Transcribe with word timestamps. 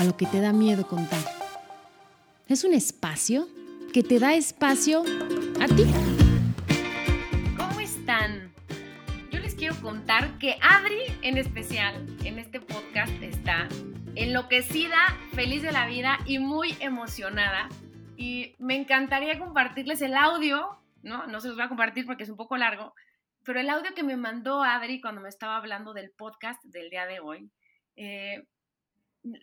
A 0.00 0.04
lo 0.04 0.16
que 0.16 0.24
te 0.24 0.40
da 0.40 0.54
miedo 0.54 0.86
contar. 0.86 1.20
Es 2.48 2.64
un 2.64 2.72
espacio 2.72 3.46
que 3.92 4.02
te 4.02 4.18
da 4.18 4.32
espacio 4.32 5.02
a 5.60 5.66
ti. 5.66 5.84
¿Cómo 7.54 7.80
están? 7.80 8.50
Yo 9.30 9.40
les 9.40 9.54
quiero 9.54 9.78
contar 9.82 10.38
que 10.38 10.56
Adri 10.62 11.02
en 11.20 11.36
especial 11.36 12.06
en 12.24 12.38
este 12.38 12.62
podcast 12.62 13.12
está 13.20 13.68
enloquecida, 14.14 14.96
feliz 15.34 15.60
de 15.60 15.72
la 15.72 15.86
vida 15.86 16.18
y 16.24 16.38
muy 16.38 16.74
emocionada 16.80 17.68
y 18.16 18.54
me 18.58 18.76
encantaría 18.76 19.38
compartirles 19.38 20.00
el 20.00 20.14
audio, 20.14 20.78
¿no? 21.02 21.26
No 21.26 21.42
se 21.42 21.48
los 21.48 21.58
voy 21.58 21.66
a 21.66 21.68
compartir 21.68 22.06
porque 22.06 22.22
es 22.22 22.30
un 22.30 22.38
poco 22.38 22.56
largo, 22.56 22.94
pero 23.44 23.60
el 23.60 23.68
audio 23.68 23.92
que 23.94 24.02
me 24.02 24.16
mandó 24.16 24.62
Adri 24.62 25.02
cuando 25.02 25.20
me 25.20 25.28
estaba 25.28 25.58
hablando 25.58 25.92
del 25.92 26.10
podcast 26.10 26.64
del 26.64 26.88
día 26.88 27.04
de 27.04 27.20
hoy, 27.20 27.50
eh, 27.96 28.46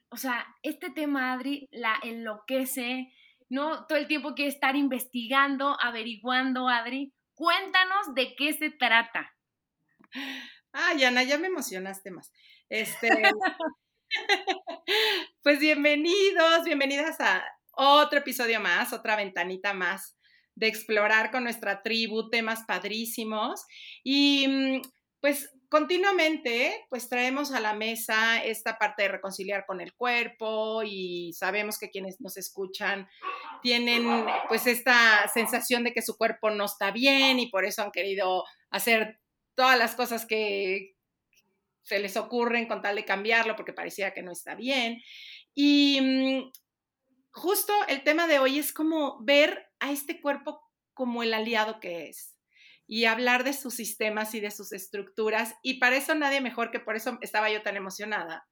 o 0.09 0.17
sea, 0.17 0.45
este 0.63 0.89
tema, 0.89 1.33
Adri, 1.33 1.67
la 1.71 1.99
enloquece, 2.03 3.13
¿no? 3.49 3.85
Todo 3.85 3.97
el 3.97 4.07
tiempo 4.07 4.33
quiere 4.33 4.49
estar 4.51 4.75
investigando, 4.75 5.77
averiguando, 5.81 6.67
Adri. 6.67 7.13
Cuéntanos 7.33 8.13
de 8.15 8.35
qué 8.35 8.53
se 8.53 8.71
trata. 8.71 9.33
Ay, 10.71 11.03
Ana, 11.03 11.23
ya 11.23 11.37
me 11.37 11.47
emocionaste 11.47 12.11
más. 12.11 12.31
Este, 12.69 13.09
pues 15.43 15.59
bienvenidos, 15.59 16.63
bienvenidas 16.65 17.19
a 17.19 17.43
otro 17.71 18.19
episodio 18.19 18.59
más, 18.59 18.93
otra 18.93 19.15
ventanita 19.15 19.73
más 19.73 20.17
de 20.55 20.67
explorar 20.67 21.29
con 21.29 21.43
nuestra 21.43 21.83
tribu 21.83 22.29
temas 22.29 22.63
padrísimos. 22.67 23.65
Y 24.03 24.47
mm, 24.47 24.81
pues 25.21 25.51
continuamente, 25.69 26.85
pues 26.89 27.09
traemos 27.09 27.51
a 27.51 27.59
la 27.59 27.73
mesa 27.73 28.43
esta 28.43 28.77
parte 28.77 29.03
de 29.03 29.09
reconciliar 29.09 29.65
con 29.65 29.81
el 29.81 29.93
cuerpo 29.93 30.81
y 30.83 31.33
sabemos 31.33 31.77
que 31.77 31.89
quienes 31.89 32.21
nos 32.21 32.37
escuchan 32.37 33.07
tienen 33.61 34.25
pues 34.47 34.65
esta 34.67 35.27
sensación 35.33 35.83
de 35.83 35.93
que 35.93 36.01
su 36.01 36.17
cuerpo 36.17 36.49
no 36.49 36.65
está 36.65 36.91
bien 36.91 37.39
y 37.39 37.49
por 37.49 37.65
eso 37.65 37.81
han 37.81 37.91
querido 37.91 38.45
hacer 38.69 39.19
todas 39.55 39.77
las 39.77 39.95
cosas 39.95 40.25
que 40.25 40.95
se 41.81 41.99
les 41.99 42.15
ocurren 42.17 42.67
con 42.67 42.81
tal 42.81 42.95
de 42.95 43.05
cambiarlo 43.05 43.55
porque 43.55 43.73
parecía 43.73 44.13
que 44.13 44.23
no 44.23 44.31
está 44.31 44.55
bien. 44.55 45.01
Y 45.53 45.99
mm, 46.01 46.51
justo 47.31 47.73
el 47.87 48.03
tema 48.03 48.27
de 48.27 48.39
hoy 48.39 48.59
es 48.59 48.71
como 48.71 49.17
ver 49.23 49.69
a 49.79 49.91
este 49.91 50.21
cuerpo 50.21 50.61
como 50.93 51.23
el 51.23 51.33
aliado 51.33 51.79
que 51.79 52.09
es 52.09 52.36
y 52.87 53.05
hablar 53.05 53.43
de 53.43 53.53
sus 53.53 53.75
sistemas 53.75 54.33
y 54.33 54.39
de 54.39 54.51
sus 54.51 54.71
estructuras. 54.71 55.53
Y 55.61 55.79
para 55.79 55.97
eso 55.97 56.15
nadie 56.15 56.41
mejor 56.41 56.71
que 56.71 56.79
por 56.79 56.95
eso 56.95 57.17
estaba 57.21 57.51
yo 57.51 57.61
tan 57.61 57.75
emocionada, 57.75 58.47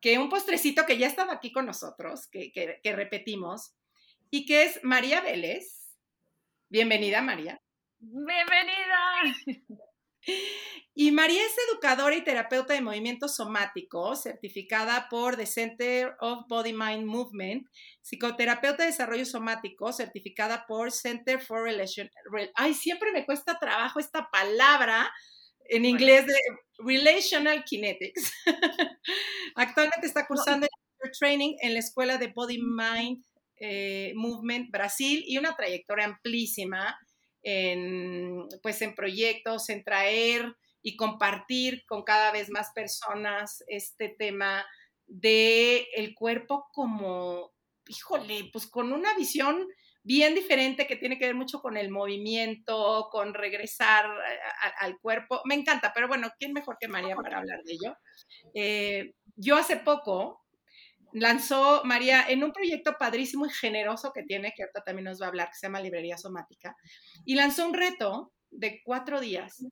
que 0.00 0.18
un 0.18 0.28
postrecito 0.28 0.86
que 0.86 0.98
ya 0.98 1.06
estaba 1.06 1.34
aquí 1.34 1.52
con 1.52 1.66
nosotros, 1.66 2.26
que, 2.28 2.50
que 2.52 2.96
repetimos, 2.96 3.74
y 4.30 4.46
que 4.46 4.64
es 4.64 4.82
María 4.82 5.20
Vélez. 5.20 5.94
Bienvenida, 6.68 7.22
María. 7.22 7.60
Bienvenida. 7.98 9.76
Y 10.98 11.12
María 11.12 11.44
es 11.44 11.54
educadora 11.70 12.16
y 12.16 12.24
terapeuta 12.24 12.72
de 12.72 12.80
movimiento 12.80 13.28
somático, 13.28 14.16
certificada 14.16 15.08
por 15.10 15.36
The 15.36 15.44
Center 15.44 16.16
of 16.20 16.46
Body 16.48 16.72
Mind 16.72 17.04
Movement, 17.04 17.68
psicoterapeuta 18.00 18.82
de 18.82 18.88
desarrollo 18.88 19.26
somático, 19.26 19.92
certificada 19.92 20.64
por 20.66 20.90
Center 20.90 21.38
for 21.38 21.64
Relation. 21.64 22.08
Ay, 22.54 22.72
siempre 22.72 23.12
me 23.12 23.26
cuesta 23.26 23.58
trabajo 23.58 24.00
esta 24.00 24.30
palabra 24.32 25.12
en 25.68 25.84
inglés 25.84 26.24
de 26.24 26.34
Relational 26.78 27.62
Kinetics. 27.64 28.32
Actualmente 29.54 30.06
está 30.06 30.26
cursando 30.26 30.66
el 31.02 31.10
training 31.18 31.56
en 31.60 31.74
la 31.74 31.80
Escuela 31.80 32.16
de 32.16 32.28
Body 32.28 32.58
Mind 32.58 33.22
eh, 33.58 34.12
Movement 34.14 34.70
Brasil 34.70 35.22
y 35.26 35.36
una 35.36 35.54
trayectoria 35.56 36.06
amplísima 36.06 36.98
en, 37.48 38.48
pues, 38.60 38.82
en 38.82 38.96
proyectos, 38.96 39.68
en 39.68 39.84
traer 39.84 40.56
y 40.82 40.96
compartir 40.96 41.86
con 41.86 42.02
cada 42.02 42.32
vez 42.32 42.50
más 42.50 42.72
personas 42.74 43.62
este 43.68 44.08
tema 44.08 44.66
de 45.06 45.86
el 45.94 46.12
cuerpo 46.16 46.66
como, 46.72 47.52
híjole, 47.86 48.50
pues 48.52 48.66
con 48.66 48.92
una 48.92 49.14
visión 49.14 49.64
bien 50.02 50.34
diferente 50.34 50.88
que 50.88 50.96
tiene 50.96 51.18
que 51.18 51.26
ver 51.26 51.36
mucho 51.36 51.60
con 51.60 51.76
el 51.76 51.88
movimiento, 51.88 53.08
con 53.12 53.32
regresar 53.32 54.06
al 54.80 54.98
cuerpo. 54.98 55.40
Me 55.44 55.54
encanta, 55.54 55.92
pero 55.94 56.08
bueno, 56.08 56.28
¿quién 56.40 56.52
mejor 56.52 56.76
que 56.80 56.88
María 56.88 57.14
para 57.14 57.38
hablar 57.38 57.62
de 57.62 57.72
ello? 57.72 57.96
Eh, 58.54 59.14
yo 59.36 59.56
hace 59.56 59.76
poco 59.76 60.45
lanzó 61.20 61.82
María 61.84 62.26
en 62.28 62.44
un 62.44 62.52
proyecto 62.52 62.96
padrísimo 62.98 63.46
y 63.46 63.50
generoso 63.50 64.12
que 64.12 64.22
tiene, 64.22 64.52
que 64.54 64.62
ahorita 64.62 64.82
también 64.82 65.04
nos 65.04 65.20
va 65.20 65.26
a 65.26 65.28
hablar, 65.28 65.48
que 65.48 65.54
se 65.54 65.66
llama 65.66 65.80
Librería 65.80 66.18
Somática, 66.18 66.76
y 67.24 67.34
lanzó 67.34 67.66
un 67.66 67.74
reto 67.74 68.32
de 68.50 68.82
cuatro 68.84 69.20
días 69.20 69.64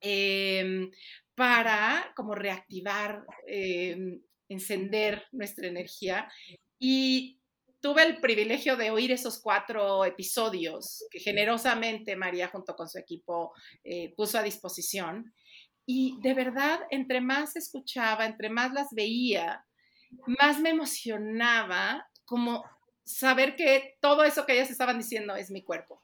em, 0.00 0.90
para 1.34 2.12
como 2.16 2.34
reactivar, 2.34 3.24
em, 3.46 4.20
encender 4.48 5.24
nuestra 5.32 5.66
energía. 5.66 6.30
Y 6.78 7.40
tuve 7.80 8.04
el 8.04 8.20
privilegio 8.20 8.76
de 8.76 8.90
oír 8.90 9.10
esos 9.10 9.40
cuatro 9.40 10.04
episodios 10.04 11.04
que 11.10 11.18
generosamente 11.18 12.14
María 12.14 12.48
junto 12.48 12.74
con 12.76 12.88
su 12.88 12.98
equipo 12.98 13.52
eh, 13.82 14.14
puso 14.16 14.38
a 14.38 14.42
disposición. 14.42 15.34
Y 15.84 16.18
de 16.22 16.34
verdad, 16.34 16.80
entre 16.90 17.20
más 17.20 17.56
escuchaba, 17.56 18.26
entre 18.26 18.48
más 18.50 18.72
las 18.72 18.88
veía, 18.92 19.64
más 20.26 20.60
me 20.60 20.70
emocionaba 20.70 22.08
como 22.24 22.64
saber 23.04 23.56
que 23.56 23.96
todo 24.00 24.24
eso 24.24 24.46
que 24.46 24.54
ellas 24.54 24.70
estaban 24.70 24.98
diciendo 24.98 25.36
es 25.36 25.50
mi 25.50 25.62
cuerpo. 25.62 26.00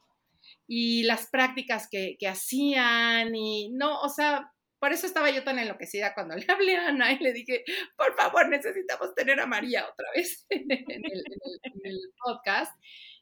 Y 0.66 1.04
las 1.04 1.28
prácticas 1.28 1.88
que, 1.90 2.16
que 2.18 2.28
hacían 2.28 3.34
y 3.34 3.70
no, 3.70 4.00
o 4.00 4.08
sea, 4.08 4.52
por 4.78 4.92
eso 4.92 5.06
estaba 5.06 5.30
yo 5.30 5.42
tan 5.44 5.58
enloquecida 5.58 6.14
cuando 6.14 6.36
le 6.36 6.46
hablé 6.48 6.76
a 6.76 6.88
Ana 6.88 7.12
y 7.12 7.18
le 7.18 7.32
dije, 7.32 7.64
por 7.96 8.14
favor, 8.14 8.48
necesitamos 8.48 9.14
tener 9.14 9.40
a 9.40 9.46
María 9.46 9.86
otra 9.88 10.06
vez 10.14 10.46
en 10.50 10.70
el, 10.70 10.84
en 10.88 11.80
el 11.84 11.98
podcast. 12.22 12.72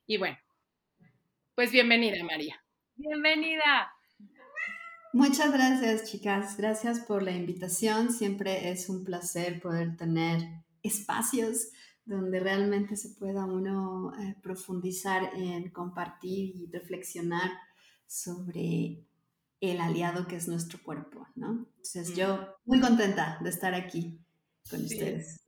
Y 0.07 0.19
bueno, 0.19 0.39
pues 1.55 1.73
bienvenida, 1.73 2.23
María. 2.25 2.63
Bienvenida. 2.97 3.93
Muchas 5.13 5.53
gracias, 5.53 6.11
chicas. 6.11 6.57
Gracias 6.57 7.01
por 7.01 7.23
la 7.23 7.33
invitación. 7.33 8.13
Siempre 8.13 8.71
es 8.71 8.89
un 8.89 9.05
placer 9.05 9.61
poder 9.61 9.97
tener 9.97 10.43
espacios 10.87 11.69
donde 12.05 12.39
realmente 12.41 12.97
se 12.97 13.11
pueda 13.11 13.45
uno 13.45 14.13
eh, 14.19 14.37
profundizar 14.43 15.31
en 15.35 15.71
compartir 15.71 16.55
y 16.55 16.71
reflexionar 16.73 17.51
sobre 18.07 19.05
el 19.61 19.81
aliado 19.81 20.27
que 20.27 20.37
es 20.37 20.47
nuestro 20.47 20.81
cuerpo, 20.83 21.27
¿no? 21.35 21.67
Entonces 21.77 22.15
yo 22.15 22.57
muy 22.65 22.81
contenta 22.81 23.39
de 23.43 23.51
estar 23.51 23.75
aquí 23.75 24.21
con 24.71 24.85
ustedes. 24.85 25.45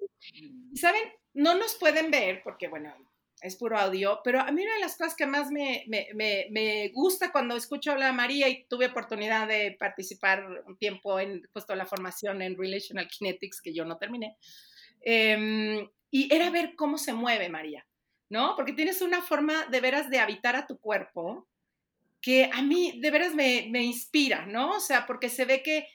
¿Saben? 0.75 1.02
No 1.35 1.56
nos 1.56 1.76
pueden 1.76 2.11
ver 2.11 2.43
porque, 2.43 2.67
bueno, 2.69 2.93
es 3.40 3.56
puro 3.56 3.79
audio, 3.79 4.20
pero 4.25 4.40
a 4.40 4.50
mí 4.50 4.62
una 4.62 4.75
de 4.75 4.81
las 4.81 4.96
cosas 4.96 5.14
que 5.14 5.26
más 5.26 5.50
me, 5.50 5.85
me, 5.87 6.08
me, 6.50 6.88
gusta 6.88 7.31
cuando 7.31 7.56
escucho 7.56 7.93
hablar 7.93 8.11
a 8.11 8.14
María 8.14 8.49
y 8.49 8.64
tuve 8.64 8.87
oportunidad 8.87 9.46
de 9.46 9.76
participar 9.79 10.44
un 10.67 10.76
tiempo 10.76 11.20
en 11.20 11.43
justo 11.52 11.75
la 11.75 11.87
formación 11.87 12.43
en 12.43 12.56
Relational 12.56 13.08
Kinetics 13.08 13.61
que 13.62 13.73
yo 13.73 13.85
no 13.85 13.96
terminé, 13.96 14.37
Em, 15.03 15.89
y 16.11 16.35
era 16.35 16.50
ver 16.50 16.75
cómo 16.75 16.99
se 16.99 17.12
mueve 17.12 17.49
María, 17.49 17.87
¿no? 18.29 18.55
Porque 18.56 18.73
tienes 18.73 19.03
una 19.03 19.23
forma 19.23 19.67
de 19.67 19.81
veras 19.81 20.11
de 20.11 20.19
habitar 20.19 20.56
a 20.56 20.67
tu 20.67 20.79
cuerpo 20.79 21.49
que 22.21 22.50
a 22.53 22.62
mí 22.62 23.00
de 23.00 23.11
veras 23.11 23.35
me, 23.35 23.83
inspira, 23.83 24.47
¿no? 24.47 24.77
O 24.77 24.81
sea, 24.81 25.06
porque 25.06 25.29
se 25.29 25.45
ve 25.45 25.62
que, 25.62 25.87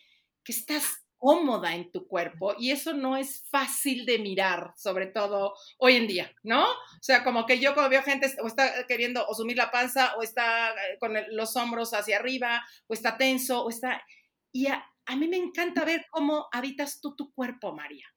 que 0.44 0.52
estás 0.52 1.04
cómoda 1.18 1.74
en 1.74 1.90
tu 1.90 2.06
cuerpo 2.06 2.54
y 2.60 2.72
eso 2.72 2.94
no 2.94 3.16
es 3.16 3.48
fácil 3.50 4.06
de 4.06 4.20
mirar, 4.20 4.74
sobre 4.76 5.08
todo 5.08 5.54
hoy 5.78 5.96
en 5.96 6.06
día, 6.06 6.30
¿no? 6.44 6.66
O 6.66 7.02
sea, 7.02 7.24
como 7.24 7.46
que 7.46 7.60
yo 7.60 7.74
como 7.74 7.88
veo 7.88 8.04
gente 8.04 8.30
o 8.42 8.48
está 8.48 8.86
queriendo 8.88 9.26
o 9.26 9.34
sumir 9.34 9.56
la 9.56 9.72
panza 9.72 10.16
o 10.18 10.22
está 10.22 10.72
eh, 10.72 10.98
con 11.00 11.14
los 11.32 11.56
hombros 11.56 11.94
hacia 11.94 12.18
arriba 12.18 12.62
o 12.88 12.94
está 12.94 13.18
tenso 13.18 13.64
o 13.64 13.70
está... 13.70 14.04
Y 14.52 14.68
a, 14.68 14.86
a 15.06 15.16
mí 15.16 15.28
me 15.30 15.38
encanta 15.38 15.86
ver 15.86 16.06
cómo 16.12 16.48
habitas 16.52 17.00
tú 17.00 17.16
tu 17.16 17.34
cuerpo, 17.34 17.74
María. 17.74 18.13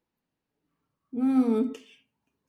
Mm, 1.16 1.72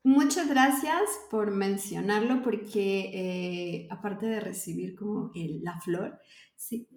Muchas 0.07 0.47
gracias 0.47 1.01
por 1.29 1.51
mencionarlo 1.51 2.41
porque 2.41 3.11
eh, 3.13 3.87
aparte 3.91 4.25
de 4.25 4.39
recibir 4.39 4.95
como 4.95 5.33
la 5.35 5.81
flor, 5.81 6.17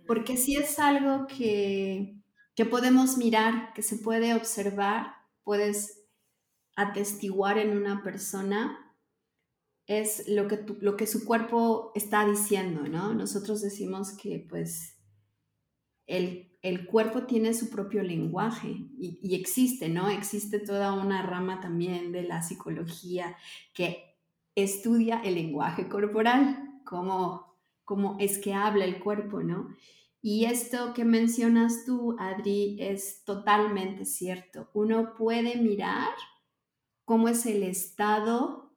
porque 0.07 0.37
sí 0.37 0.55
es 0.55 0.79
algo 0.79 1.27
que, 1.27 2.23
que 2.55 2.67
podemos 2.67 3.17
mirar, 3.19 3.73
que 3.75 3.83
se 3.83 3.97
puede 3.97 4.33
observar, 4.37 5.09
puedes 5.43 6.05
atestiguar 6.77 7.59
en 7.59 7.77
una 7.77 8.05
persona, 8.05 8.79
es 9.89 10.29
lo 10.29 10.47
que, 10.47 10.65
lo 10.81 10.97
que 10.97 11.09
su 11.09 11.25
cuerpo 11.25 11.91
está 11.97 12.25
diciendo, 12.25 12.83
¿no? 12.83 13.13
Nosotros 13.13 13.61
decimos 13.61 14.13
que 14.13 14.47
pues 14.49 15.00
el 16.63 16.87
cuerpo 16.87 17.23
tiene 17.23 17.55
su 17.55 17.71
propio 17.71 18.03
lenguaje 18.03 18.77
y, 18.99 19.35
existe, 19.35 19.89
¿no? 19.89 20.11
Existe 20.11 20.59
toda 20.59 20.93
una 20.93 21.23
rama 21.23 21.61
también 21.61 22.13
de 22.13 22.23
la 22.23 22.43
psicología 22.43 23.37
que 23.73 24.19
estudia 24.55 25.21
el 25.23 25.37
lenguaje 25.37 25.89
corporal, 25.89 26.81
cómo, 26.85 27.57
cómo 27.85 28.17
es 28.21 28.39
que 28.39 28.53
habla 28.53 28.85
el 28.85 29.01
cuerpo, 29.01 29.43
¿no? 29.43 29.75
Y 30.23 30.45
esto 30.45 30.93
que 30.93 31.07
mencionas 31.07 31.87
tú, 31.87 32.15
Adri, 32.19 32.77
es 32.79 33.25
totalmente 33.25 34.05
cierto. 34.05 34.69
Uno 34.75 35.15
puede 35.15 35.57
mirar 35.57 36.13
cómo 37.07 37.29
es 37.29 37.47
el 37.47 37.63
estado, 37.63 38.75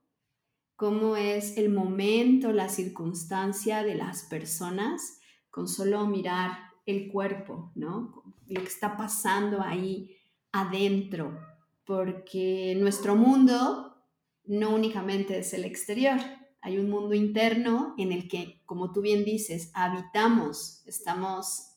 cómo 0.77 1.17
es 1.17 1.57
el 1.57 1.69
momento, 1.69 2.53
la 2.53 2.69
circunstancia 2.69 3.83
de 3.83 3.95
las 3.95 4.23
personas, 4.23 5.19
con 5.49 5.67
solo 5.67 6.07
mirar 6.07 6.72
el 6.85 7.11
cuerpo, 7.11 7.71
¿no? 7.75 8.23
Lo 8.47 8.61
que 8.61 8.67
está 8.67 8.97
pasando 8.97 9.61
ahí 9.61 10.17
adentro, 10.51 11.39
porque 11.85 12.75
nuestro 12.77 13.15
mundo 13.15 13.97
no 14.45 14.75
únicamente 14.75 15.39
es 15.39 15.53
el 15.53 15.65
exterior, 15.65 16.19
hay 16.61 16.77
un 16.77 16.89
mundo 16.89 17.13
interno 17.13 17.93
en 17.97 18.11
el 18.11 18.27
que, 18.29 18.61
como 18.65 18.93
tú 18.93 19.01
bien 19.01 19.25
dices, 19.25 19.71
habitamos, 19.73 20.81
estamos 20.85 21.73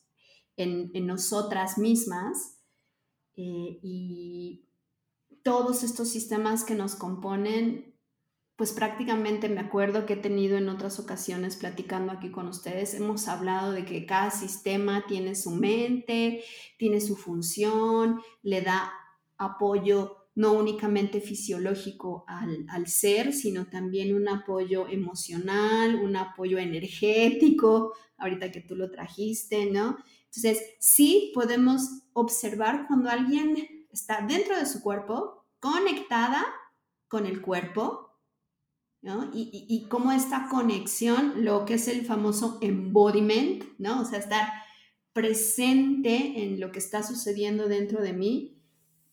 en, 0.55 0.91
nosotras 1.05 1.77
mismas 1.77 2.59
eh, 3.35 3.79
y 3.81 4.65
todos 5.43 5.83
estos 5.83 6.09
sistemas 6.09 6.63
que 6.63 6.75
nos 6.75 6.95
componen 6.95 7.96
pues 8.57 8.73
prácticamente 8.73 9.49
me 9.49 9.61
acuerdo 9.61 10.07
que 10.07 10.13
he 10.13 10.17
tenido 10.17 10.57
en 10.57 10.67
otras 10.67 10.99
ocasiones 10.99 11.55
platicando 11.55 12.11
aquí 12.11 12.31
con 12.31 12.47
ustedes, 12.47 12.95
hemos 12.95 13.27
hablado 13.27 13.71
de 13.71 13.85
que 13.85 14.07
cada 14.07 14.31
sistema 14.31 15.05
tiene 15.07 15.35
su 15.35 15.51
mente, 15.51 16.43
tiene 16.77 16.99
su 16.99 17.15
función, 17.15 18.19
le 18.41 18.61
da 18.63 18.91
apoyo 19.37 20.27
no 20.33 20.53
únicamente 20.53 21.21
fisiológico 21.21 22.25
al, 22.27 22.87
ser, 22.87 23.31
sino 23.31 23.67
también 23.67 24.15
un 24.15 24.27
apoyo 24.27 24.87
emocional, 24.87 25.95
un 25.95 26.15
apoyo 26.15 26.57
energético, 26.57 27.93
ahorita 28.17 28.51
que 28.51 28.61
tú 28.61 28.75
lo 28.75 28.89
trajiste, 28.89 29.67
¿no? 29.71 29.97
Entonces, 30.25 30.75
sí 30.79 31.31
podemos 31.33 32.03
observar 32.13 32.85
cuando 32.87 33.09
alguien 33.09 33.87
está 33.91 34.25
dentro 34.27 34.57
de 34.57 34.65
su 34.65 34.81
cuerpo, 34.81 35.45
conectada 35.59 36.45
con 37.07 37.25
el 37.25 37.41
cuerpo, 37.41 38.06
y, 39.33 39.65
y, 39.67 39.87
cómo 39.87 40.11
esta 40.11 40.47
conexión, 40.49 41.45
lo 41.45 41.65
que 41.65 41.75
es 41.75 41.87
el 41.87 42.05
famoso 42.05 42.57
embodiment, 42.61 43.63
¿no? 43.77 44.01
O 44.01 44.05
sea, 44.05 44.19
estar 44.19 44.49
presente 45.13 46.43
en 46.43 46.59
lo 46.59 46.71
que 46.71 46.79
está 46.79 47.03
sucediendo 47.03 47.67
dentro 47.67 48.01
de 48.01 48.13
mí, 48.13 48.61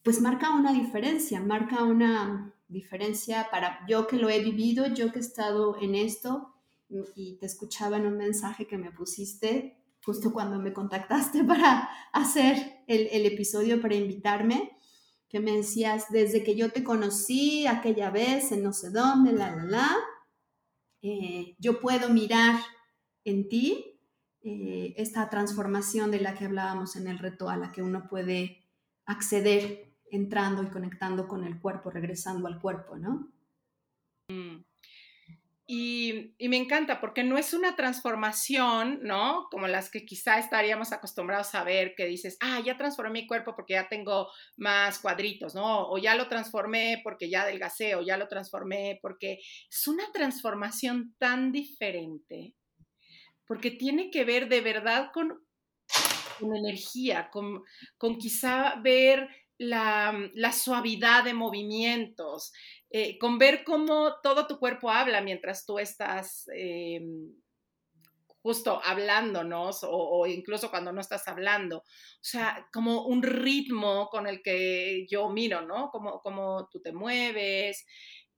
pues 0.03 0.21
marca 0.21 0.51
una 0.51 0.73
diferencia, 0.73 1.41
marca 1.41 1.85
una 1.85 2.55
diferencia 2.69 3.49
para 3.51 3.87
yo 3.89 4.07
que 4.07 4.17
lo 4.17 4.29
he 4.29 4.43
vivido, 4.43 4.87
yo 4.93 5.13
que 5.13 5.19
he 5.19 5.23
estado 5.23 5.77
en 5.81 5.95
esto 5.95 6.55
y 7.15 7.37
te 7.39 7.47
escuchaba 7.47 7.97
en 7.97 8.07
un 8.07 8.17
mensaje 8.17 8.67
que 8.67 8.77
me 8.77 8.91
pusiste 8.91 9.79
justo 10.05 10.33
cuando 10.33 10.59
me 10.59 10.73
contactaste 10.73 11.45
para 11.47 11.89
hacer 12.13 12.83
el, 12.87 13.09
el 13.11 13.27
episodio, 13.27 13.81
para 13.81 13.95
invitarme 13.95 14.77
que 15.35 15.41
me 15.41 15.57
decías, 15.57 16.13
desde 16.13 16.45
que 16.45 16.55
yo 16.55 16.71
te 16.71 16.85
conocí 16.85 17.67
aquella 17.67 18.09
vez 18.09 18.53
en 18.53 18.63
no 18.63 18.73
sé 18.73 18.91
dónde, 18.91 19.33
la, 19.33 19.57
la, 19.57 19.65
la, 19.65 19.97
eh, 21.03 21.57
yo 21.59 21.81
puedo 21.81 22.09
mirar 22.09 22.61
en 23.25 23.49
ti 23.49 23.99
eh, 24.43 24.95
esta 24.97 25.29
transformación 25.31 26.13
de 26.13 26.21
la 26.21 26.35
que 26.35 26.45
hablábamos 26.45 26.95
en 26.95 27.09
el 27.09 27.19
reto, 27.19 27.49
a 27.49 27.57
la 27.57 27.73
que 27.73 27.83
uno 27.83 28.07
puede 28.09 28.65
acceder 29.07 29.97
entrando 30.09 30.63
y 30.63 30.69
conectando 30.69 31.27
con 31.27 31.43
el 31.43 31.61
cuerpo, 31.61 31.91
regresando 31.91 32.47
al 32.47 32.61
cuerpo, 32.61 32.97
¿no? 32.97 33.33
Mm. 34.29 34.65
Y, 35.67 36.35
me 36.41 36.59
encanta 36.59 37.01
porque 37.01 37.25
no 37.25 37.39
es 37.39 37.55
una 37.55 37.75
transformación, 37.75 39.01
¿no? 39.03 39.47
Como 39.51 39.67
las 39.67 39.91
que 39.91 40.05
quizá 40.05 40.39
estaríamos 40.39 40.93
acostumbrados 40.93 41.55
a 41.55 41.65
ver, 41.65 41.95
que 41.97 42.05
dices, 42.05 42.37
ah, 42.41 42.61
ya 42.61 42.77
transformé 42.77 43.23
mi 43.23 43.27
cuerpo 43.27 43.55
porque 43.57 43.73
ya 43.75 43.89
tengo 43.89 44.29
más 44.59 44.99
cuadritos, 44.99 45.55
¿no? 45.55 45.89
O 45.89 45.97
ya 45.97 46.17
lo 46.17 46.29
transformé 46.29 47.01
porque 47.03 47.31
ya 47.31 47.43
adelgacé, 47.43 47.95
o 47.95 48.03
ya 48.03 48.19
lo 48.19 48.29
transformé 48.29 48.99
porque 49.01 49.39
es 49.71 49.89
una 49.89 50.05
transformación 50.13 51.15
tan 51.19 51.51
diferente, 51.51 52.55
porque 53.47 53.71
tiene 53.71 54.11
que 54.11 54.25
ver 54.27 54.51
de 54.51 54.61
verdad 54.61 55.13
con, 55.15 55.47
con 56.39 56.55
energía, 56.55 57.31
con, 57.31 57.63
con 57.97 58.19
quizá 58.19 58.75
ver 58.83 59.29
la, 59.57 60.31
la, 60.35 60.53
suavidad 60.53 61.25
de 61.25 61.33
movimientos, 61.33 62.53
eh, 62.97 63.19
con 63.19 63.39
ver 63.39 63.65
cómo 63.65 64.21
todo 64.23 64.47
tu 64.47 64.61
cuerpo 64.61 64.89
habla 64.89 65.21
mientras 65.21 65.67
tú 65.67 65.81
estás 65.81 66.49
eh, 66.55 67.01
justo 68.41 68.81
hablándonos 68.85 69.83
o, 69.83 69.91
o, 69.91 70.27
incluso 70.29 70.71
cuando 70.71 70.93
no 70.93 71.01
estás 71.01 71.27
hablando. 71.27 71.79
O 71.79 71.83
sea, 72.21 72.69
como 72.73 73.05
un 73.07 73.25
ritmo 73.25 74.09
con 74.11 74.29
el 74.29 74.43
que 74.43 75.09
yo 75.11 75.29
miro, 75.29 75.63
¿no? 75.63 75.91
Como, 75.91 76.21
como 76.21 76.69
tú 76.71 76.81
te 76.81 76.93
mueves 76.93 77.85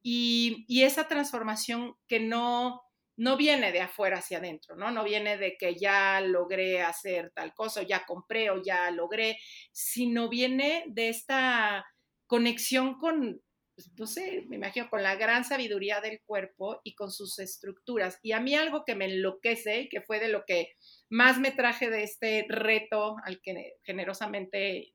y, 0.02 0.64
y 0.68 0.84
esa 0.84 1.06
transformación 1.06 1.94
que 2.08 2.20
no, 2.20 2.80
no 3.18 3.36
viene 3.36 3.72
de 3.72 3.82
afuera 3.82 4.20
hacia 4.20 4.38
adentro, 4.38 4.74
¿no? 4.74 4.90
No 4.90 5.04
viene 5.04 5.36
de 5.36 5.58
que 5.58 5.74
ya 5.74 6.22
logré 6.22 6.80
hacer 6.80 7.30
tal 7.34 7.52
cosa, 7.52 7.82
ya 7.82 8.06
compré 8.06 8.48
o 8.48 8.62
ya 8.62 8.90
logré, 8.90 9.36
sino 9.70 10.30
viene 10.30 10.84
de 10.86 11.10
esta 11.10 11.84
conexión 12.26 12.98
con, 12.98 13.42
pues, 13.76 13.92
no 13.98 14.06
sé, 14.06 14.46
me 14.48 14.56
imagino, 14.56 14.88
con 14.88 15.02
la 15.02 15.16
gran 15.16 15.44
sabiduría 15.44 16.00
del 16.00 16.22
cuerpo 16.22 16.80
y 16.82 16.94
con 16.94 17.12
sus 17.12 17.38
estructuras. 17.38 18.18
Y 18.22 18.32
a 18.32 18.40
mí 18.40 18.54
algo 18.54 18.84
que 18.86 18.94
me 18.94 19.04
enloquece 19.04 19.82
y 19.82 19.88
que 19.90 20.00
fue 20.00 20.18
de 20.18 20.28
lo 20.28 20.44
que 20.46 20.72
más 21.10 21.38
me 21.38 21.52
traje 21.52 21.90
de 21.90 22.02
este 22.02 22.46
reto 22.48 23.16
al 23.22 23.42
que 23.42 23.74
generosamente 23.84 24.94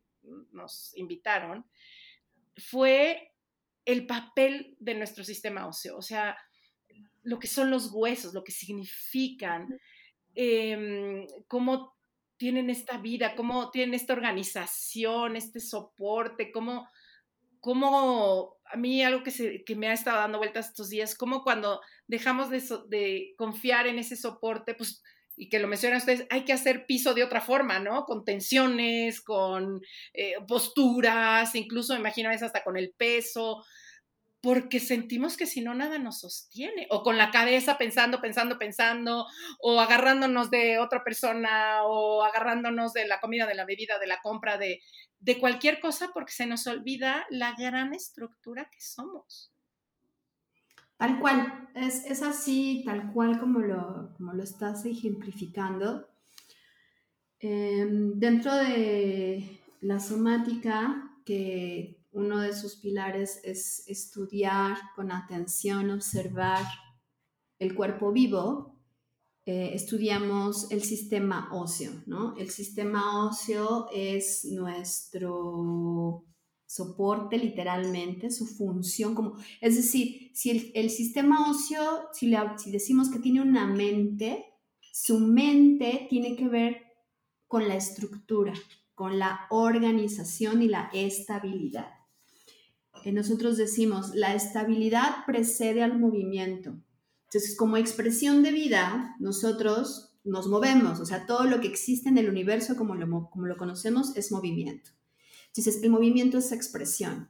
nos 0.51 0.97
invitaron, 0.97 1.69
fue 2.57 3.33
el 3.85 4.07
papel 4.07 4.75
de 4.79 4.95
nuestro 4.95 5.23
sistema 5.23 5.67
óseo, 5.67 5.95
o 5.97 6.01
sea, 6.01 6.35
lo 7.21 7.37
que 7.37 7.47
son 7.47 7.69
los 7.69 7.91
huesos, 7.93 8.33
lo 8.33 8.43
que 8.43 8.51
significan, 8.51 9.67
em, 10.33 11.27
cómo 11.47 11.95
tienen 12.37 12.71
esta 12.71 12.97
vida, 12.97 13.35
cómo 13.35 13.69
tienen 13.69 13.93
esta 13.93 14.13
organización, 14.13 15.35
este 15.35 15.59
soporte, 15.59 16.51
cómo, 16.51 16.89
cómo 17.59 18.57
a 18.71 18.77
mí 18.77 19.03
algo 19.03 19.23
que, 19.23 19.31
se, 19.31 19.63
que 19.63 19.75
me 19.75 19.87
ha 19.87 19.93
estado 19.93 20.17
dando 20.17 20.37
vueltas 20.37 20.67
estos 20.67 20.89
días, 20.89 21.15
como 21.15 21.43
cuando 21.43 21.81
dejamos 22.07 22.49
de, 22.49 22.61
de, 22.87 23.33
confiar 23.37 23.87
en 23.87 23.99
ese 23.99 24.15
soporte, 24.15 24.73
pues, 24.73 25.01
y 25.35 25.49
que 25.49 25.59
lo 25.59 25.67
mencionan 25.67 25.99
ustedes, 25.99 26.27
hay 26.29 26.43
que 26.45 26.53
hacer 26.53 26.85
piso 26.85 27.13
de 27.13 27.23
otra 27.23 27.41
forma, 27.41 27.79
¿no? 27.79 28.03
Con 28.03 28.23
tensiones, 28.23 29.21
con 29.21 29.81
eh, 30.13 30.33
posturas, 30.47 31.55
incluso 31.55 31.93
me 31.93 31.99
imagino 31.99 32.29
veces 32.29 32.43
hasta 32.43 32.63
con 32.63 32.77
el 32.77 32.93
peso, 32.97 33.63
porque 34.41 34.79
sentimos 34.79 35.37
que 35.37 35.45
si 35.45 35.61
no 35.61 35.75
nada 35.75 35.99
nos 35.99 36.19
sostiene, 36.19 36.87
o 36.89 37.03
con 37.03 37.17
la 37.17 37.29
cabeza 37.29 37.77
pensando, 37.77 38.19
pensando, 38.21 38.57
pensando, 38.57 39.27
o 39.59 39.79
agarrándonos 39.79 40.49
de 40.49 40.79
otra 40.79 41.03
persona, 41.03 41.83
o 41.83 42.23
agarrándonos 42.23 42.93
de 42.93 43.07
la 43.07 43.19
comida, 43.19 43.45
de 43.45 43.55
la 43.55 43.65
bebida, 43.65 43.99
de 43.99 44.07
la 44.07 44.19
compra, 44.21 44.57
de, 44.57 44.81
de 45.19 45.39
cualquier 45.39 45.79
cosa, 45.79 46.09
porque 46.13 46.33
se 46.33 46.47
nos 46.47 46.65
olvida 46.65 47.25
la 47.29 47.53
gran 47.55 47.93
estructura 47.93 48.67
que 48.71 48.81
somos. 48.81 49.53
Tal 50.97 51.19
cual, 51.19 51.69
es, 51.75 52.05
es 52.05 52.23
así, 52.23 52.83
tal 52.85 53.11
cual 53.13 53.39
como 53.39 53.59
lo, 53.59 54.13
como 54.17 54.33
lo 54.33 54.43
estás 54.43 54.85
ejemplificando. 54.85 56.07
Em, 57.39 58.19
dentro 58.19 58.55
de 58.55 59.61
la 59.81 59.99
somática, 59.99 61.11
que 61.25 62.00
uno 62.11 62.39
de 62.39 62.53
sus 62.53 62.75
pilares 62.75 63.39
es 63.43 63.87
estudiar 63.87 64.77
con 64.95 65.11
atención, 65.11 65.89
observar 65.91 66.65
el 67.59 67.75
cuerpo 67.75 68.11
vivo, 68.11 68.81
eh, 69.45 69.71
estudiamos 69.73 70.69
el 70.71 70.83
sistema 70.83 71.49
óseo, 71.51 71.91
¿no? 72.05 72.35
El 72.37 72.49
sistema 72.49 73.27
óseo 73.27 73.87
es 73.91 74.45
nuestro 74.45 76.25
soporte 76.65 77.37
literalmente, 77.37 78.29
su 78.29 78.45
función 78.45 79.13
como, 79.13 79.35
es 79.59 79.75
decir, 79.75 80.31
si 80.33 80.71
el, 80.73 80.89
sistema 80.89 81.49
óseo, 81.49 82.07
si, 82.13 82.33
si 82.57 82.71
decimos 82.71 83.09
que 83.09 83.19
tiene 83.19 83.41
una 83.41 83.67
mente, 83.67 84.45
su 84.79 85.19
mente 85.19 86.07
tiene 86.09 86.35
que 86.35 86.47
ver 86.47 86.77
con 87.47 87.67
la 87.67 87.75
estructura, 87.75 88.53
con 88.93 89.19
la 89.19 89.47
organización 89.49 90.61
y 90.61 90.67
la 90.67 90.89
estabilidad. 90.93 92.00
Nosotros 93.05 93.57
decimos, 93.57 94.13
la 94.13 94.35
estabilidad 94.35 95.25
precede 95.25 95.81
al 95.81 95.97
movimiento. 95.97 96.75
Entonces, 97.25 97.55
como 97.55 97.77
expresión 97.77 98.43
de 98.43 98.51
vida, 98.51 99.15
nosotros 99.19 100.13
nos 100.23 100.47
movemos, 100.47 100.99
o 100.99 101.05
sea, 101.05 101.25
todo 101.25 101.45
lo 101.45 101.59
que 101.61 101.67
existe 101.67 102.09
en 102.09 102.17
el 102.17 102.29
universo 102.29 102.75
como 102.75 102.95
lo, 102.95 103.29
como 103.29 103.47
lo 103.47 103.57
conocemos 103.57 104.15
es 104.15 104.31
movimiento. 104.31 104.91
Entonces, 105.47 105.81
el 105.81 105.89
movimiento 105.89 106.37
es 106.37 106.51
expresión. 106.51 107.29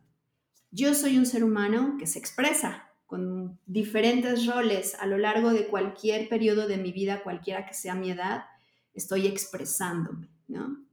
Yo 0.72 0.94
soy 0.96 1.18
un 1.18 1.26
ser 1.26 1.44
humano 1.44 1.96
que 2.00 2.08
se 2.08 2.20
expresa 2.20 2.90
con 3.06 3.60
diferentes 3.66 4.46
roles 4.46 4.96
a 4.96 5.06
lo 5.06 5.18
largo 5.18 5.52
de 5.52 5.68
cualquier 5.68 6.30
periodo 6.30 6.68
de 6.68 6.78
mi 6.78 6.92
vida, 6.92 7.24
cualquiera 7.24 7.66
que 7.66 7.74
sea 7.74 7.94
mi 7.94 8.10
edad, 8.10 8.46
estoy 8.94 9.28
expresándome, 9.28 10.30
¿no? 10.48 10.84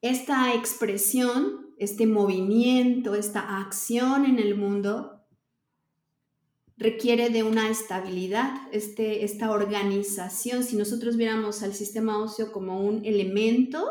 Esta 0.00 0.54
expresión, 0.54 1.74
este 1.78 2.06
movimiento, 2.06 3.14
esta 3.14 3.60
acción 3.60 4.24
en 4.24 4.38
el 4.38 4.56
mundo 4.56 5.24
requiere 6.76 7.30
de 7.30 7.42
una 7.42 7.70
estabilidad, 7.70 8.52
este, 8.72 9.24
esta 9.24 9.50
organización. 9.50 10.62
Si 10.62 10.76
nosotros 10.76 11.16
viéramos 11.16 11.62
al 11.62 11.74
sistema 11.74 12.22
óseo 12.22 12.52
como 12.52 12.82
un 12.82 13.04
elemento, 13.04 13.84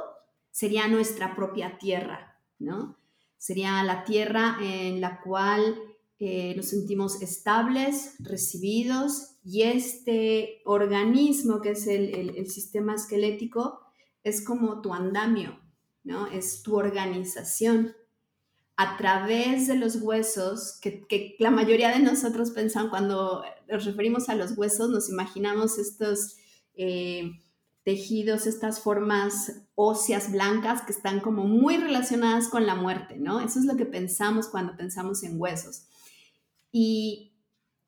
sería 0.51 0.88
nuestra 0.88 1.35
propia 1.35 1.77
tierra, 1.79 2.39
¿no? 2.59 2.97
Sería 3.38 3.83
la 3.83 4.03
tierra 4.03 4.57
en 4.62 5.01
la 5.01 5.21
cual 5.21 5.75
eh, 6.17 6.53
nos 6.55 6.67
sentimos 6.67 7.21
estables, 7.21 8.15
recibidos, 8.19 9.35
y 9.43 9.63
este 9.63 10.62
organismo 10.65 11.62
que 11.62 11.71
es 11.71 11.88
el, 11.88 12.47
sistema 12.47 12.95
esquelético 12.95 13.81
es 14.24 14.43
como 14.43 14.81
tu 14.81 14.93
andamio, 14.93 15.59
¿no? 16.05 16.27
Es 16.27 16.63
tu 16.63 16.77
organización 16.77 17.93
a 18.77 18.97
través 18.97 19.67
de 19.67 19.75
los 19.75 19.97
huesos, 19.97 20.79
que, 20.81 21.35
la 21.39 21.51
mayoría 21.51 21.89
de 21.89 22.00
nosotros 22.00 22.51
pensamos 22.51 22.89
cuando 22.89 23.43
nos 23.67 23.85
referimos 23.85 24.29
a 24.29 24.35
los 24.35 24.57
huesos, 24.57 24.89
nos 24.89 25.09
imaginamos 25.09 25.77
estos 25.77 26.35
eh, 26.75 27.31
tejidos, 27.83 28.47
estas 28.47 28.79
formas 28.79 29.63
óseas 29.75 30.31
blancas 30.31 30.81
que 30.81 30.91
están 30.91 31.21
como 31.21 31.45
muy 31.45 31.77
relacionadas 31.77 32.50
con 32.50 32.65
la 32.65 32.75
muerte, 32.75 33.17
¿no? 33.17 33.39
Eso 33.39 33.59
es 33.59 33.65
lo 33.65 33.77
que 33.77 33.85
pensamos 33.85 34.47
cuando 34.47 34.75
pensamos 34.75 35.24
en 35.24 35.39
huesos. 35.39 35.88
Y 36.71 37.33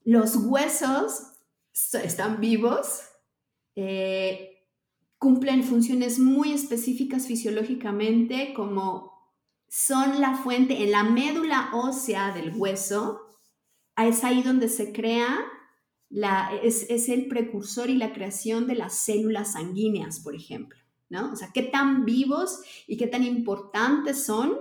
los 0.03 0.36
huesos 0.38 1.33
están 1.74 2.39
vivos, 2.39 3.01
eh, 3.75 4.56
cumplen 5.17 5.63
funciones 5.63 6.19
muy 6.19 6.53
específicas 6.53 7.27
fisiológicamente, 7.27 8.53
como 8.55 9.12
son 9.67 10.21
la 10.21 10.36
fuente 10.36 10.83
en 10.83 10.91
la 10.91 11.03
médula 11.03 11.71
ósea 11.74 12.31
del 12.33 12.55
hueso. 12.55 13.21
Es 13.97 14.24
ahí 14.24 14.43
donde 14.43 14.69
se 14.69 14.91
crea, 14.93 15.39
la, 16.09 16.51
es, 16.63 16.89
es 16.89 17.09
el 17.09 17.27
precursor 17.27 17.89
y 17.89 17.95
la 17.95 18.13
creación 18.13 18.67
de 18.67 18.75
las 18.75 18.97
células 18.97 19.53
sanguíneas, 19.53 20.19
por 20.19 20.36
ejemplo. 20.36 20.77
¿no? 21.09 21.31
O 21.31 21.36
sea, 21.36 21.50
qué 21.53 21.63
tan 21.63 22.05
vivos 22.05 22.62
y 22.86 22.97
qué 22.97 23.07
tan 23.07 23.24
importantes 23.24 24.25
son, 24.25 24.57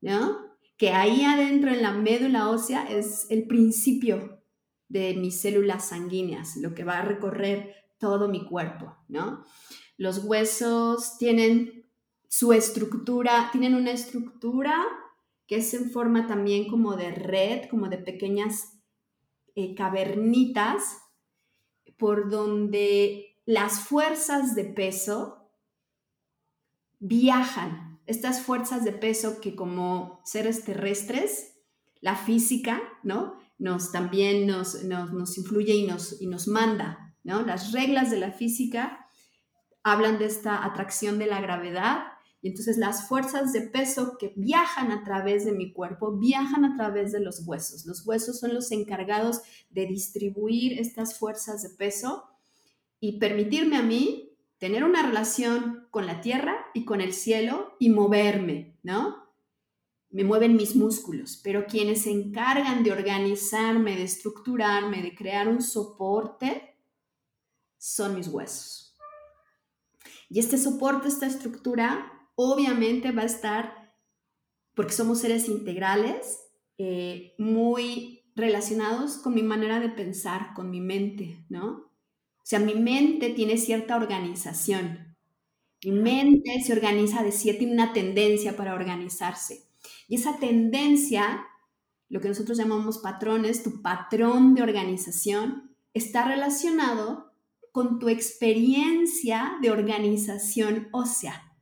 ¿no? 0.00 0.46
que 0.76 0.90
ahí 0.90 1.22
adentro 1.24 1.70
en 1.70 1.82
la 1.82 1.92
médula 1.92 2.50
ósea 2.50 2.84
es 2.84 3.26
el 3.30 3.46
principio 3.46 4.42
de 4.88 5.14
mis 5.14 5.40
células 5.40 5.88
sanguíneas, 5.88 6.56
lo 6.56 6.74
que 6.74 6.84
va 6.84 6.98
a 6.98 7.04
recorrer 7.04 7.74
todo 8.08 8.28
mi 8.28 8.46
cuerpo, 8.46 8.96
¿no? 9.08 9.44
Los 9.96 10.24
huesos 10.24 11.18
tienen 11.18 11.84
su 12.28 12.52
estructura, 12.52 13.48
tienen 13.50 13.74
una 13.74 13.90
estructura 13.90 14.86
que 15.46 15.56
es 15.56 15.74
en 15.74 15.90
forma 15.90 16.26
también 16.26 16.68
como 16.68 16.96
de 16.96 17.10
red, 17.10 17.68
como 17.68 17.88
de 17.88 17.98
pequeñas 17.98 18.78
eh, 19.54 19.74
cavernitas, 19.74 20.98
por 21.96 22.30
donde 22.30 23.36
las 23.44 23.80
fuerzas 23.80 24.54
de 24.54 24.64
peso 24.64 25.50
viajan 26.98 28.00
estas 28.06 28.40
fuerzas 28.40 28.84
de 28.84 28.92
peso 28.92 29.40
que 29.40 29.56
como 29.56 30.20
seres 30.24 30.64
terrestres, 30.64 31.56
la 32.00 32.14
física, 32.14 32.80
¿no? 33.02 33.34
Nos 33.58 33.90
también 33.90 34.46
nos, 34.46 34.84
nos, 34.84 35.38
influye 35.38 35.74
y 35.74 35.86
nos, 35.86 36.20
y 36.20 36.26
nos 36.26 36.46
manda, 36.46 37.05
¿no? 37.26 37.42
Las 37.42 37.72
reglas 37.72 38.10
de 38.10 38.20
la 38.20 38.30
física 38.30 39.08
hablan 39.82 40.18
de 40.18 40.26
esta 40.26 40.64
atracción 40.64 41.18
de 41.18 41.26
la 41.26 41.40
gravedad 41.40 42.04
y 42.40 42.48
entonces 42.48 42.78
las 42.78 43.08
fuerzas 43.08 43.52
de 43.52 43.62
peso 43.62 44.16
que 44.16 44.32
viajan 44.36 44.92
a 44.92 45.02
través 45.02 45.44
de 45.44 45.50
mi 45.50 45.72
cuerpo 45.72 46.16
viajan 46.16 46.64
a 46.64 46.76
través 46.76 47.10
de 47.10 47.18
los 47.18 47.44
huesos. 47.44 47.84
Los 47.84 48.06
huesos 48.06 48.38
son 48.38 48.54
los 48.54 48.70
encargados 48.70 49.40
de 49.70 49.86
distribuir 49.86 50.78
estas 50.78 51.18
fuerzas 51.18 51.64
de 51.64 51.70
peso 51.70 52.24
y 53.00 53.18
permitirme 53.18 53.76
a 53.76 53.82
mí 53.82 54.38
tener 54.58 54.84
una 54.84 55.02
relación 55.02 55.88
con 55.90 56.06
la 56.06 56.20
tierra 56.20 56.56
y 56.74 56.84
con 56.84 57.00
el 57.00 57.12
cielo 57.12 57.74
y 57.80 57.90
moverme, 57.90 58.78
¿no? 58.84 59.26
Me 60.10 60.22
mueven 60.22 60.54
mis 60.54 60.76
músculos, 60.76 61.40
pero 61.42 61.66
quienes 61.66 62.02
se 62.02 62.12
encargan 62.12 62.84
de 62.84 62.92
organizarme, 62.92 63.96
de 63.96 64.04
estructurarme, 64.04 65.02
de 65.02 65.16
crear 65.16 65.48
un 65.48 65.60
soporte, 65.60 66.75
son 67.86 68.16
mis 68.16 68.26
huesos. 68.26 68.96
Y 70.28 70.40
este 70.40 70.58
soporte, 70.58 71.06
esta 71.06 71.26
estructura, 71.26 72.10
obviamente 72.34 73.12
va 73.12 73.22
a 73.22 73.26
estar, 73.26 73.94
porque 74.74 74.92
somos 74.92 75.20
seres 75.20 75.48
integrales, 75.48 76.40
eh, 76.78 77.34
muy 77.38 78.24
relacionados 78.34 79.18
con 79.18 79.34
mi 79.34 79.42
manera 79.44 79.78
de 79.78 79.88
pensar, 79.88 80.52
con 80.54 80.68
mi 80.68 80.80
mente, 80.80 81.44
¿no? 81.48 81.68
O 81.68 82.42
sea, 82.42 82.58
mi 82.58 82.74
mente 82.74 83.30
tiene 83.30 83.56
cierta 83.56 83.94
organización. 83.94 85.16
Mi 85.84 85.92
mente 85.92 86.60
se 86.64 86.72
organiza 86.72 87.22
de 87.22 87.30
cierta, 87.30 87.60
tiene 87.60 87.74
una 87.74 87.92
tendencia 87.92 88.56
para 88.56 88.74
organizarse. 88.74 89.68
Y 90.08 90.16
esa 90.16 90.38
tendencia, 90.38 91.46
lo 92.08 92.20
que 92.20 92.28
nosotros 92.28 92.58
llamamos 92.58 92.98
patrones, 92.98 93.62
tu 93.62 93.80
patrón 93.80 94.56
de 94.56 94.62
organización, 94.64 95.76
está 95.94 96.26
relacionado 96.26 97.35
con 97.76 97.98
tu 97.98 98.08
experiencia 98.08 99.58
de 99.60 99.70
organización 99.70 100.88
ósea. 100.92 101.52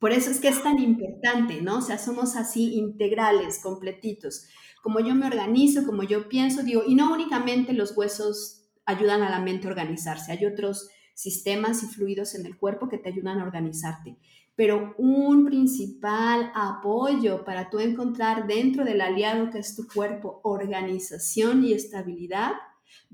Por 0.00 0.10
eso 0.10 0.28
es 0.28 0.40
que 0.40 0.48
es 0.48 0.60
tan 0.60 0.80
importante, 0.80 1.62
¿no? 1.62 1.78
O 1.78 1.80
sea, 1.80 1.98
somos 1.98 2.34
así 2.34 2.74
integrales, 2.74 3.60
completitos. 3.62 4.48
Como 4.82 4.98
yo 4.98 5.14
me 5.14 5.24
organizo, 5.24 5.86
como 5.86 6.02
yo 6.02 6.28
pienso, 6.28 6.64
digo, 6.64 6.82
y 6.84 6.96
no 6.96 7.12
únicamente 7.12 7.74
los 7.74 7.96
huesos 7.96 8.64
ayudan 8.86 9.22
a 9.22 9.30
la 9.30 9.38
mente 9.38 9.68
a 9.68 9.70
organizarse. 9.70 10.32
Hay 10.32 10.44
otros 10.46 10.88
sistemas 11.14 11.84
y 11.84 11.86
fluidos 11.86 12.34
en 12.34 12.44
el 12.44 12.58
cuerpo 12.58 12.88
que 12.88 12.98
te 12.98 13.10
ayudan 13.10 13.38
a 13.38 13.44
organizarte. 13.44 14.18
Pero 14.56 14.96
un 14.98 15.44
principal 15.44 16.50
apoyo 16.56 17.44
para 17.44 17.70
tú 17.70 17.78
encontrar 17.78 18.48
dentro 18.48 18.84
del 18.84 19.00
aliado 19.00 19.50
que 19.50 19.60
es 19.60 19.76
tu 19.76 19.86
cuerpo 19.86 20.40
organización 20.42 21.62
y 21.62 21.72
estabilidad 21.72 22.54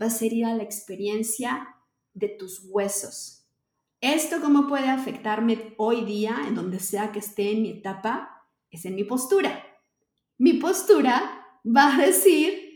va 0.00 0.06
a 0.06 0.10
ser 0.10 0.32
ir 0.32 0.46
a 0.46 0.54
la 0.54 0.62
experiencia 0.62 1.74
de 2.18 2.28
tus 2.28 2.60
huesos. 2.64 3.46
¿Esto 4.00 4.40
cómo 4.40 4.68
puede 4.68 4.88
afectarme 4.88 5.74
hoy 5.76 6.04
día, 6.04 6.44
en 6.46 6.54
donde 6.54 6.78
sea 6.78 7.12
que 7.12 7.18
esté 7.18 7.52
en 7.52 7.62
mi 7.62 7.70
etapa? 7.70 8.46
Es 8.70 8.84
en 8.84 8.94
mi 8.94 9.04
postura. 9.04 9.64
Mi 10.36 10.54
postura 10.54 11.46
va 11.64 11.94
a 11.94 11.98
decir 11.98 12.68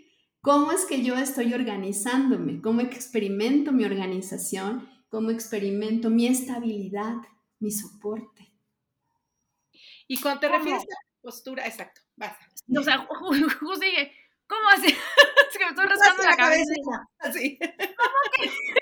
¿Cómo 0.42 0.72
es 0.72 0.84
que 0.86 1.04
yo 1.04 1.16
estoy 1.16 1.54
organizándome? 1.54 2.60
¿Cómo 2.60 2.80
experimento 2.80 3.70
mi 3.70 3.84
organización? 3.84 4.90
¿Cómo 5.08 5.30
experimento 5.30 6.10
mi 6.10 6.26
estabilidad, 6.26 7.14
mi 7.60 7.70
soporte? 7.70 8.52
Y 10.08 10.20
cuando 10.20 10.40
te 10.40 10.48
refieres 10.48 10.82
a 10.82 11.20
postura, 11.22 11.64
exacto, 11.64 12.00
vas. 12.16 12.36
O 12.76 12.82
sea, 12.82 13.06
justo 13.06 13.78
dije, 13.80 14.12
¿cómo 14.48 14.68
hace? 14.70 14.88
es 14.88 15.58
que 15.58 15.64
me 15.64 15.70
estoy 15.70 15.86
rascando 15.86 16.24
la, 16.24 16.36
cabeza. 16.36 16.74
Así. 17.20 17.56
¿Cómo 17.60 18.18
que? 18.36 18.50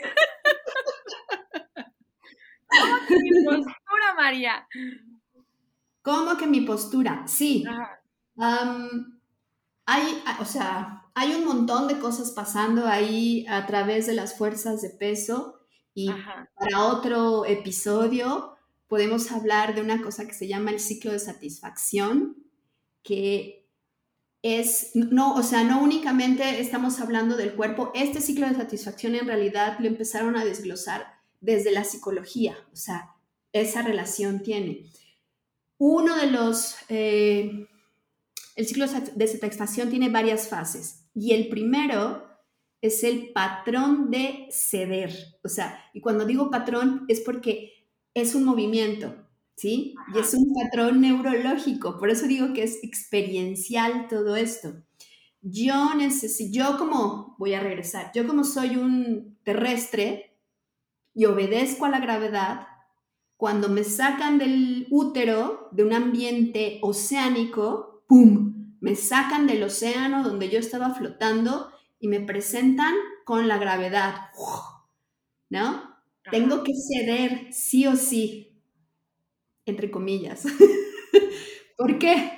¿Cómo 2.71 2.97
que 3.07 3.17
mi 3.17 3.31
postura, 3.45 4.15
María? 4.17 4.69
¿Cómo 6.03 6.37
que 6.37 6.47
mi 6.47 6.61
postura? 6.63 7.25
Sí. 7.27 7.65
hay, 9.87 10.23
o 10.39 10.45
sea, 10.45 11.05
hay 11.15 11.35
un 11.35 11.45
montón 11.45 11.89
de 11.89 11.99
cosas 11.99 12.31
pasando 12.31 12.87
ahí 12.87 13.47
a 13.49 13.67
través 13.67 14.07
de 14.07 14.15
las 14.15 14.37
fuerzas 14.37 14.81
de 14.83 14.91
peso 14.91 15.61
y 15.95 16.11
para 16.55 16.85
otro 16.85 17.45
episodio 17.45 18.57
podemos 18.89 19.31
hablar 19.31 19.75
de 19.75 19.83
una 19.83 20.03
cosa 20.03 20.27
que 20.27 20.35
se 20.35 20.49
llama 20.49 20.71
el 20.71 20.81
ciclo 20.81 21.13
de 21.13 21.19
satisfacción, 21.19 22.37
que 23.03 23.69
es, 24.43 24.93
no, 24.95 25.35
o 25.35 25.43
sea, 25.43 25.65
no 25.65 25.83
únicamente 25.83 26.61
estamos 26.61 27.01
hablando 27.01 27.37
del 27.37 27.55
cuerpo, 27.55 27.93
este 27.95 28.21
ciclo 28.21 28.49
de 28.49 28.55
satisfacción 28.55 29.15
en 29.15 29.27
realidad 29.27 29.77
lo 29.81 29.87
empezaron 29.87 30.37
a 30.37 30.45
desglosar 30.45 31.20
desde 31.41 31.73
la 31.73 31.85
psicología, 31.85 32.57
o 32.73 32.77
sea, 32.77 33.15
esa 33.53 33.83
relación 33.83 34.43
tiene. 34.43 34.91
Uno 35.79 36.17
de 36.17 36.31
los, 36.31 36.77
eh, 36.89 37.67
el 38.57 38.67
ciclo 38.67 38.87
de 38.87 39.27
satisfacción 39.27 39.91
tiene 39.91 40.11
varias 40.11 40.49
fases 40.49 41.07
y 41.15 41.33
el 41.33 41.49
primero 41.49 42.29
es 42.83 43.05
el 43.05 43.33
patrón 43.33 44.11
de 44.11 44.49
ceder, 44.51 45.13
o 45.43 45.49
sea, 45.49 45.85
y 45.93 46.01
cuando 46.01 46.25
digo 46.25 46.51
patrón 46.51 47.05
es 47.09 47.21
porque 47.21 47.73
es 48.15 48.35
un 48.35 48.45
movimiento, 48.45 49.15
¿sí? 49.55 49.95
Y 50.15 50.19
es 50.19 50.33
un 50.35 50.53
patrón 50.55 51.01
neurológico, 51.01 51.99
por 51.99 52.11
eso 52.11 52.27
digo 52.27 52.53
que 52.53 52.63
es 52.63 52.83
experiencial 52.83 54.09
todo 54.09 54.37
esto. 54.37 54.83
Yo 55.43 55.95
necesito, 55.95 56.53
yo 56.53 56.79
como, 56.79 57.37
voy 57.39 57.55
a 57.55 57.61
regresar, 57.61 58.13
yo 58.15 58.27
como 58.27 58.45
soy 58.45 58.77
un 58.77 59.39
terrestre 59.43 60.30
y 61.15 61.25
obedezco 61.25 61.85
a 61.85 61.91
la 61.91 62.01
gravedad, 62.01 62.67
cuando 63.37 63.69
me 63.69 63.85
sacan 63.85 64.39
del 64.39 64.87
útero, 64.91 65.69
de 65.73 65.85
un 65.85 65.93
ambiente 65.93 66.79
oceánico, 66.83 68.05
¡pum! 68.07 68.77
Me 68.81 68.95
sacan 68.97 69.47
del 69.47 69.63
océano 69.63 70.23
donde 70.23 70.49
yo 70.49 70.59
estaba 70.59 70.95
flotando 70.95 71.71
y 71.99 72.09
me 72.09 72.21
presentan 72.21 72.95
con 73.25 73.49
la 73.49 73.59
gravedad, 73.59 74.31
¿no? 75.49 75.97
Tengo 76.31 76.63
que 76.63 76.73
ceder 76.75 77.53
sí 77.53 77.87
o 77.87 77.97
sí 77.97 78.51
entre 79.71 79.91
comillas. 79.91 80.45
¿Por 81.77 81.99
qué? 81.99 82.31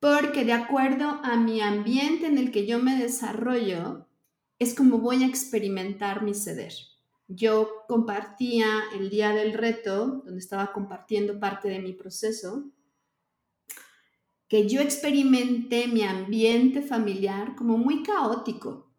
Porque 0.00 0.44
de 0.44 0.52
acuerdo 0.52 1.20
a 1.22 1.36
mi 1.36 1.60
ambiente 1.60 2.26
en 2.26 2.38
el 2.38 2.50
que 2.50 2.66
yo 2.66 2.78
me 2.78 2.96
desarrollo, 2.96 4.08
es 4.58 4.74
como 4.74 4.98
voy 4.98 5.22
a 5.22 5.26
experimentar 5.26 6.22
mi 6.22 6.34
ceder. 6.34 6.72
Yo 7.28 7.84
compartía 7.88 8.66
el 8.94 9.10
día 9.10 9.30
del 9.30 9.52
reto, 9.54 10.22
donde 10.24 10.38
estaba 10.38 10.72
compartiendo 10.72 11.38
parte 11.40 11.68
de 11.68 11.78
mi 11.78 11.92
proceso, 11.92 12.70
que 14.48 14.68
yo 14.68 14.82
experimenté 14.82 15.88
mi 15.88 16.02
ambiente 16.02 16.82
familiar 16.82 17.54
como 17.56 17.78
muy 17.78 18.02
caótico, 18.02 18.92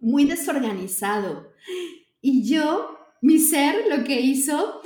muy 0.00 0.24
desorganizado. 0.24 1.52
Y 2.22 2.48
yo, 2.48 2.96
mi 3.20 3.38
ser, 3.38 3.84
lo 3.94 4.02
que 4.02 4.20
hizo 4.20 4.80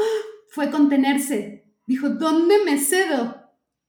fue 0.48 0.70
contenerse. 0.70 1.72
Dijo, 1.86 2.08
¿dónde 2.08 2.64
me 2.64 2.78
cedo? 2.78 3.36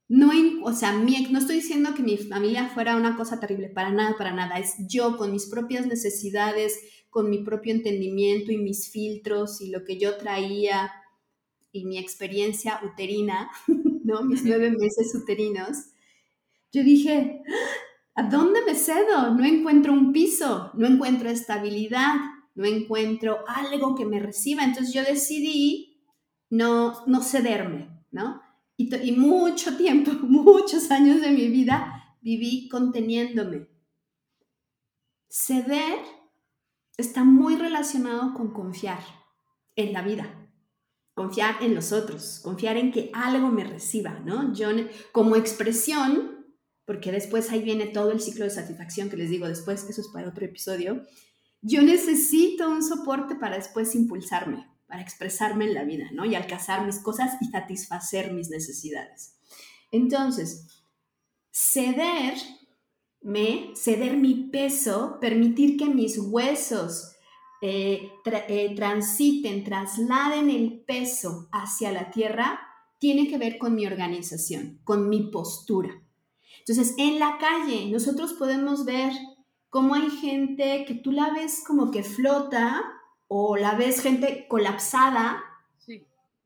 No, 0.06 0.30
o 0.64 0.72
sea, 0.72 0.92
no 0.92 1.38
estoy 1.38 1.56
diciendo 1.56 1.94
que 1.94 2.02
mi 2.02 2.16
familia 2.16 2.68
fuera 2.68 2.96
una 2.96 3.16
cosa 3.16 3.38
terrible, 3.40 3.68
para 3.68 3.90
nada, 3.90 4.16
para 4.16 4.32
nada. 4.32 4.58
Es 4.58 4.74
yo 4.88 5.16
con 5.16 5.32
mis 5.32 5.46
propias 5.46 5.86
necesidades, 5.86 6.80
con 7.10 7.28
mi 7.28 7.38
propio 7.38 7.74
entendimiento 7.74 8.52
y 8.52 8.56
mis 8.56 8.88
filtros 8.88 9.60
y 9.60 9.70
lo 9.70 9.84
que 9.84 9.98
yo 9.98 10.16
traía 10.16 10.92
y 11.72 11.84
mi 11.84 11.98
experiencia 11.98 12.80
uterina, 12.84 13.50
¿no? 14.04 14.22
Mis 14.22 14.44
nueve 14.44 14.70
meses 14.70 15.14
uterinos. 15.14 15.76
Yo 16.72 16.84
dije, 16.84 17.42
¿a 18.14 18.22
dónde 18.22 18.60
me 18.64 18.74
cedo? 18.74 19.34
No 19.34 19.44
encuentro 19.44 19.92
un 19.92 20.12
piso, 20.12 20.70
no 20.74 20.86
encuentro 20.86 21.28
estabilidad, 21.28 22.14
no 22.54 22.64
encuentro 22.64 23.44
algo 23.48 23.94
que 23.96 24.06
me 24.06 24.20
reciba. 24.20 24.64
Entonces 24.64 24.94
yo 24.94 25.02
decidí 25.02 26.04
no, 26.48 27.04
no 27.06 27.22
cederme, 27.22 28.04
¿no? 28.12 28.40
Y, 28.76 28.94
y 29.08 29.12
mucho 29.12 29.76
tiempo, 29.76 30.12
muchos 30.22 30.90
años 30.92 31.20
de 31.20 31.32
mi 31.32 31.48
vida 31.48 32.16
viví 32.20 32.68
conteniéndome. 32.68 33.66
Ceder 35.28 35.98
está 37.00 37.24
muy 37.24 37.56
relacionado 37.56 38.34
con 38.34 38.52
confiar 38.52 39.00
en 39.76 39.92
la 39.92 40.02
vida, 40.02 40.50
confiar 41.14 41.62
en 41.62 41.74
los 41.74 41.92
otros, 41.92 42.40
confiar 42.42 42.76
en 42.76 42.92
que 42.92 43.10
algo 43.14 43.50
me 43.50 43.64
reciba, 43.64 44.20
¿no? 44.20 44.52
Yo 44.54 44.68
como 45.12 45.36
expresión, 45.36 46.46
porque 46.84 47.12
después 47.12 47.50
ahí 47.50 47.62
viene 47.62 47.86
todo 47.86 48.10
el 48.10 48.20
ciclo 48.20 48.44
de 48.44 48.50
satisfacción 48.50 49.10
que 49.10 49.16
les 49.16 49.30
digo 49.30 49.46
después, 49.48 49.84
eso 49.88 50.00
es 50.00 50.08
para 50.08 50.28
otro 50.28 50.44
episodio, 50.44 51.04
yo 51.62 51.82
necesito 51.82 52.70
un 52.70 52.82
soporte 52.82 53.34
para 53.34 53.56
después 53.56 53.94
impulsarme, 53.94 54.66
para 54.86 55.02
expresarme 55.02 55.66
en 55.66 55.74
la 55.74 55.84
vida, 55.84 56.06
¿no? 56.12 56.24
Y 56.24 56.34
alcanzar 56.34 56.86
mis 56.86 56.98
cosas 56.98 57.36
y 57.40 57.46
satisfacer 57.46 58.32
mis 58.32 58.48
necesidades. 58.48 59.36
Entonces, 59.92 60.68
ceder, 61.50 62.34
me, 63.22 63.72
ceder 63.74 64.16
mi 64.16 64.48
peso, 64.50 65.18
permitir 65.20 65.76
que 65.76 65.86
mis 65.86 66.18
huesos 66.18 67.16
eh, 67.62 68.10
eh, 68.24 68.74
transiten, 68.74 69.64
trasladen 69.64 70.48
el 70.48 70.80
peso 70.80 71.48
hacia 71.52 71.92
la 71.92 72.10
tierra, 72.10 72.60
tiene 72.98 73.28
que 73.28 73.38
ver 73.38 73.58
con 73.58 73.74
mi 73.74 73.86
organización, 73.86 74.80
con 74.84 75.08
mi 75.08 75.30
postura. 75.30 75.90
Entonces, 76.60 76.94
en 76.98 77.18
la 77.18 77.38
calle 77.38 77.90
nosotros 77.90 78.34
podemos 78.34 78.84
ver 78.84 79.12
cómo 79.70 79.94
hay 79.94 80.10
gente 80.10 80.84
que 80.86 80.94
tú 80.94 81.12
la 81.12 81.30
ves 81.30 81.62
como 81.66 81.90
que 81.90 82.02
flota 82.02 82.82
o 83.28 83.56
la 83.56 83.74
ves 83.74 84.00
gente 84.00 84.46
colapsada. 84.48 85.42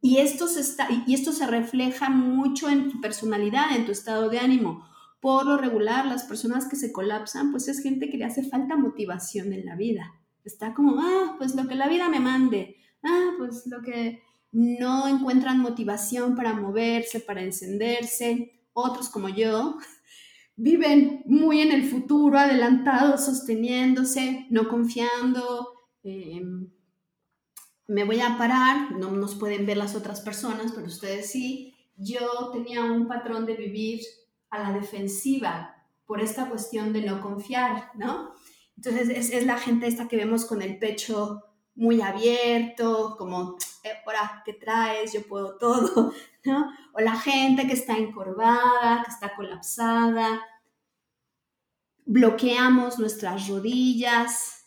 Y, 0.00 0.18
esto 0.18 0.48
se 0.48 0.60
está, 0.60 0.86
y 1.06 1.14
esto 1.14 1.32
se 1.32 1.46
refleja 1.46 2.10
mucho 2.10 2.68
en 2.68 2.90
tu 2.90 3.00
personalidad, 3.00 3.74
en 3.74 3.86
tu 3.86 3.92
estado 3.92 4.28
de 4.28 4.38
ánimo. 4.38 4.86
Por 5.24 5.46
lo 5.46 5.56
regular, 5.56 6.04
las 6.04 6.24
personas 6.24 6.68
que 6.68 6.76
se 6.76 6.92
colapsan, 6.92 7.50
pues 7.50 7.68
es 7.68 7.82
gente 7.82 8.10
que 8.10 8.18
le 8.18 8.26
hace 8.26 8.42
falta 8.42 8.76
motivación 8.76 9.54
en 9.54 9.64
la 9.64 9.74
vida. 9.74 10.12
Está 10.44 10.74
como, 10.74 11.00
ah, 11.00 11.36
pues 11.38 11.54
lo 11.54 11.66
que 11.66 11.76
la 11.76 11.88
vida 11.88 12.10
me 12.10 12.20
mande. 12.20 12.76
Ah, 13.02 13.30
pues 13.38 13.62
lo 13.66 13.80
que 13.80 14.20
no 14.52 15.08
encuentran 15.08 15.60
motivación 15.60 16.34
para 16.34 16.52
moverse, 16.52 17.20
para 17.20 17.42
encenderse. 17.42 18.66
Otros 18.74 19.08
como 19.08 19.30
yo 19.30 19.78
viven 20.56 21.22
muy 21.24 21.62
en 21.62 21.72
el 21.72 21.88
futuro, 21.88 22.38
adelantados, 22.38 23.24
sosteniéndose, 23.24 24.46
no 24.50 24.68
confiando, 24.68 25.74
Em, 26.04 26.70
me 27.88 28.04
voy 28.04 28.20
a 28.20 28.36
parar, 28.36 28.92
no 28.92 29.10
nos 29.10 29.34
pueden 29.34 29.64
ver 29.64 29.78
las 29.78 29.96
otras 29.96 30.20
personas, 30.20 30.72
pero 30.72 30.86
ustedes 30.86 31.30
sí. 31.30 31.74
Yo 31.96 32.50
tenía 32.52 32.84
un 32.84 33.08
patrón 33.08 33.46
de 33.46 33.54
vivir 33.54 34.00
a 34.54 34.62
la 34.62 34.72
defensiva 34.72 35.74
por 36.06 36.20
esta 36.20 36.48
cuestión 36.48 36.92
de 36.92 37.02
no 37.02 37.20
confiar, 37.20 37.90
¿no? 37.94 38.34
Entonces 38.76 39.08
es, 39.08 39.30
es 39.30 39.46
la 39.46 39.58
gente 39.58 39.86
esta 39.86 40.08
que 40.08 40.16
vemos 40.16 40.44
con 40.44 40.62
el 40.62 40.78
pecho 40.78 41.42
muy 41.74 42.00
abierto, 42.00 43.16
como, 43.18 43.56
eh, 43.82 43.90
¿qué 44.44 44.52
traes? 44.52 45.12
Yo 45.12 45.26
puedo 45.26 45.56
todo, 45.58 46.12
¿no? 46.44 46.70
O 46.92 47.00
la 47.00 47.16
gente 47.16 47.66
que 47.66 47.72
está 47.72 47.96
encorvada, 47.96 49.02
que 49.04 49.10
está 49.10 49.34
colapsada. 49.34 50.40
Bloqueamos 52.06 52.98
nuestras 52.98 53.48
rodillas, 53.48 54.66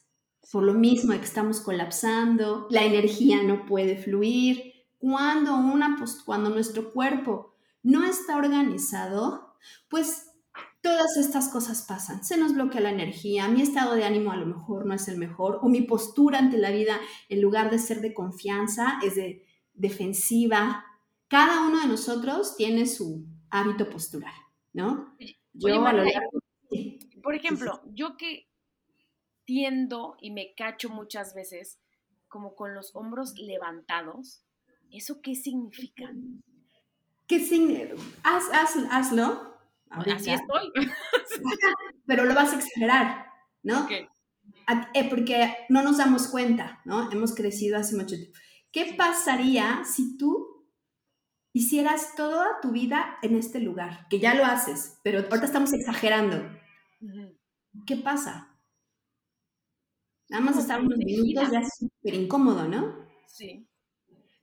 por 0.52 0.64
lo 0.64 0.74
mismo 0.74 1.14
que 1.14 1.26
estamos 1.26 1.62
colapsando, 1.62 2.68
la 2.70 2.84
energía 2.84 3.44
no 3.44 3.66
puede 3.66 3.98
fluir. 3.98 4.74
Cuando, 4.98 5.56
una, 5.56 5.98
cuando 6.26 6.50
nuestro 6.50 6.92
cuerpo 6.92 7.54
no 7.84 8.04
está 8.04 8.38
organizado, 8.38 9.47
pues 9.90 10.32
todas 10.82 11.18
estas 11.18 11.50
cosas 11.50 11.84
pasan. 11.88 12.24
Se 12.24 12.38
nos 12.38 12.54
bloquea 12.54 12.82
la 12.82 12.92
energía, 12.92 13.48
mi 13.48 13.62
estado 13.62 13.96
de 13.96 14.06
ánimo 14.06 14.32
a 14.32 14.38
lo 14.38 14.46
mejor 14.46 14.86
no 14.86 14.94
es 14.94 15.08
el 15.08 15.18
mejor, 15.18 15.60
o 15.62 15.70
mi 15.70 15.82
postura 15.82 16.40
ante 16.40 16.58
la 16.58 16.72
vida, 16.72 17.00
en 17.30 17.42
lugar 17.42 17.70
de 17.70 17.80
ser 17.80 18.02
de 18.02 18.14
confianza, 18.14 19.00
es 19.04 19.16
de 19.16 19.46
defensiva. 19.74 20.86
Cada 21.28 21.68
uno 21.68 21.82
de 21.82 21.88
nosotros 21.88 22.56
tiene 22.56 22.88
su 22.88 23.26
hábito 23.50 23.90
postural, 23.90 24.34
¿no? 24.74 25.16
Yo, 25.54 25.84
por 27.22 27.36
ejemplo, 27.36 27.82
yo 27.94 28.16
que 28.16 28.48
tiendo 29.46 30.18
y 30.22 30.32
me 30.32 30.54
cacho 30.56 30.90
muchas 30.90 31.34
veces 31.34 31.80
como 32.28 32.56
con 32.56 32.76
los 32.76 32.96
hombros 32.96 33.34
levantados. 33.38 34.44
¿Eso 34.92 35.22
qué 35.22 35.36
significa? 35.36 36.12
¿Qué 37.28 37.40
significa? 37.40 37.96
Haz, 38.24 38.46
hazlo. 38.92 39.57
Así 39.90 40.32
estoy. 40.32 40.72
Pero 42.06 42.26
lo 42.26 42.34
vas 42.34 42.54
a 42.54 42.58
exagerar, 42.58 43.26
¿no? 43.64 43.88
Eh, 44.94 45.10
porque 45.10 45.56
no 45.70 45.82
nos 45.82 45.98
damos 45.98 46.28
cuenta, 46.28 46.82
¿no? 46.86 47.12
Hemos 47.12 47.34
crecido 47.34 47.78
hace 47.78 47.96
mucho 47.96 48.16
tiempo. 48.16 48.38
¿Qué 48.72 48.96
pasaría 48.98 49.84
si 49.86 50.18
tú 50.18 50.68
hicieras 51.54 52.16
toda 52.16 52.60
tu 52.62 52.72
vida 52.72 53.18
en 53.22 53.36
este 53.36 53.60
lugar? 53.60 54.08
Que 54.10 54.20
ya 54.20 54.36
lo 54.36 54.46
haces, 54.46 55.00
pero 55.04 55.20
ahorita 55.20 55.46
estamos 55.46 55.74
exagerando. 55.74 56.50
¿Qué 57.86 57.98
pasa? 57.98 58.58
Nada 60.30 60.44
más 60.44 60.58
estar 60.58 60.82
unos 60.82 60.98
minutos 60.98 61.52
ya 61.52 61.60
es 61.60 61.70
súper 61.78 62.14
incómodo, 62.14 62.68
¿no? 62.68 63.08
Sí. 63.28 63.67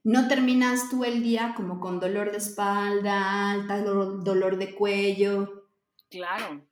No 0.05 0.27
terminas 0.27 0.91
tú 0.91 1.03
el 1.03 1.23
día 1.23 1.55
como 1.57 1.79
con 1.79 1.99
dolor 1.99 2.31
de 2.31 2.37
espalda, 2.37 3.51
alta, 3.51 3.81
dolor, 3.81 4.57
de 4.57 4.75
cuello. 4.75 5.71
Claro. 6.11 6.63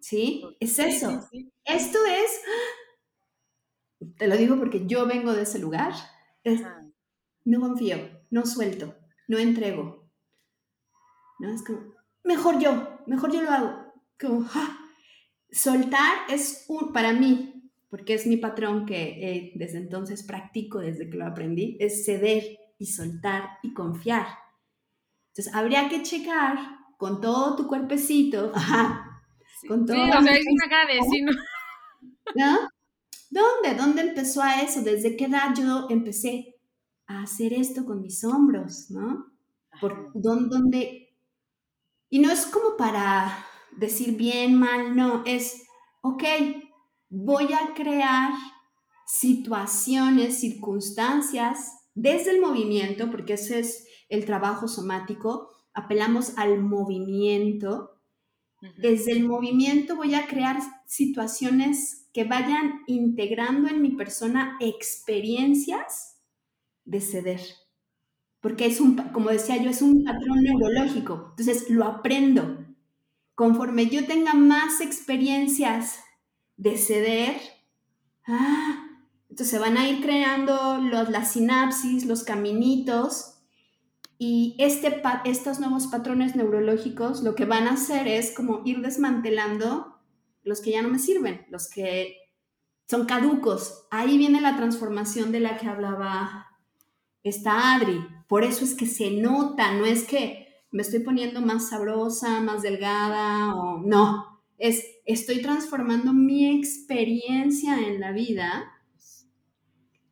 ¿Sí? 0.00 0.44
Es 0.58 0.80
eso. 0.80 1.20
Esto 1.64 1.98
es, 2.04 2.40
te 4.18 4.26
lo 4.26 4.36
digo 4.36 4.58
porque 4.58 4.84
yo 4.84 5.06
vengo 5.06 5.32
de 5.32 5.42
ese 5.42 5.60
lugar, 5.60 5.92
no 7.44 7.60
confío, 7.60 7.98
no 8.30 8.44
suelto, 8.44 8.96
no 9.28 9.38
entrego. 9.38 10.10
¿No? 11.38 11.54
Es 11.54 11.62
como, 11.62 11.94
mejor 12.24 12.58
yo, 12.58 12.98
mejor 13.06 13.32
yo 13.32 13.42
lo 13.42 13.50
hago. 13.50 13.92
Como, 14.20 14.44
soltar 15.52 16.28
es 16.28 16.64
un, 16.66 16.92
para 16.92 17.12
mí, 17.12 17.70
porque 17.90 18.14
es 18.14 18.26
mi 18.26 18.38
patrón 18.38 18.86
que 18.86 19.52
desde 19.54 19.78
entonces 19.78 20.24
practico, 20.24 20.80
desde 20.80 21.08
que 21.08 21.16
lo 21.16 21.26
aprendí, 21.26 21.76
es 21.78 22.04
ceder 22.04 22.58
y 22.82 22.86
soltar 22.86 23.60
y 23.62 23.72
confiar. 23.72 24.26
Entonces, 25.28 25.54
habría 25.54 25.88
que 25.88 26.02
checar 26.02 26.58
con 26.98 27.20
todo 27.20 27.54
tu 27.54 27.68
cuerpecito, 27.68 28.50
ajá, 28.56 29.22
con 29.68 29.86
todo... 29.86 29.94
Sí, 29.94 30.02
o 30.02 30.20
sea, 30.20 30.34
es 30.34 30.46
una 30.50 30.86
de 30.86 31.22
¿no? 31.22 31.32
¿No? 32.34 32.58
¿Dónde? 33.30 33.80
¿Dónde 33.80 34.02
empezó 34.02 34.42
a 34.42 34.60
eso? 34.62 34.82
¿Desde 34.82 35.16
qué 35.16 35.26
edad 35.26 35.54
yo 35.56 35.86
empecé 35.90 36.56
a 37.06 37.22
hacer 37.22 37.52
esto 37.52 37.84
con 37.84 38.02
mis 38.02 38.24
hombros, 38.24 38.90
no? 38.90 39.26
Por 39.80 40.10
dónde, 40.14 41.14
Y 42.10 42.18
no 42.18 42.32
es 42.32 42.46
como 42.46 42.76
para 42.76 43.46
decir 43.76 44.16
bien, 44.16 44.58
mal, 44.58 44.96
no, 44.96 45.22
es, 45.24 45.62
ok, 46.00 46.24
voy 47.10 47.52
a 47.52 47.74
crear 47.74 48.32
situaciones, 49.06 50.40
circunstancias 50.40 51.81
desde 51.94 52.30
el 52.30 52.40
movimiento, 52.40 53.10
porque 53.10 53.34
ese 53.34 53.60
es 53.60 53.86
el 54.08 54.24
trabajo 54.24 54.68
somático, 54.68 55.50
apelamos 55.74 56.36
al 56.38 56.60
movimiento. 56.60 58.00
Desde 58.78 59.12
el 59.12 59.24
movimiento 59.24 59.96
voy 59.96 60.14
a 60.14 60.26
crear 60.26 60.58
situaciones 60.86 62.08
que 62.12 62.24
vayan 62.24 62.82
integrando 62.86 63.68
en 63.68 63.82
mi 63.82 63.90
persona 63.90 64.56
experiencias 64.60 66.22
de 66.84 67.00
ceder. 67.00 67.40
Porque 68.40 68.66
es 68.66 68.80
un, 68.80 68.96
como 69.12 69.30
decía 69.30 69.56
yo, 69.56 69.70
es 69.70 69.82
un 69.82 70.04
patrón 70.04 70.42
neurológico. 70.42 71.28
Entonces 71.30 71.70
lo 71.70 71.84
aprendo. 71.84 72.66
Conforme 73.34 73.86
yo 73.86 74.04
tenga 74.06 74.34
más 74.34 74.80
experiencias 74.80 76.00
de 76.56 76.76
ceder, 76.76 77.36
ah, 78.26 78.91
entonces 79.32 79.48
se 79.48 79.58
van 79.58 79.78
a 79.78 79.88
ir 79.88 80.02
creando 80.02 80.76
las 80.78 81.32
sinapsis, 81.32 82.04
los 82.04 82.22
caminitos, 82.22 83.38
y 84.18 84.54
este, 84.58 85.00
estos 85.24 85.58
nuevos 85.58 85.86
patrones 85.86 86.36
neurológicos 86.36 87.22
lo 87.22 87.34
que 87.34 87.46
van 87.46 87.66
a 87.66 87.72
hacer 87.72 88.08
es 88.08 88.34
como 88.36 88.60
ir 88.66 88.82
desmantelando 88.82 89.96
los 90.42 90.60
que 90.60 90.72
ya 90.72 90.82
no 90.82 90.90
me 90.90 90.98
sirven, 90.98 91.46
los 91.48 91.70
que 91.70 92.18
son 92.90 93.06
caducos. 93.06 93.86
Ahí 93.90 94.18
viene 94.18 94.42
la 94.42 94.54
transformación 94.58 95.32
de 95.32 95.40
la 95.40 95.56
que 95.56 95.66
hablaba 95.66 96.48
esta 97.22 97.74
Adri. 97.74 98.06
Por 98.28 98.44
eso 98.44 98.66
es 98.66 98.74
que 98.74 98.84
se 98.84 99.12
nota, 99.12 99.72
no 99.72 99.86
es 99.86 100.04
que 100.04 100.46
me 100.72 100.82
estoy 100.82 101.00
poniendo 101.00 101.40
más 101.40 101.70
sabrosa, 101.70 102.42
más 102.42 102.60
delgada 102.60 103.54
o 103.54 103.80
no, 103.80 104.42
es 104.58 104.84
estoy 105.06 105.40
transformando 105.40 106.12
mi 106.12 106.54
experiencia 106.54 107.78
en 107.78 107.98
la 107.98 108.12
vida 108.12 108.71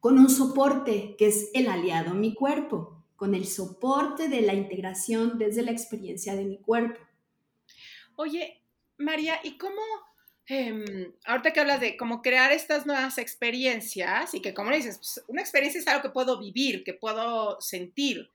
con 0.00 0.18
un 0.18 0.30
soporte 0.30 1.14
que 1.18 1.28
es 1.28 1.50
el 1.54 1.68
aliado 1.68 2.14
mi 2.14 2.34
cuerpo, 2.34 3.04
con 3.16 3.34
el 3.34 3.46
soporte 3.46 4.28
de 4.28 4.40
la 4.40 4.54
integración 4.54 5.38
desde 5.38 5.62
la 5.62 5.72
experiencia 5.72 6.34
de 6.34 6.44
mi 6.44 6.58
cuerpo. 6.58 6.98
Oye, 8.16 8.62
María, 8.96 9.40
¿y 9.44 9.58
cómo, 9.58 9.82
em, 10.46 11.12
ahorita 11.24 11.52
que 11.52 11.60
hablas 11.60 11.80
de 11.80 11.96
cómo 11.96 12.22
crear 12.22 12.50
estas 12.50 12.86
nuevas 12.86 13.18
experiencias 13.18 14.34
y 14.34 14.40
que 14.40 14.54
como 14.54 14.70
dices, 14.70 14.96
pues, 14.96 15.24
una 15.28 15.42
experiencia 15.42 15.80
es 15.80 15.86
algo 15.86 16.02
que 16.02 16.10
puedo 16.10 16.38
vivir, 16.38 16.82
que 16.82 16.94
puedo 16.94 17.60
sentir. 17.60 18.30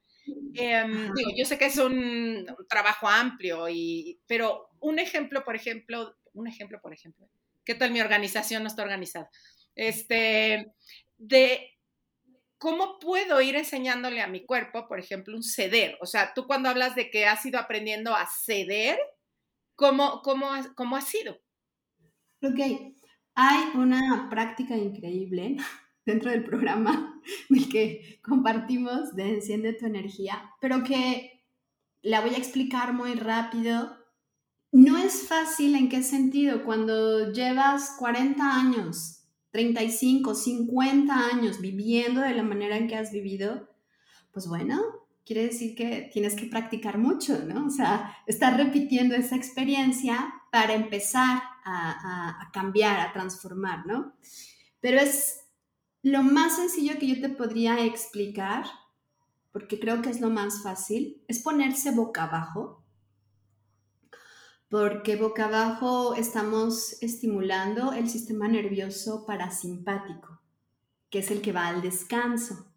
Em, 0.54 1.14
digo, 1.14 1.32
yo 1.36 1.46
sé 1.46 1.58
que 1.58 1.66
es 1.66 1.78
un, 1.78 2.46
trabajo 2.70 3.08
amplio, 3.08 3.70
y, 3.70 4.20
pero 4.28 4.70
un 4.80 5.00
ejemplo, 5.00 5.44
por 5.44 5.56
ejemplo, 5.56 6.16
un 6.34 6.48
ejemplo, 6.48 6.82
por 6.82 6.94
ejemplo, 6.94 7.28
¿qué 7.64 7.76
tal 7.76 7.92
mi 7.92 8.02
organización 8.02 8.64
no 8.64 8.70
está 8.70 8.84
organizada? 8.84 9.30
Este, 9.76 10.72
de 11.18 11.76
cómo 12.58 13.00
puedo 13.00 13.42
ir 13.42 13.56
enseñándole 13.56 14.22
a 14.22 14.28
mi 14.28 14.46
cuerpo, 14.46 14.88
por 14.88 15.00
ejemplo, 15.00 15.36
un 15.36 15.44
ceder. 15.44 15.98
O 16.02 16.06
sea, 16.06 16.34
tú 16.34 16.48
cuando 16.48 16.70
hablas 16.70 16.96
de 16.96 17.10
que 17.10 17.26
has 17.26 17.46
ido 17.46 17.60
aprendiendo 17.60 18.16
a 18.16 18.26
ceder, 18.28 18.98
¿cómo, 19.76 20.22
cómo, 20.24 20.48
cómo 20.76 20.96
ha 20.96 21.02
sido? 21.02 21.34
Ok, 22.42 22.60
hay 23.36 23.64
una 23.76 24.28
práctica 24.30 24.76
increíble 24.76 25.58
dentro 26.06 26.32
del 26.32 26.44
programa 26.44 27.22
del 27.50 27.70
que 27.70 28.20
compartimos 28.24 29.16
de 29.16 29.36
Enciende 29.36 29.74
tu 29.74 29.86
energía, 29.86 30.52
pero 30.60 30.84
que 30.84 31.44
la 32.02 32.22
voy 32.22 32.36
a 32.36 32.38
explicar 32.38 32.94
muy 32.94 33.14
rápido. 33.16 33.98
No 34.72 34.98
es 34.98 35.28
fácil 35.28 35.76
en 35.76 35.90
qué 35.90 36.04
sentido 36.04 36.64
cuando 36.64 37.32
llevas 37.32 37.96
40 37.98 38.44
años 38.44 39.15
35, 39.56 40.36
50 40.36 41.14
años 41.14 41.62
viviendo 41.62 42.20
de 42.20 42.34
la 42.34 42.44
manera 42.44 42.76
en 42.76 42.90
que 42.90 42.98
has 42.98 43.14
vivido, 43.14 43.70
pues 44.34 44.50
bueno, 44.50 44.82
quiere 45.26 45.46
decir 45.46 45.76
que 45.76 46.10
tienes 46.12 46.36
que 46.36 46.48
practicar 46.48 46.98
mucho, 46.98 47.40
¿no? 47.46 47.68
O 47.68 47.70
sea, 47.70 48.18
estar 48.28 48.58
repitiendo 48.58 49.16
esa 49.16 49.38
experiencia 49.38 50.34
para 50.52 50.74
empezar 50.74 51.42
a, 51.64 52.50
cambiar, 52.52 53.00
a 53.00 53.14
transformar, 53.14 53.88
¿no? 53.88 54.18
Pero 54.82 55.00
es 55.00 55.46
lo 56.02 56.22
más 56.22 56.58
sencillo 56.58 57.00
que 57.00 57.08
yo 57.08 57.22
te 57.22 57.30
podría 57.30 57.86
explicar, 57.86 58.66
porque 59.54 59.80
creo 59.80 60.02
que 60.02 60.10
es 60.10 60.20
lo 60.20 60.30
más 60.30 60.64
fácil, 60.64 61.24
es 61.30 61.42
ponerse 61.42 61.92
boca 61.92 62.26
abajo 62.26 62.85
porque 64.70 65.16
boca 65.16 65.46
abajo 65.46 66.16
estamos 66.16 67.02
estimulando 67.02 67.94
el 67.94 68.10
sistema 68.10 68.48
nervioso 68.48 69.26
parasimpático, 69.26 70.42
que 71.10 71.20
es 71.20 71.32
el 71.32 71.42
que 71.42 71.52
va 71.52 71.68
al 71.68 71.82
descanso. 71.82 72.74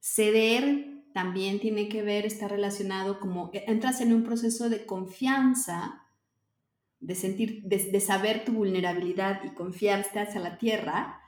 Ceder 0.00 0.92
también 1.12 1.60
tiene 1.60 1.88
que 1.88 2.02
ver, 2.02 2.26
está 2.26 2.48
relacionado 2.48 3.20
como 3.20 3.50
e, 3.52 3.64
entras 3.66 4.00
en 4.00 4.12
un 4.12 4.24
proceso 4.24 4.68
de 4.68 4.84
confianza, 4.84 6.02
de 7.00 7.14
sentir, 7.14 7.62
de, 7.64 8.00
saber 8.00 8.44
tu 8.44 8.52
vulnerabilidad 8.52 9.42
y 9.44 9.54
confiarte 9.54 10.20
hacia 10.20 10.40
la 10.40 10.58
tierra, 10.58 11.20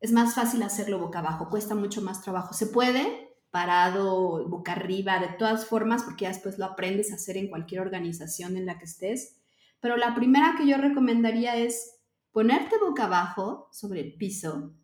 es 0.00 0.12
más 0.12 0.34
fácil 0.34 0.62
hacerlo 0.62 0.98
boca 0.98 1.20
abajo, 1.20 1.48
cuesta 1.48 1.74
mucho 1.74 2.02
más 2.02 2.22
trabajo. 2.22 2.54
Se 2.54 2.66
puede, 2.66 3.34
parado, 3.50 4.46
boca 4.48 4.72
arriba, 4.72 5.18
de 5.18 5.28
todas 5.38 5.66
formas, 5.66 6.02
porque 6.02 6.28
después 6.28 6.58
lo 6.58 6.66
aprendes 6.66 7.12
a 7.12 7.16
hacer 7.16 7.36
en 7.36 7.48
cualquier 7.48 7.80
organización 7.80 8.56
en 8.56 8.66
la 8.66 8.78
que 8.78 8.84
estés, 8.84 9.35
pero 9.80 9.96
la 9.96 10.14
primera 10.14 10.54
que 10.56 10.66
yo 10.66 10.78
recomendaría 10.78 11.56
es 11.56 11.96
ponerte 12.32 12.76
boca 12.78 13.04
abajo 13.04 13.68
sobre 13.72 14.00
el 14.00 14.14
piso, 14.16 14.74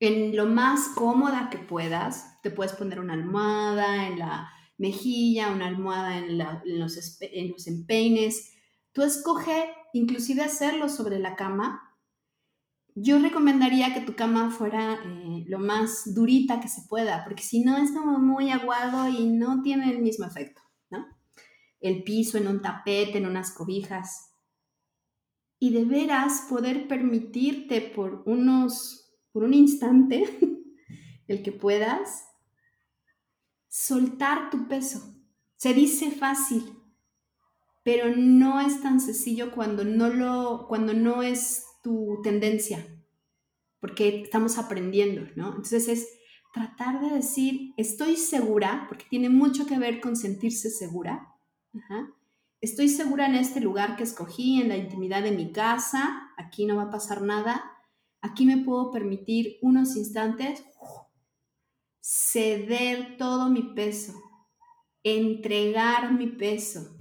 en 0.00 0.36
lo 0.36 0.46
más 0.46 0.90
cómoda 0.94 1.48
que 1.50 1.58
puedas. 1.58 2.40
Te 2.42 2.50
puedes 2.50 2.72
poner 2.72 3.00
una 3.00 3.14
almohada 3.14 4.06
en 4.06 4.18
la 4.18 4.50
mejilla, 4.76 5.50
una 5.50 5.66
almohada 5.66 6.18
en, 6.18 6.38
los, 6.38 7.66
empeines. 7.66 8.52
Tú 8.92 9.02
escoge 9.02 9.70
inclusive 9.92 10.42
hacerlo 10.42 10.88
sobre 10.88 11.18
la 11.18 11.34
cama. 11.34 11.96
Yo 12.94 13.18
recomendaría 13.18 13.94
que 13.94 14.00
tu 14.00 14.14
cama 14.14 14.50
fuera 14.50 14.94
eh, 14.94 15.44
lo 15.46 15.58
más 15.60 16.14
durita 16.14 16.60
que 16.60 16.68
se 16.68 16.82
pueda, 16.88 17.24
porque 17.24 17.42
si 17.42 17.62
no 17.62 17.76
es 17.76 17.92
como 17.92 18.18
muy 18.18 18.50
aguado 18.50 19.08
y 19.08 19.26
no 19.26 19.62
tiene 19.62 19.90
el 19.90 20.00
mismo 20.00 20.26
efecto, 20.26 20.60
¿no? 20.90 21.06
El 21.80 22.02
piso 22.02 22.38
en 22.38 22.48
un 22.48 22.60
tapete, 22.60 23.18
en 23.18 23.26
unas 23.26 23.52
cobijas 23.52 24.27
y 25.58 25.70
de 25.70 25.84
veras 25.84 26.46
poder 26.48 26.86
permitirte 26.86 27.80
por 27.80 28.22
unos, 28.26 29.12
por 29.32 29.44
un 29.44 29.54
instante, 29.54 30.24
el 31.26 31.42
que 31.42 31.52
puedas, 31.52 32.28
soltar 33.68 34.50
tu 34.50 34.68
peso. 34.68 35.14
Se 35.56 35.74
dice 35.74 36.10
fácil, 36.10 36.72
pero 37.82 38.14
no 38.14 38.60
es 38.60 38.80
tan 38.82 39.00
sencillo 39.00 39.50
cuando 39.52 39.84
no 39.84 40.08
lo, 40.08 40.66
cuando 40.68 40.94
no 40.94 41.22
es 41.22 41.64
tu 41.82 42.20
tendencia, 42.22 42.86
porque 43.80 44.22
estamos 44.22 44.58
aprendiendo, 44.58 45.22
¿no? 45.34 45.48
Entonces 45.48 45.88
es 45.88 46.08
tratar 46.52 47.00
de 47.00 47.10
decir, 47.16 47.72
estoy 47.76 48.16
segura, 48.16 48.86
porque 48.88 49.06
tiene 49.10 49.28
mucho 49.28 49.66
que 49.66 49.78
ver 49.78 50.00
con 50.00 50.16
sentirse 50.16 50.70
segura. 50.70 51.34
Ajá 51.74 52.14
estoy 52.60 52.88
segura 52.88 53.26
en 53.26 53.34
este 53.34 53.60
lugar 53.60 53.96
que 53.96 54.02
escogí, 54.02 54.60
en 54.60 54.68
la 54.68 54.76
intimidad 54.76 55.22
de 55.22 55.32
mi 55.32 55.52
casa, 55.52 56.32
aquí 56.36 56.66
no 56.66 56.76
va 56.76 56.84
a 56.84 56.90
pasar 56.90 57.22
nada, 57.22 57.64
aquí 58.20 58.46
me 58.46 58.58
puedo 58.58 58.90
permitir 58.90 59.58
unos 59.62 59.96
instantes 59.96 60.64
ceder 62.00 63.16
todo 63.18 63.50
mi 63.50 63.74
peso, 63.74 64.14
entregar 65.02 66.12
mi 66.12 66.26
peso, 66.26 66.96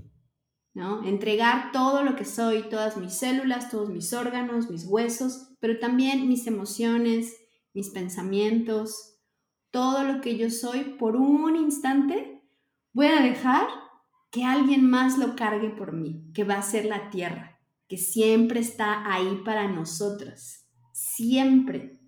¿no? 0.74 1.04
Entregar 1.04 1.72
todo 1.72 2.04
lo 2.04 2.16
que 2.16 2.26
soy, 2.26 2.70
todas 2.70 2.98
mis 2.98 3.14
células, 3.14 3.72
todos 3.72 3.90
mis 3.90 4.12
órganos, 4.12 4.70
mis 4.70 4.86
huesos, 4.86 5.56
pero 5.60 5.80
también 5.80 6.28
mis 6.28 6.46
emociones, 6.46 7.36
mis 7.74 7.90
pensamientos, 7.90 9.18
todo 9.72 10.04
lo 10.04 10.20
que 10.20 10.38
yo 10.38 10.50
soy 10.50 10.96
por 11.00 11.16
un 11.16 11.56
instante, 11.56 12.44
voy 12.94 13.08
a 13.08 13.22
dejar 13.22 13.68
que 14.38 14.44
alguien 14.44 14.88
más 14.88 15.18
lo 15.18 15.36
cargue 15.36 15.72
por 15.72 15.94
mí, 15.94 16.22
que 16.36 16.44
va 16.44 16.60
a 16.60 16.62
ser 16.62 16.86
la 16.86 17.10
tierra, 17.10 17.60
que 17.88 17.98
siempre 17.98 18.60
está 18.60 19.12
ahí 19.12 19.42
para 19.44 19.68
nosotras, 19.68 20.68
siempre. 20.94 22.00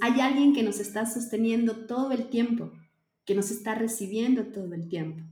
Hay 0.00 0.20
alguien 0.20 0.54
que 0.54 0.64
nos 0.64 0.80
está 0.80 1.06
sosteniendo 1.06 1.86
todo 1.86 2.10
el 2.10 2.30
tiempo, 2.30 2.72
que 3.24 3.36
nos 3.36 3.52
está 3.52 3.76
recibiendo 3.76 4.46
todo 4.46 4.74
el 4.74 4.88
tiempo. 4.88 5.22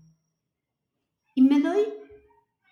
Y 1.34 1.42
me 1.42 1.58
doy 1.58 1.80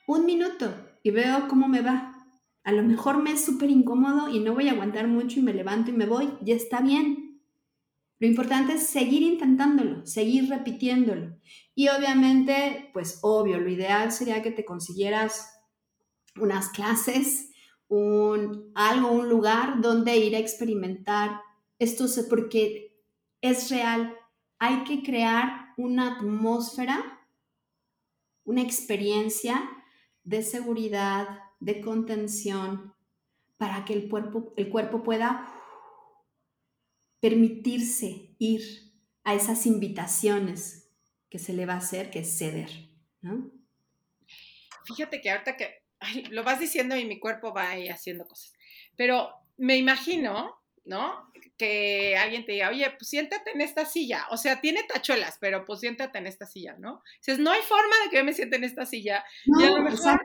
un 0.07 0.25
minuto 0.25 0.73
y 1.03 1.11
veo 1.11 1.49
cómo 1.49 1.67
me 1.67 1.81
va. 1.81 2.29
A 2.63 2.71
lo 2.71 2.85
mejor 2.85 3.21
me 3.21 3.33
es 3.33 3.45
súper 3.45 3.71
incómodo 3.71 4.29
y 4.29 4.39
no 4.39 4.55
voy 4.55 4.69
a 4.69 4.73
aguantar 4.73 5.09
mucho 5.09 5.41
y 5.41 5.43
me 5.43 5.53
levanto 5.53 5.91
y 5.91 5.95
me 5.95 6.07
voy. 6.07 6.31
Ya 6.43 6.55
está 6.55 6.81
bien. 6.81 7.28
Lo 8.21 8.27
importante 8.27 8.75
es 8.75 8.89
seguir 8.89 9.23
intentándolo, 9.23 10.05
seguir 10.05 10.49
repitiéndolo. 10.49 11.37
Y 11.75 11.89
obviamente, 11.89 12.91
pues 12.93 13.21
obvio, 13.23 13.61
lo 13.61 13.71
ideal 13.71 14.11
sería 14.11 14.43
que 14.43 14.51
te 14.51 14.65
consiguieras 14.65 15.53
unas 16.37 16.71
clases, 16.71 17.51
un, 17.87 18.73
algo, 18.75 19.13
un 19.13 19.29
lugar 19.29 19.81
donde 19.81 20.17
ir 20.17 20.35
a 20.35 20.41
experimentar 20.41 21.41
esto, 21.79 22.07
porque 22.29 23.01
es 23.41 23.71
real. 23.71 24.17
Hay 24.59 24.83
que 24.83 25.03
crear 25.05 25.75
una 25.77 26.17
atmósfera, 26.17 27.21
una 28.45 28.63
experiencia 28.63 29.71
de 30.25 30.43
seguridad, 30.43 31.39
de 31.61 31.81
contención, 31.81 32.95
para 33.57 33.85
que 33.85 33.93
el 33.93 34.09
cuerpo, 34.09 34.53
el 34.57 34.69
cuerpo 34.69 35.03
pueda 35.03 35.58
permitirse 37.21 38.35
ir 38.39 38.63
a 39.25 39.35
esas 39.35 39.67
invitaciones 39.67 40.91
que 41.29 41.39
se 41.39 41.53
le 41.53 41.67
va 41.67 41.75
a 41.75 41.79
hacer, 41.79 42.11
que 42.11 42.21
es 42.21 42.39
ceder, 42.39 42.71
¿no? 43.21 43.51
Fíjate 44.87 45.21
que 45.21 45.31
ahorita 45.31 45.57
que 45.57 45.83
lo 46.31 46.45
vas 46.45 46.61
diciendo 46.61 46.97
y 46.97 47.05
mi 47.05 47.19
cuerpo 47.19 47.53
va 47.53 47.71
ahí 47.71 47.89
haciendo 47.89 48.27
cosas, 48.27 48.53
pero 48.97 49.31
me 49.57 49.77
imagino, 49.77 50.57
¿no? 50.85 51.31
Que 51.59 52.17
alguien 52.17 52.47
te 52.47 52.53
diga, 52.53 52.71
oye, 52.71 52.91
pues 52.93 53.09
siéntate 53.09 53.51
en 53.51 53.61
esta 53.61 53.85
silla, 53.85 54.27
o 54.31 54.37
sea, 54.37 54.61
tiene 54.61 54.85
tachuelas, 54.85 55.37
pero 55.41 55.65
pues 55.65 55.81
siéntate 55.81 56.19
en 56.19 56.27
esta 56.27 56.47
silla, 56.47 56.77
¿no? 56.79 57.03
Dices, 57.19 57.39
no 57.39 57.51
hay 57.51 57.61
forma 57.63 57.95
de 58.05 58.11
que 58.11 58.17
yo 58.17 58.25
me 58.25 58.33
siente 58.33 58.57
en 58.57 58.65
esta 58.65 58.87
silla. 58.87 59.25
y 59.45 59.65
a 59.65 59.71
lo 59.71 59.83
mejor 59.83 60.21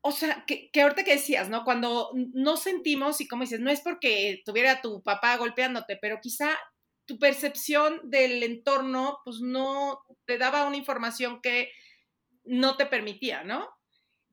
o 0.00 0.12
sea, 0.12 0.44
que, 0.46 0.70
que, 0.70 0.82
ahorita 0.82 1.04
que 1.04 1.14
decías, 1.14 1.48
¿no? 1.48 1.64
Cuando 1.64 2.10
no 2.14 2.56
sentimos, 2.56 3.20
y 3.20 3.28
como 3.28 3.42
dices, 3.42 3.60
no 3.60 3.70
es 3.70 3.80
porque 3.80 4.42
tuviera 4.44 4.80
tu 4.80 5.02
papá 5.02 5.36
golpeándote, 5.36 5.98
pero 6.00 6.20
quizá 6.20 6.56
tu 7.06 7.18
percepción 7.18 8.00
del 8.04 8.42
entorno, 8.42 9.18
pues 9.24 9.40
no 9.40 10.00
te 10.26 10.38
daba 10.38 10.66
una 10.66 10.76
información 10.76 11.40
que 11.40 11.70
no 12.44 12.76
te 12.76 12.86
permitía, 12.86 13.44
¿no? 13.44 13.68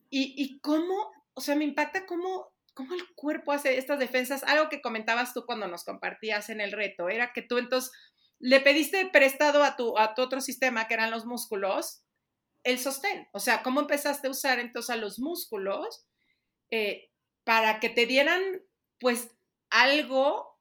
Y, 0.10 0.34
y 0.38 0.60
cómo, 0.60 1.12
o 1.34 1.42
sea, 1.42 1.56
me 1.56 1.66
impacta 1.66 2.06
cómo, 2.06 2.54
cómo 2.74 2.94
el 2.94 3.02
cuerpo 3.16 3.52
hace 3.52 3.78
estas 3.78 4.00
defensas. 4.00 4.44
Algo 4.44 4.70
que 4.70 4.82
comentabas 4.82 5.34
tú 5.34 5.46
cuando 5.46 5.68
nos 5.68 5.84
compartías 5.84 6.50
en 6.50 6.62
el 6.62 6.72
reto, 6.72 7.10
era 7.10 7.34
que 7.34 7.42
tú 7.42 7.58
entonces 7.58 7.92
le 8.40 8.60
pediste 8.60 9.06
prestado 9.08 9.64
a 9.64 9.76
tu, 9.76 9.98
a 9.98 10.14
tu 10.16 10.22
otro 10.22 10.42
sistema, 10.42 10.88
que 10.88 10.96
eran 10.96 11.12
los 11.12 11.26
músculos, 11.26 12.03
el 12.64 12.80
sostén. 12.80 13.28
O 13.34 13.40
sea, 13.40 13.64
¿cómo 13.64 13.82
empezaste 13.82 14.28
a 14.28 14.32
usar 14.32 14.60
entonces 14.60 14.90
a 14.92 14.98
los 14.98 15.20
músculos 15.20 16.06
eh, 16.72 17.10
para 17.44 17.80
que 17.80 17.90
te 17.90 18.06
dieran, 18.06 18.42
pues, 19.00 19.30
algo, 19.70 20.53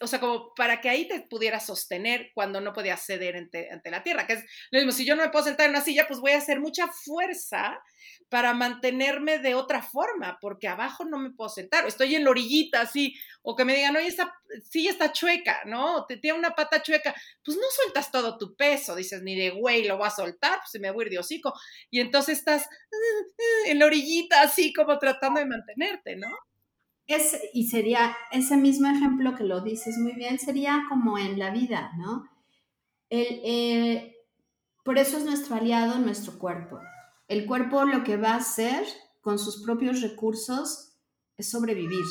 o 0.00 0.06
sea, 0.06 0.20
como 0.20 0.54
para 0.54 0.80
que 0.80 0.88
ahí 0.88 1.08
te 1.08 1.20
pudieras 1.20 1.66
sostener 1.66 2.30
cuando 2.34 2.60
no 2.60 2.72
podías 2.72 3.04
ceder 3.04 3.36
ante, 3.36 3.68
la 3.90 4.02
tierra? 4.02 4.26
Que 4.26 4.34
es 4.34 4.44
lo 4.70 4.78
mismo, 4.78 4.92
si 4.92 5.04
yo 5.04 5.16
no 5.16 5.22
me 5.22 5.30
puedo 5.30 5.44
sentar 5.44 5.66
en 5.66 5.70
una 5.70 5.80
silla, 5.80 6.06
pues 6.06 6.20
voy 6.20 6.32
a 6.32 6.38
hacer 6.38 6.60
mucha 6.60 6.88
fuerza 6.88 7.80
para 8.28 8.54
mantenerme 8.54 9.38
de 9.38 9.54
otra 9.54 9.82
forma, 9.82 10.38
porque 10.40 10.68
abajo 10.68 11.04
no 11.04 11.18
me 11.18 11.30
puedo 11.30 11.50
sentar, 11.50 11.86
estoy 11.86 12.14
en 12.14 12.24
la 12.24 12.30
orillita 12.30 12.80
así, 12.80 13.14
o 13.42 13.56
que 13.56 13.64
me 13.64 13.74
digan, 13.74 13.96
oye, 13.96 14.06
esta 14.06 14.32
silla 14.70 14.90
está 14.90 15.12
chueca, 15.12 15.62
¿no? 15.66 16.06
Te 16.06 16.16
tiene 16.16 16.38
una 16.38 16.50
pata 16.50 16.82
chueca, 16.82 17.14
pues 17.44 17.56
no 17.56 17.64
sueltas 17.70 18.10
todo 18.10 18.38
tu 18.38 18.54
peso, 18.54 18.94
dices, 18.94 19.22
ni 19.22 19.36
de 19.36 19.50
güey 19.50 19.84
lo 19.84 19.98
voy 19.98 20.06
a 20.06 20.10
soltar, 20.10 20.58
pues 20.58 20.70
se 20.70 20.78
me 20.78 20.90
voy 20.90 21.04
a 21.04 21.06
ir 21.06 21.12
de 21.12 21.18
hocico, 21.18 21.52
y 21.90 22.00
entonces 22.00 22.38
estás 22.38 22.68
en 23.66 23.78
la 23.78 23.86
orillita 23.86 24.42
así 24.42 24.72
como 24.72 24.98
tratando 24.98 25.40
de 25.40 25.46
mantenerte, 25.46 26.16
¿no? 26.16 26.28
Es, 27.12 27.36
y 27.52 27.66
sería 27.66 28.16
ese 28.30 28.56
mismo 28.56 28.86
ejemplo 28.86 29.34
que 29.34 29.42
lo 29.42 29.60
dices 29.62 29.98
muy 29.98 30.12
bien, 30.12 30.38
sería 30.38 30.84
como 30.88 31.18
en 31.18 31.38
la 31.38 31.50
vida, 31.50 31.90
¿no? 31.98 32.24
El, 33.08 33.40
eh, 33.42 34.14
por 34.84 34.96
eso 34.96 35.18
es 35.18 35.24
nuestro 35.24 35.56
aliado 35.56 35.98
nuestro 35.98 36.38
cuerpo. 36.38 36.78
El 37.26 37.46
cuerpo 37.46 37.84
lo 37.84 38.04
que 38.04 38.16
va 38.16 38.34
a 38.34 38.36
hacer 38.36 38.84
con 39.20 39.38
sus 39.38 39.62
propios 39.62 40.00
recursos 40.00 40.92
es 41.36 41.50
sobrevivir. 41.50 42.04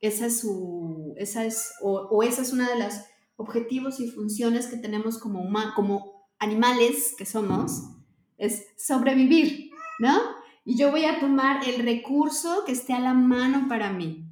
Esa 0.00 0.26
es 0.26 0.40
su, 0.40 1.14
esa 1.16 1.44
es, 1.44 1.72
o, 1.82 2.22
esa 2.22 2.42
es 2.42 2.52
una 2.52 2.68
de 2.68 2.78
las 2.78 3.06
objetivos 3.36 3.98
y 4.00 4.10
funciones 4.10 4.68
que 4.68 4.76
tenemos 4.76 5.18
como, 5.18 5.48
como 5.74 6.28
animales 6.38 7.14
que 7.18 7.26
somos, 7.26 7.82
es 8.36 8.66
sobrevivir, 8.76 9.70
¿no? 9.98 10.16
Y 10.64 10.76
yo 10.76 10.90
voy 10.90 11.04
a 11.04 11.18
tomar 11.18 11.66
el 11.68 11.82
recurso 11.84 12.62
que 12.64 12.72
esté 12.72 12.92
a 12.92 13.00
la 13.00 13.14
mano 13.14 13.66
para 13.68 13.92
mí. 13.92 14.27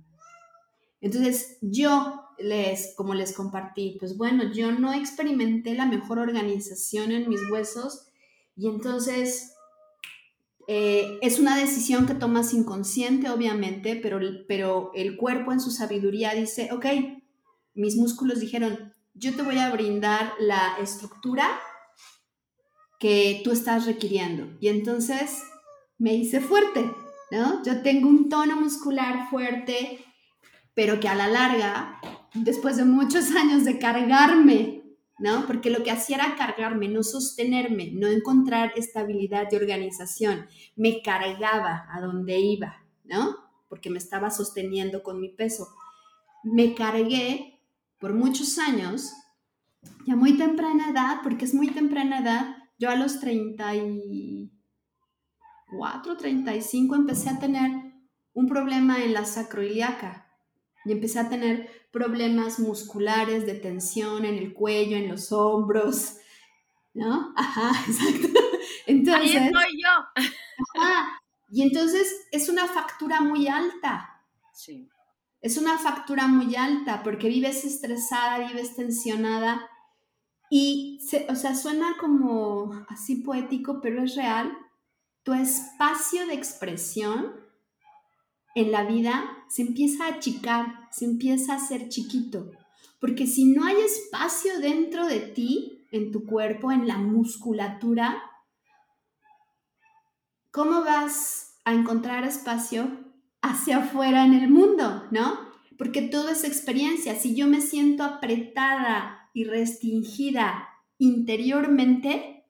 Entonces, 1.07 1.59
yo 1.61 2.23
les, 2.39 2.95
como 2.97 3.15
les 3.15 3.33
compartí, 3.33 3.97
pues 3.99 4.17
bueno, 4.17 4.53
yo 4.53 4.73
no 4.73 4.93
experimenté 4.93 5.75
la 5.75 5.87
mejor 5.87 6.19
organización 6.19 7.13
en 7.13 7.29
mis 7.29 7.41
huesos 7.51 8.09
y 8.57 8.69
entonces 8.69 9.55
eh, 10.69 11.19
es 11.23 11.39
una 11.39 11.57
decisión 11.57 12.07
que 12.07 12.15
tomas 12.15 12.53
inconsciente, 12.53 13.31
obviamente, 13.31 13.97
pero, 13.97 14.19
pero 14.49 14.91
el 14.95 15.17
cuerpo 15.17 15.53
en 15.53 15.61
su 15.61 15.71
sabiduría 15.71 16.35
dice, 16.35 16.71
ok, 16.73 16.87
mis 17.75 17.97
músculos 17.97 18.41
dijeron, 18.41 18.93
yo 19.15 19.35
te 19.35 19.43
voy 19.43 19.59
a 19.59 19.71
brindar 19.71 20.33
la 20.41 20.77
estructura 20.81 21.59
que 22.99 23.43
tú 23.45 23.53
estás 23.53 23.87
requiriendo. 23.87 24.57
Y 24.61 24.69
entonces 24.69 25.43
me 25.99 26.15
hice 26.15 26.41
fuerte, 26.41 26.91
¿no? 27.31 27.63
Yo 27.63 27.83
tengo 27.83 28.09
un 28.09 28.29
tono 28.29 28.57
muscular 28.57 29.31
fuerte, 29.31 30.05
pero 30.77 31.01
que 31.01 31.09
a 31.09 31.17
la 31.17 31.27
larga, 31.27 32.01
después 32.35 32.77
de 32.77 32.85
muchos 32.85 33.33
años 33.33 33.65
de 33.65 33.81
cargarme 33.81 34.77
¿no? 35.19 35.47
Porque 35.47 35.71
lo 35.71 35.83
que 35.83 35.91
hacía 35.91 36.17
era 36.17 36.37
cargarme, 36.37 36.89
no 36.89 37.03
sostenerme, 37.03 37.91
no 37.93 38.07
encontrar 38.07 38.73
estabilidad 38.77 39.49
de 39.49 39.57
organización. 39.57 40.47
Me 40.75 41.01
cargaba 41.03 41.87
a 41.91 42.01
donde 42.01 42.39
iba, 42.39 42.85
¿no? 43.05 43.35
Porque 43.69 43.91
me 43.91 43.99
estaba 43.99 44.31
sosteniendo 44.31 45.03
con 45.03 45.21
mi 45.21 45.31
peso. 45.31 45.69
Me 46.45 46.75
cargué 46.75 47.61
por 47.99 48.13
muchos 48.13 48.59
años, 48.59 49.11
ya 50.07 50.15
muy 50.17 50.37
temprana 50.37 50.91
edad, 50.91 51.21
porque 51.23 51.47
es 51.47 51.55
muy 51.55 51.69
temprana 51.69 52.19
edad, 52.19 52.57
yo 52.79 52.91
a 52.91 52.97
los 52.97 53.21
34, 53.21 56.17
35 56.19 56.95
empecé 56.95 57.31
a 57.31 57.39
tener 57.39 57.71
un 58.35 58.47
problema 58.47 59.03
en 59.03 59.15
la 59.15 59.25
sacroiliaca 59.25 60.26
y 60.87 60.93
empecé 60.93 61.19
a 61.19 61.29
tener 61.29 61.69
problemas 61.91 62.61
musculares 62.61 63.45
de 63.45 63.55
tensión 63.55 64.25
en 64.25 64.37
el 64.37 64.55
cuello, 64.55 64.97
en 64.97 65.09
los 65.09 65.33
hombros, 65.33 66.19
¿no? 66.95 67.33
Ajá, 67.37 67.73
exacto. 67.89 68.29
Entonces, 68.87 69.37
Ahí 69.37 69.47
estoy 69.47 69.83
yo. 69.83 70.23
Ajá, 70.81 71.21
y 71.51 71.63
entonces 71.63 72.29
es 72.31 72.49
una 72.49 72.67
factura 72.67 73.21
muy 73.21 73.49
alta. 73.49 74.23
Sí. 74.55 74.89
Es 75.41 75.57
una 75.57 75.79
factura 75.79 76.29
muy 76.29 76.55
alta 76.57 77.03
porque 77.03 77.29
vives 77.29 77.65
estresada, 77.65 78.47
vives 78.49 78.75
tensionada 78.75 79.69
y, 80.51 81.01
o 81.29 81.35
sea, 81.35 81.55
suena 81.55 81.97
como 81.99 82.73
así 82.89 83.17
poético, 83.17 83.81
pero 83.81 84.05
es 84.05 84.15
real. 84.15 84.57
Tu 85.25 85.35
espacio 85.35 86.27
de 86.27 86.35
expresión 86.35 87.46
en 88.57 88.73
la 88.73 88.85
vida 88.85 89.45
se 89.49 89.63
empieza 89.63 90.07
a 90.07 90.15
achicar, 90.15 90.89
se 90.91 91.05
empieza 91.05 91.53
a 91.53 91.57
hacer 91.57 91.91
chiquito. 91.91 92.51
Porque 92.99 93.27
si 93.27 93.45
no 93.45 93.67
hay 93.67 93.77
espacio 93.77 94.59
dentro 94.61 95.07
de 95.07 95.21
ti, 95.21 95.87
en 95.93 96.11
tu 96.11 96.25
cuerpo, 96.25 96.73
en 96.73 96.89
la 96.89 96.97
musculatura, 96.97 98.23
¿cómo 100.51 100.81
vas 100.81 101.59
a 101.67 101.75
encontrar 101.75 102.25
espacio 102.25 102.89
hacia 103.43 103.77
afuera 103.77 104.25
en 104.25 104.33
el 104.33 104.49
mundo, 104.49 105.05
no? 105.11 105.39
Porque 105.77 106.01
todo 106.01 106.31
es 106.31 106.43
experiencia. 106.43 107.15
Si 107.15 107.37
yo 107.37 107.47
me 107.47 107.61
siento 107.61 108.05
apretada 108.05 109.29
y 109.35 109.45
restringida 109.45 110.67
interiormente, 110.97 112.47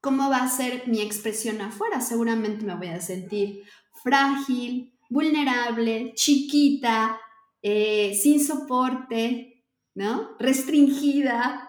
¿cómo 0.00 0.30
va 0.30 0.44
a 0.44 0.48
ser 0.48 0.86
mi 0.86 1.00
expresión 1.00 1.60
afuera? 1.60 2.00
Seguramente 2.00 2.64
me 2.64 2.76
voy 2.76 2.88
a 2.88 3.00
sentir 3.00 3.64
frágil, 4.04 4.94
vulnerable, 5.10 6.14
chiquita, 6.14 7.20
eh, 7.60 8.18
sin 8.20 8.42
soporte, 8.42 9.66
¿no? 9.94 10.36
Restringida. 10.38 11.68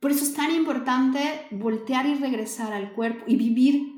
Por 0.00 0.10
eso 0.10 0.24
es 0.24 0.34
tan 0.34 0.54
importante 0.54 1.46
voltear 1.52 2.06
y 2.06 2.14
regresar 2.16 2.74
al 2.74 2.92
cuerpo 2.92 3.24
y 3.26 3.36
vivir 3.36 3.96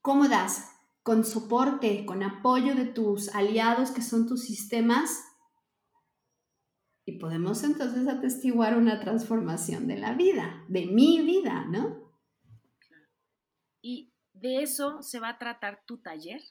cómodas, 0.00 0.70
con 1.02 1.24
soporte, 1.24 2.06
con 2.06 2.22
apoyo 2.22 2.74
de 2.74 2.86
tus 2.86 3.34
aliados 3.34 3.90
que 3.90 4.02
son 4.02 4.26
tus 4.26 4.44
sistemas. 4.44 5.24
Y 7.04 7.18
podemos 7.18 7.64
entonces 7.64 8.06
atestiguar 8.06 8.78
una 8.78 9.00
transformación 9.00 9.88
de 9.88 9.98
la 9.98 10.14
vida, 10.14 10.64
de 10.68 10.86
mi 10.86 11.20
vida, 11.20 11.66
¿no? 11.66 12.01
De 14.42 14.60
eso 14.60 15.02
se 15.02 15.20
va 15.20 15.28
a 15.28 15.38
tratar 15.38 15.84
tu 15.86 15.98
taller. 15.98 16.42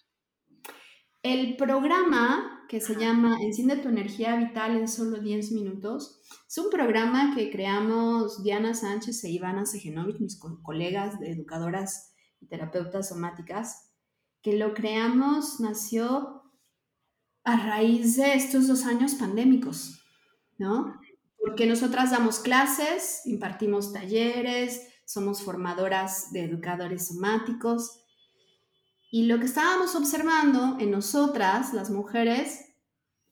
El 1.23 1.57
programa 1.57 2.65
que 2.69 2.79
se 2.79 2.95
llama 2.95 3.37
Enciende 3.41 3.75
tu 3.75 3.89
energía 3.89 4.37
vital 4.37 4.77
en 4.77 4.87
solo 4.87 5.19
10 5.19 5.51
minutos 5.51 6.21
es 6.47 6.57
un 6.57 6.69
programa 6.69 7.35
que 7.35 7.51
creamos 7.51 8.43
Diana 8.43 8.73
Sánchez 8.73 9.21
e 9.25 9.31
Ivana 9.31 9.65
Sejenovic, 9.65 10.21
mis 10.21 10.39
colegas 10.39 11.19
de 11.19 11.31
educadoras 11.31 12.15
y 12.39 12.47
terapeutas 12.47 13.09
somáticas, 13.09 13.91
que 14.41 14.57
lo 14.57 14.73
creamos, 14.73 15.59
nació 15.59 16.43
a 17.43 17.57
raíz 17.57 18.15
de 18.15 18.35
estos 18.35 18.69
dos 18.69 18.85
años 18.85 19.15
pandémicos, 19.15 20.01
¿no? 20.57 20.97
Porque 21.37 21.65
nosotras 21.65 22.11
damos 22.11 22.39
clases, 22.39 23.23
impartimos 23.25 23.91
talleres, 23.91 24.90
somos 25.11 25.41
formadoras 25.41 26.31
de 26.31 26.45
educadores 26.45 27.07
somáticos 27.07 28.01
y 29.11 29.25
lo 29.25 29.39
que 29.39 29.45
estábamos 29.45 29.93
observando 29.95 30.77
en 30.79 30.89
nosotras, 30.89 31.73
las 31.73 31.89
mujeres, 31.89 32.73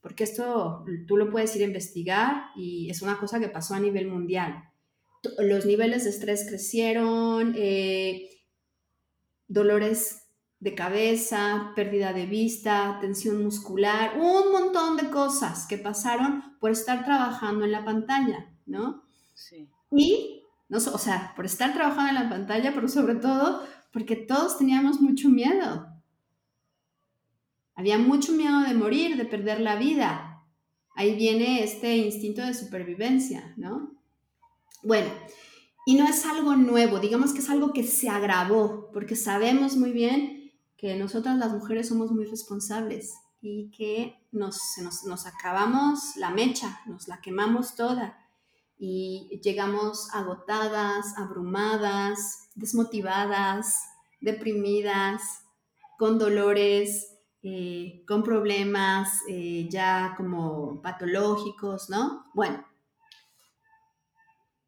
porque 0.01 0.25
esto 0.25 0.83
tú 1.07 1.15
lo 1.15 1.31
puedes 1.31 1.55
ir 1.55 1.61
a 1.61 1.67
investigar 1.67 2.47
y 2.57 2.89
es 2.89 3.01
una 3.01 3.17
cosa 3.17 3.39
que 3.39 3.47
pasó 3.47 3.75
a 3.75 3.79
nivel 3.79 4.07
mundial. 4.07 4.61
Los 5.37 5.65
niveles 5.65 6.03
de 6.03 6.09
estrés 6.09 6.45
crecieron, 6.49 7.53
eh, 7.57 8.29
dolores 9.47 10.23
de 10.59 10.75
cabeza, 10.75 11.71
pérdida 11.77 12.11
de 12.11 12.25
vista, 12.25 12.97
tensión 12.99 13.41
muscular, 13.41 14.17
un 14.19 14.51
montón 14.51 14.97
de 14.97 15.09
cosas 15.09 15.65
que 15.65 15.77
pasaron 15.77 16.57
por 16.59 16.71
estar 16.71 17.05
trabajando 17.05 17.63
en 17.63 17.71
la 17.71 17.85
pantalla, 17.85 18.53
¿no? 18.65 19.05
Sí. 19.33 19.69
Y, 19.91 20.38
no, 20.69 20.77
o 20.77 20.97
sea, 20.99 21.33
por 21.35 21.45
estar 21.45 21.73
trabajando 21.73 22.09
en 22.09 22.23
la 22.23 22.29
pantalla, 22.29 22.71
pero 22.73 22.87
sobre 22.87 23.15
todo 23.15 23.63
porque 23.91 24.15
todos 24.15 24.59
teníamos 24.59 25.01
mucho 25.01 25.27
miedo. 25.29 25.87
Había 27.75 27.97
mucho 27.97 28.33
miedo 28.33 28.61
de 28.61 28.75
morir, 28.75 29.17
de 29.17 29.25
perder 29.25 29.61
la 29.61 29.77
vida. 29.77 30.43
Ahí 30.95 31.15
viene 31.15 31.63
este 31.63 31.97
instinto 31.97 32.43
de 32.43 32.53
supervivencia, 32.53 33.53
¿no? 33.57 33.99
Bueno, 34.83 35.09
y 35.87 35.95
no 35.95 36.05
es 36.05 36.23
algo 36.25 36.55
nuevo, 36.55 36.99
digamos 36.99 37.33
que 37.33 37.39
es 37.39 37.49
algo 37.49 37.73
que 37.73 37.83
se 37.83 38.09
agravó, 38.09 38.91
porque 38.93 39.15
sabemos 39.15 39.75
muy 39.75 39.91
bien 39.91 40.51
que 40.77 40.95
nosotras 40.95 41.37
las 41.37 41.51
mujeres 41.51 41.87
somos 41.87 42.11
muy 42.11 42.25
responsables 42.25 43.15
y 43.41 43.71
que 43.71 44.19
nos, 44.31 44.59
nos, 44.83 45.03
nos 45.05 45.25
acabamos 45.25 46.15
la 46.15 46.29
mecha, 46.29 46.79
nos 46.85 47.07
la 47.07 47.21
quemamos 47.21 47.75
toda 47.75 48.18
y 48.79 49.39
llegamos 49.43 50.07
agotadas, 50.13 51.17
abrumadas, 51.17 52.49
desmotivadas, 52.55 53.75
deprimidas, 54.21 55.21
con 55.97 56.17
dolores, 56.17 57.17
eh, 57.43 58.03
con 58.07 58.23
problemas 58.23 59.21
eh, 59.27 59.67
ya 59.69 60.13
como 60.15 60.81
patológicos, 60.81 61.89
¿no? 61.89 62.25
Bueno, 62.33 62.65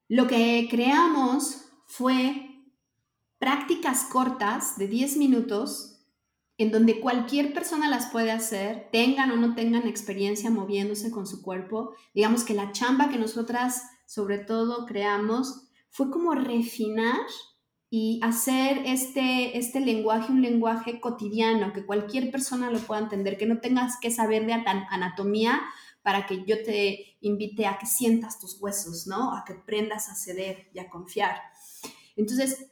lo 0.09 0.27
que 0.27 0.67
creamos 0.69 1.69
fue 1.85 2.49
prácticas 3.39 4.03
cortas 4.03 4.77
de 4.77 4.87
10 4.87 5.17
minutos 5.17 5.91
en 6.57 6.71
donde 6.71 6.99
cualquier 6.99 7.53
persona 7.53 7.89
las 7.89 8.07
puede 8.11 8.31
hacer, 8.31 8.89
tengan 8.91 9.31
o 9.31 9.35
no 9.35 9.55
tengan 9.55 9.87
experiencia 9.87 10.51
moviéndose 10.51 11.09
con 11.11 11.25
su 11.25 11.41
cuerpo. 11.41 11.95
Digamos 12.13 12.43
que 12.43 12.53
la 12.53 12.71
chamba 12.71 13.09
que 13.09 13.17
nosotras 13.17 13.83
sobre 14.11 14.39
todo 14.39 14.85
creamos 14.85 15.69
fue 15.89 16.11
como 16.11 16.33
refinar 16.33 17.21
y 17.89 18.19
hacer 18.21 18.81
este, 18.85 19.57
este 19.57 19.79
lenguaje 19.79 20.33
un 20.33 20.41
lenguaje 20.41 20.99
cotidiano, 20.99 21.71
que 21.71 21.85
cualquier 21.85 22.29
persona 22.29 22.69
lo 22.69 22.79
pueda 22.79 22.99
entender, 22.99 23.37
que 23.37 23.45
no 23.45 23.61
tengas 23.61 23.97
que 24.01 24.11
saber 24.11 24.45
de 24.45 24.51
anatomía 24.51 25.61
para 26.01 26.25
que 26.25 26.43
yo 26.43 26.61
te 26.61 27.17
invite 27.21 27.65
a 27.65 27.77
que 27.77 27.85
sientas 27.85 28.37
tus 28.37 28.61
huesos, 28.61 29.07
¿no? 29.07 29.33
A 29.33 29.45
que 29.45 29.53
aprendas 29.53 30.09
a 30.09 30.15
ceder 30.15 30.69
y 30.73 30.79
a 30.79 30.89
confiar. 30.89 31.37
Entonces, 32.17 32.69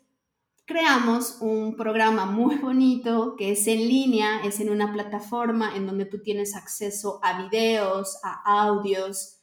creamos 0.65 1.37
un 1.39 1.77
programa 1.77 2.25
muy 2.25 2.57
bonito 2.57 3.35
que 3.37 3.53
es 3.53 3.65
en 3.67 3.79
línea, 3.87 4.41
es 4.43 4.59
en 4.59 4.69
una 4.69 4.91
plataforma 4.91 5.73
en 5.77 5.87
donde 5.87 6.03
tú 6.03 6.21
tienes 6.21 6.53
acceso 6.53 7.21
a 7.23 7.43
videos, 7.43 8.17
a 8.23 8.41
audios, 8.65 9.38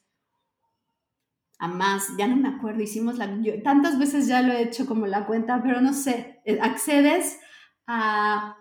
a 1.58 1.68
más, 1.68 2.08
ya 2.18 2.26
no 2.26 2.36
me 2.36 2.48
acuerdo, 2.48 2.82
hicimos 2.82 3.16
la, 3.16 3.30
tantas 3.64 3.98
veces 3.98 4.26
ya 4.26 4.42
lo 4.42 4.52
he 4.52 4.62
hecho 4.62 4.86
como 4.86 5.06
la 5.06 5.26
cuenta, 5.26 5.62
pero 5.62 5.80
no 5.80 5.94
sé, 5.94 6.40
eh, 6.44 6.58
accedes 6.60 7.38
a 7.86 8.56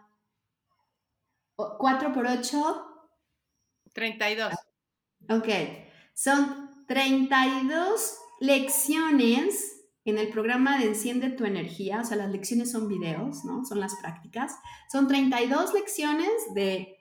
4 1.56 2.14
por 2.14 2.28
8. 2.28 2.92
32. 3.94 4.54
Ok, 5.30 5.48
son 6.14 6.70
32 6.88 8.18
lecciones 8.40 9.76
en 10.06 10.20
el 10.20 10.30
programa 10.30 10.78
de 10.78 10.86
Enciende 10.86 11.30
tu 11.32 11.46
energía, 11.46 12.02
o 12.02 12.04
sea, 12.04 12.18
las 12.18 12.32
lecciones 12.32 12.72
son 12.72 12.88
videos, 12.88 13.44
¿no? 13.44 13.66
Son 13.66 13.80
las 13.80 13.96
prácticas. 13.96 14.56
Son 14.92 15.08
32 15.08 15.74
lecciones 15.74 16.30
de, 16.54 16.98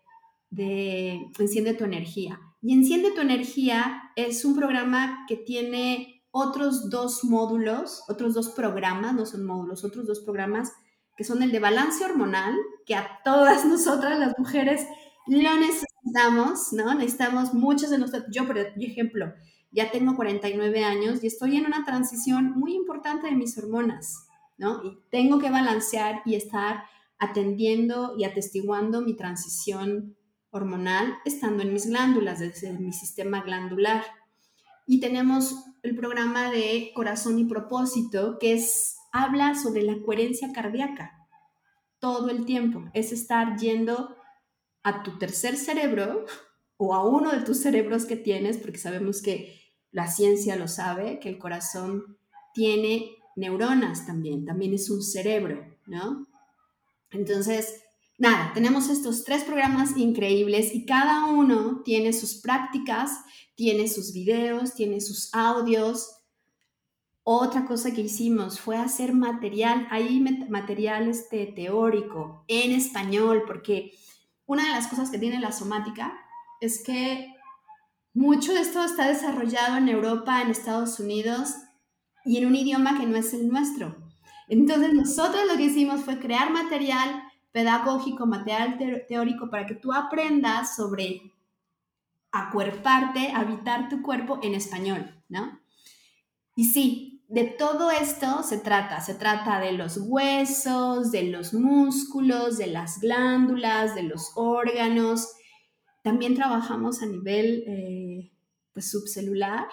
de 0.50 1.30
Enciende 1.38 1.74
tu 1.74 1.84
energía. 1.84 2.40
Y 2.66 2.72
Enciende 2.72 3.10
tu 3.10 3.20
energía 3.20 4.10
es 4.16 4.42
un 4.42 4.56
programa 4.56 5.26
que 5.28 5.36
tiene 5.36 6.24
otros 6.30 6.88
dos 6.88 7.22
módulos, 7.22 8.04
otros 8.08 8.32
dos 8.32 8.48
programas, 8.48 9.12
no 9.12 9.26
son 9.26 9.44
módulos, 9.44 9.84
otros 9.84 10.06
dos 10.06 10.20
programas 10.20 10.72
que 11.14 11.24
son 11.24 11.42
el 11.42 11.52
de 11.52 11.60
balance 11.60 12.02
hormonal, 12.02 12.54
que 12.86 12.94
a 12.94 13.20
todas 13.22 13.64
nosotras 13.66 14.18
las 14.18 14.38
mujeres 14.38 14.86
lo 15.26 15.56
necesitamos, 15.56 16.72
¿no? 16.72 16.94
Necesitamos 16.94 17.52
muchas 17.52 17.90
de 17.90 17.98
nosotros, 17.98 18.24
yo 18.32 18.46
por 18.46 18.56
ejemplo, 18.56 19.34
ya 19.70 19.90
tengo 19.90 20.16
49 20.16 20.84
años 20.84 21.22
y 21.22 21.26
estoy 21.26 21.58
en 21.58 21.66
una 21.66 21.84
transición 21.84 22.52
muy 22.52 22.74
importante 22.74 23.26
de 23.26 23.36
mis 23.36 23.58
hormonas, 23.58 24.26
¿no? 24.56 24.82
Y 24.82 24.98
tengo 25.10 25.38
que 25.38 25.50
balancear 25.50 26.22
y 26.24 26.34
estar 26.34 26.84
atendiendo 27.18 28.14
y 28.16 28.24
atestiguando 28.24 29.02
mi 29.02 29.14
transición 29.14 30.16
hormonal 30.54 31.18
estando 31.24 31.62
en 31.62 31.72
mis 31.72 31.86
glándulas, 31.86 32.38
desde 32.38 32.72
mi 32.72 32.92
sistema 32.92 33.42
glandular. 33.42 34.04
Y 34.86 35.00
tenemos 35.00 35.64
el 35.82 35.96
programa 35.96 36.50
de 36.50 36.92
corazón 36.94 37.38
y 37.38 37.44
propósito, 37.44 38.38
que 38.38 38.54
es, 38.54 38.96
habla 39.12 39.54
sobre 39.54 39.82
la 39.82 40.00
coherencia 40.00 40.52
cardíaca 40.52 41.12
todo 41.98 42.30
el 42.30 42.44
tiempo. 42.44 42.84
Es 42.94 43.12
estar 43.12 43.58
yendo 43.58 44.14
a 44.82 45.02
tu 45.02 45.18
tercer 45.18 45.56
cerebro 45.56 46.24
o 46.76 46.94
a 46.94 47.04
uno 47.04 47.32
de 47.32 47.40
tus 47.40 47.60
cerebros 47.60 48.04
que 48.04 48.16
tienes, 48.16 48.58
porque 48.58 48.78
sabemos 48.78 49.22
que 49.22 49.60
la 49.90 50.06
ciencia 50.06 50.56
lo 50.56 50.68
sabe, 50.68 51.18
que 51.18 51.28
el 51.28 51.38
corazón 51.38 52.18
tiene 52.52 53.16
neuronas 53.36 54.06
también, 54.06 54.44
también 54.44 54.74
es 54.74 54.90
un 54.90 55.02
cerebro, 55.02 55.64
¿no? 55.86 56.28
Entonces, 57.10 57.83
nada, 58.18 58.52
tenemos 58.54 58.88
estos 58.88 59.24
tres 59.24 59.44
programas 59.44 59.96
increíbles 59.96 60.74
y 60.74 60.86
cada 60.86 61.26
uno 61.26 61.82
tiene 61.84 62.12
sus 62.12 62.36
prácticas, 62.36 63.24
tiene 63.54 63.88
sus 63.88 64.12
videos, 64.12 64.74
tiene 64.74 65.00
sus 65.00 65.32
audios. 65.34 66.20
Otra 67.22 67.64
cosa 67.64 67.92
que 67.92 68.02
hicimos 68.02 68.60
fue 68.60 68.76
hacer 68.76 69.14
material, 69.14 69.86
ahí 69.90 70.20
material 70.48 71.08
este, 71.08 71.46
teórico 71.46 72.44
en 72.48 72.72
español, 72.72 73.44
porque 73.46 73.92
una 74.46 74.64
de 74.64 74.70
las 74.70 74.88
cosas 74.88 75.10
que 75.10 75.18
tiene 75.18 75.40
la 75.40 75.52
somática 75.52 76.12
es 76.60 76.82
que 76.82 77.34
mucho 78.12 78.52
de 78.52 78.60
esto 78.60 78.84
está 78.84 79.08
desarrollado 79.08 79.78
en 79.78 79.88
Europa, 79.88 80.40
en 80.42 80.50
Estados 80.50 81.00
Unidos 81.00 81.54
y 82.24 82.36
en 82.36 82.46
un 82.46 82.54
idioma 82.54 82.98
que 82.98 83.06
no 83.06 83.16
es 83.16 83.34
el 83.34 83.48
nuestro. 83.48 83.96
Entonces 84.48 84.92
nosotros 84.92 85.42
lo 85.50 85.56
que 85.56 85.64
hicimos 85.64 86.02
fue 86.02 86.20
crear 86.20 86.52
material 86.52 87.23
pedagógico, 87.54 88.26
material 88.26 88.76
teórico 89.06 89.48
para 89.48 89.64
que 89.64 89.76
tú 89.76 89.92
aprendas 89.92 90.74
sobre 90.74 91.32
acuerparte, 92.32 93.30
habitar 93.30 93.88
tu 93.88 94.02
cuerpo 94.02 94.40
en 94.42 94.56
español, 94.56 95.14
¿no? 95.28 95.60
Y 96.56 96.64
sí, 96.64 97.22
de 97.28 97.44
todo 97.44 97.92
esto 97.92 98.42
se 98.42 98.58
trata. 98.58 99.00
Se 99.00 99.14
trata 99.14 99.60
de 99.60 99.70
los 99.70 99.98
huesos, 99.98 101.12
de 101.12 101.30
los 101.30 101.54
músculos, 101.54 102.58
de 102.58 102.66
las 102.66 102.98
glándulas, 102.98 103.94
de 103.94 104.02
los 104.02 104.32
órganos. 104.34 105.28
También 106.02 106.34
trabajamos 106.34 107.02
a 107.02 107.06
nivel 107.06 107.62
eh, 107.68 108.32
pues, 108.72 108.90
subcelular. 108.90 109.68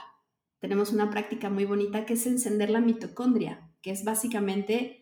Tenemos 0.60 0.92
una 0.92 1.10
práctica 1.10 1.50
muy 1.50 1.66
bonita 1.66 2.06
que 2.06 2.14
es 2.14 2.28
encender 2.28 2.70
la 2.70 2.80
mitocondria, 2.80 3.72
que 3.82 3.90
es 3.90 4.04
básicamente 4.04 5.01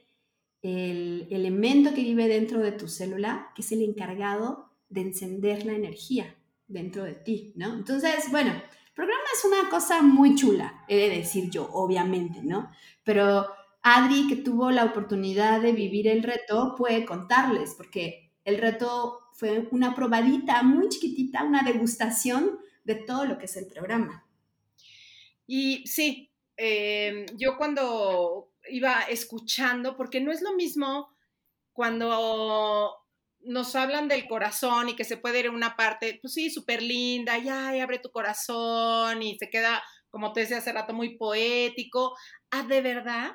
el 0.61 1.27
elemento 1.31 1.93
que 1.93 2.01
vive 2.01 2.27
dentro 2.27 2.59
de 2.59 2.71
tu 2.71 2.87
célula, 2.87 3.51
que 3.55 3.61
es 3.61 3.71
el 3.71 3.81
encargado 3.81 4.69
de 4.89 5.01
encender 5.01 5.65
la 5.65 5.73
energía 5.73 6.35
dentro 6.67 7.03
de 7.03 7.13
ti, 7.13 7.53
¿no? 7.55 7.73
Entonces, 7.73 8.29
bueno, 8.31 8.51
el 8.51 8.93
programa 8.93 9.23
es 9.33 9.45
una 9.45 9.69
cosa 9.69 10.01
muy 10.01 10.35
chula, 10.35 10.83
he 10.87 10.97
de 10.97 11.09
decir 11.09 11.49
yo, 11.49 11.69
obviamente, 11.71 12.41
¿no? 12.43 12.69
Pero 13.03 13.47
Adri, 13.81 14.27
que 14.27 14.35
tuvo 14.35 14.71
la 14.71 14.85
oportunidad 14.85 15.61
de 15.61 15.71
vivir 15.71 16.07
el 16.07 16.23
reto, 16.23 16.75
puede 16.77 17.05
contarles, 17.05 17.75
porque 17.75 18.33
el 18.43 18.57
reto 18.57 19.19
fue 19.33 19.69
una 19.71 19.95
probadita 19.95 20.61
muy 20.63 20.89
chiquitita, 20.89 21.43
una 21.43 21.63
degustación 21.63 22.59
de 22.83 22.95
todo 22.95 23.25
lo 23.25 23.37
que 23.37 23.45
es 23.45 23.55
el 23.55 23.67
programa. 23.67 24.25
Y 25.47 25.87
sí, 25.87 26.29
em, 26.57 27.25
yo 27.37 27.57
cuando 27.57 28.48
iba 28.69 29.01
escuchando, 29.03 29.95
porque 29.95 30.21
no 30.21 30.31
es 30.31 30.41
lo 30.41 30.53
mismo 30.55 31.09
cuando 31.73 32.95
nos 33.41 33.75
hablan 33.75 34.07
del 34.07 34.27
corazón 34.27 34.89
y 34.89 34.95
que 34.95 35.05
se 35.05 35.17
puede 35.17 35.39
ir 35.39 35.47
a 35.47 35.51
una 35.51 35.75
parte, 35.75 36.19
pues 36.21 36.33
sí, 36.33 36.49
súper 36.49 36.81
linda, 36.81 37.37
ya, 37.37 37.69
abre 37.69 37.99
tu 37.99 38.11
corazón 38.11 39.21
y 39.21 39.37
se 39.37 39.49
queda, 39.49 39.81
como 40.09 40.33
te 40.33 40.41
decía 40.41 40.57
hace 40.57 40.73
rato, 40.73 40.93
muy 40.93 41.17
poético, 41.17 42.17
a 42.51 42.63
de 42.63 42.81
verdad, 42.81 43.31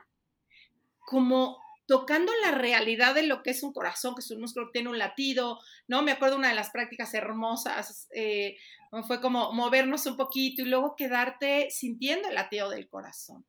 como 1.06 1.58
tocando 1.86 2.32
la 2.42 2.52
realidad 2.52 3.14
de 3.14 3.24
lo 3.24 3.42
que 3.42 3.50
es 3.50 3.62
un 3.62 3.72
corazón, 3.72 4.14
que 4.14 4.22
su 4.22 4.38
músculo 4.38 4.70
tiene 4.72 4.88
un 4.88 4.98
latido, 4.98 5.58
¿no? 5.86 6.02
Me 6.02 6.12
acuerdo 6.12 6.36
una 6.36 6.48
de 6.48 6.54
las 6.54 6.70
prácticas 6.70 7.12
hermosas, 7.14 8.08
eh, 8.14 8.56
fue 9.06 9.20
como 9.20 9.52
movernos 9.52 10.06
un 10.06 10.16
poquito 10.16 10.62
y 10.62 10.66
luego 10.66 10.94
quedarte 10.96 11.68
sintiendo 11.70 12.28
el 12.28 12.34
latido 12.34 12.70
del 12.70 12.88
corazón 12.88 13.44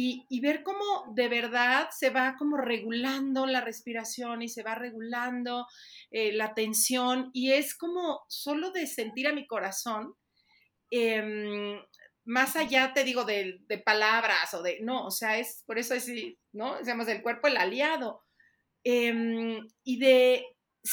y, 0.00 0.40
ver 0.40 0.62
cómo 0.62 1.12
de 1.12 1.28
verdad 1.28 1.88
se 1.90 2.10
va 2.10 2.36
como 2.38 2.56
regulando 2.56 3.46
la 3.46 3.60
respiración 3.60 4.42
y 4.42 4.48
se 4.48 4.62
va 4.62 4.76
regulando 4.76 5.66
eh, 6.12 6.32
la 6.32 6.54
tensión 6.54 7.30
y 7.32 7.50
es 7.50 7.76
como 7.76 8.20
solo 8.28 8.70
de 8.70 8.86
sentir 8.86 9.26
a 9.26 9.32
mi 9.32 9.48
corazón, 9.48 10.14
em, 10.90 11.82
más 12.24 12.54
allá 12.54 12.92
te 12.94 13.02
digo 13.02 13.24
de, 13.24 13.58
palabras 13.84 14.54
o 14.54 14.62
de, 14.62 14.78
no, 14.82 15.04
o 15.04 15.10
sea, 15.10 15.38
es 15.38 15.64
por 15.66 15.78
eso 15.78 15.94
es, 15.94 16.08
¿no? 16.52 16.76
Decíamos 16.76 17.06
del 17.06 17.22
cuerpo 17.22 17.48
el 17.48 17.56
aliado 17.56 18.22
em, 18.84 19.66
y 19.82 19.98
de, 19.98 20.44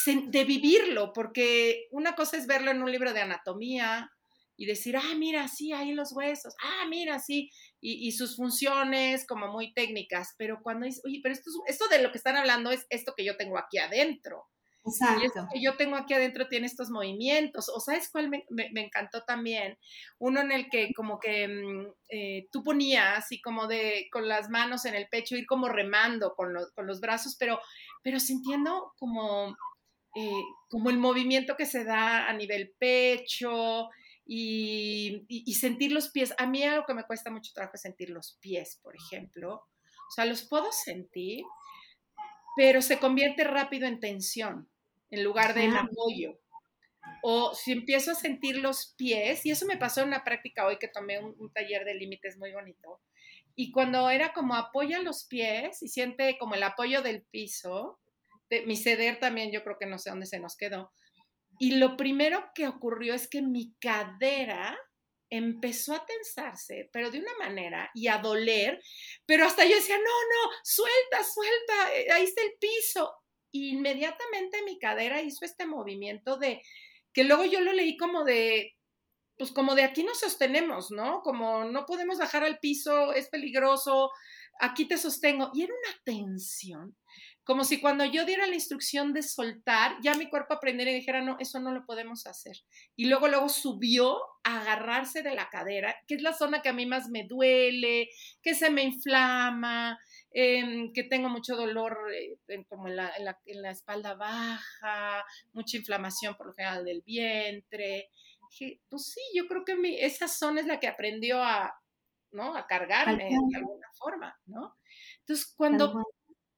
de 0.07 0.43
vivirlo, 0.45 1.13
porque 1.13 1.87
una 1.91 2.15
cosa 2.15 2.37
es 2.37 2.47
verlo 2.47 2.71
en 2.71 2.81
un 2.81 2.91
libro 2.91 3.13
de 3.13 3.21
anatomía, 3.21 4.09
y 4.57 4.65
decir, 4.65 4.97
ah, 4.97 5.15
mira, 5.17 5.47
sí, 5.47 5.73
ahí 5.73 5.93
los 5.93 6.13
huesos, 6.13 6.55
ah, 6.61 6.85
mira, 6.89 7.19
sí, 7.19 7.51
y, 7.81 8.11
sus 8.13 8.35
funciones 8.35 9.27
como 9.27 9.47
muy 9.51 9.73
técnicas, 9.73 10.33
pero 10.37 10.59
cuando 10.63 10.85
dice, 10.85 11.01
oye, 11.05 11.19
pero 11.21 11.33
esto, 11.33 11.51
esto 11.67 11.87
de 11.87 12.01
lo 12.01 12.11
que 12.11 12.17
están 12.17 12.35
hablando 12.35 12.71
es 12.71 12.85
esto 12.89 13.13
que 13.15 13.25
yo 13.25 13.37
tengo 13.37 13.57
aquí 13.57 13.77
adentro. 13.77 14.47
Exacto. 14.87 15.21
Y 15.21 15.25
esto 15.25 15.47
que 15.51 15.61
yo 15.61 15.77
tengo 15.77 15.95
aquí 15.95 16.13
adentro 16.13 16.47
tiene 16.47 16.67
estos 16.67 16.89
movimientos. 16.89 17.69
O 17.69 17.79
sabes 17.79 18.09
cuál 18.11 18.29
me, 18.29 18.45
encantó 18.75 19.23
también, 19.23 19.77
uno 20.19 20.41
en 20.41 20.51
el 20.51 20.69
que 20.69 20.93
como 20.93 21.19
que 21.19 21.47
mm, 21.47 21.87
eh, 22.09 22.47
tú 22.51 22.63
ponías 22.63 23.17
así 23.17 23.41
como 23.41 23.67
de 23.67 24.07
con 24.11 24.27
las 24.27 24.49
manos 24.49 24.85
en 24.85 24.95
el 24.95 25.07
pecho, 25.09 25.35
ir 25.35 25.47
como 25.47 25.69
remando 25.69 26.35
con, 26.35 26.53
con 26.75 26.87
los 26.87 27.01
brazos, 27.01 27.35
pero, 27.39 27.59
pero 28.03 28.19
sintiendo 28.19 28.93
como, 28.97 29.55
eh, 30.15 30.43
como 30.69 30.89
el 30.89 30.97
movimiento 30.97 31.55
que 31.55 31.65
se 31.65 31.83
da 31.83 32.27
a 32.27 32.33
nivel 32.33 32.73
pecho, 32.77 33.89
y, 34.25 35.53
sentir 35.59 35.91
los 35.91 36.09
pies. 36.09 36.33
A 36.37 36.47
mí 36.47 36.63
algo 36.63 36.85
que 36.85 36.93
me 36.93 37.05
cuesta 37.05 37.31
mucho 37.31 37.51
trabajo 37.53 37.75
es 37.75 37.81
sentir 37.81 38.09
los 38.09 38.37
pies, 38.41 38.79
por 38.81 38.95
ejemplo. 38.95 39.53
O 39.55 40.11
sea, 40.11 40.25
los 40.25 40.43
puedo 40.43 40.71
sentir, 40.71 41.43
pero 42.57 42.81
se 42.81 42.99
convierte 42.99 43.43
rápido 43.43 43.87
en 43.87 43.99
tensión 43.99 44.69
en 45.11 45.23
lugar 45.23 45.53
de 45.53 45.65
en 45.65 45.75
apoyo. 45.75 46.39
O 47.21 47.53
si 47.53 47.71
empiezo 47.71 48.11
a 48.11 48.15
sentir 48.15 48.57
los 48.57 48.93
pies, 48.97 49.45
y 49.45 49.51
eso 49.51 49.65
me 49.65 49.77
pasó 49.77 50.01
en 50.01 50.07
una 50.07 50.23
práctica 50.23 50.65
hoy 50.65 50.77
que 50.77 50.87
tomé 50.87 51.19
un, 51.19 51.51
taller 51.53 51.85
de 51.85 51.95
límites 51.95 52.37
muy 52.37 52.51
bonito, 52.51 53.01
y 53.55 53.71
cuando 53.71 54.09
era 54.09 54.33
como 54.33 54.55
apoya 54.55 54.99
los 55.01 55.25
pies 55.25 55.81
y 55.81 55.87
siente 55.87 56.37
como 56.37 56.55
el 56.55 56.63
apoyo 56.63 57.01
del 57.01 57.23
piso, 57.23 57.99
de, 58.49 58.65
mi 58.65 58.75
ceder 58.75 59.19
también 59.19 59.51
yo 59.51 59.63
creo 59.63 59.77
que 59.79 59.85
no 59.85 59.97
sé 59.97 60.09
dónde 60.09 60.25
se 60.25 60.39
nos 60.39 60.57
quedó, 60.57 60.91
y 61.59 61.75
lo 61.75 61.97
primero 61.97 62.51
que 62.53 62.67
ocurrió 62.67 63.13
es 63.13 63.27
que 63.27 63.41
mi 63.41 63.73
cadera 63.79 64.77
empezó 65.29 65.93
a 65.93 66.05
tensarse, 66.05 66.89
pero 66.93 67.11
de 67.11 67.19
una 67.19 67.35
manera 67.39 67.89
y 67.93 68.07
a 68.07 68.19
doler, 68.19 68.81
pero 69.25 69.45
hasta 69.45 69.65
yo 69.65 69.75
decía, 69.75 69.97
no, 69.97 70.03
no, 70.03 70.51
suelta, 70.63 71.23
suelta, 71.23 71.95
eh, 71.95 72.11
ahí 72.11 72.23
está 72.23 72.41
el 72.41 72.53
piso. 72.59 73.13
inmediatamente 73.51 74.63
mi 74.63 74.77
cadera 74.79 75.21
hizo 75.21 75.45
este 75.45 75.65
movimiento 75.65 76.37
de, 76.37 76.61
que 77.13 77.23
luego 77.23 77.45
yo 77.45 77.61
lo 77.61 77.73
leí 77.73 77.95
como 77.97 78.23
de, 78.25 78.75
pues 79.37 79.51
como 79.51 79.75
de 79.75 79.83
aquí 79.83 80.03
nos 80.03 80.19
sostenemos, 80.19 80.91
¿no? 80.91 81.21
Como 81.21 81.65
no 81.65 81.85
podemos 81.85 82.17
bajar 82.17 82.43
al 82.43 82.59
piso, 82.59 83.13
es 83.13 83.29
peligroso, 83.29 84.11
aquí 84.59 84.87
te 84.87 84.97
sostengo. 84.97 85.51
Y 85.53 85.63
era 85.63 85.73
una 85.73 86.01
tensión 86.03 86.97
como 87.45 87.63
si 87.63 87.79
cuando 87.79 88.05
yo 88.05 88.25
diera 88.25 88.47
la 88.47 88.55
instrucción 88.55 89.13
de 89.13 89.21
soltar, 89.21 89.97
ya 90.01 90.15
mi 90.15 90.29
cuerpo 90.29 90.55
aprendiera 90.55 90.89
y 90.89 90.95
dijera, 90.95 91.21
no, 91.21 91.37
eso 91.39 91.59
no 91.59 91.71
lo 91.71 91.85
podemos 91.85 92.25
hacer. 92.25 92.57
Y 92.95 93.05
luego, 93.05 93.27
luego 93.27 93.49
subió 93.49 94.17
a 94.43 94.61
agarrarse 94.61 95.21
de 95.21 95.35
la 95.35 95.47
cadera, 95.51 95.95
que 96.07 96.15
es 96.15 96.23
la 96.23 96.33
zona 96.33 96.63
que 96.63 96.69
a 96.69 96.73
mí 96.73 96.87
más 96.87 97.07
me 97.09 97.23
duele, 97.23 98.09
que 98.41 98.55
se 98.55 98.71
me 98.71 98.83
inflama, 98.83 99.99
em, 100.31 100.91
que 100.91 101.03
tengo 101.03 101.29
mucho 101.29 101.55
dolor 101.55 101.95
eh, 102.11 102.65
como 102.67 102.87
en 102.87 102.95
la, 102.95 103.13
en, 103.45 103.61
la, 103.61 103.69
espalda 103.69 104.15
baja, 104.15 105.23
mucha 105.53 105.77
inflamación 105.77 106.35
por 106.35 106.47
lo 106.47 106.53
general 106.53 106.83
del 106.83 107.03
vientre. 107.03 108.09
Dije, 108.49 108.81
pues 108.89 109.11
sí, 109.13 109.21
yo 109.35 109.47
creo 109.47 109.63
que 109.63 109.75
mi, 109.75 109.95
esa 109.99 110.27
zona 110.27 110.61
es 110.61 110.67
la 110.67 110.79
que 110.79 110.87
aprendió 110.87 111.43
a, 111.43 111.79
¿no? 112.31 112.57
A 112.57 112.65
cargarme 112.65 113.29
de 113.29 113.57
alguna 113.57 113.87
forma, 113.93 114.35
¿no? 114.47 114.75
Entonces, 115.19 115.53
cuando 115.55 116.03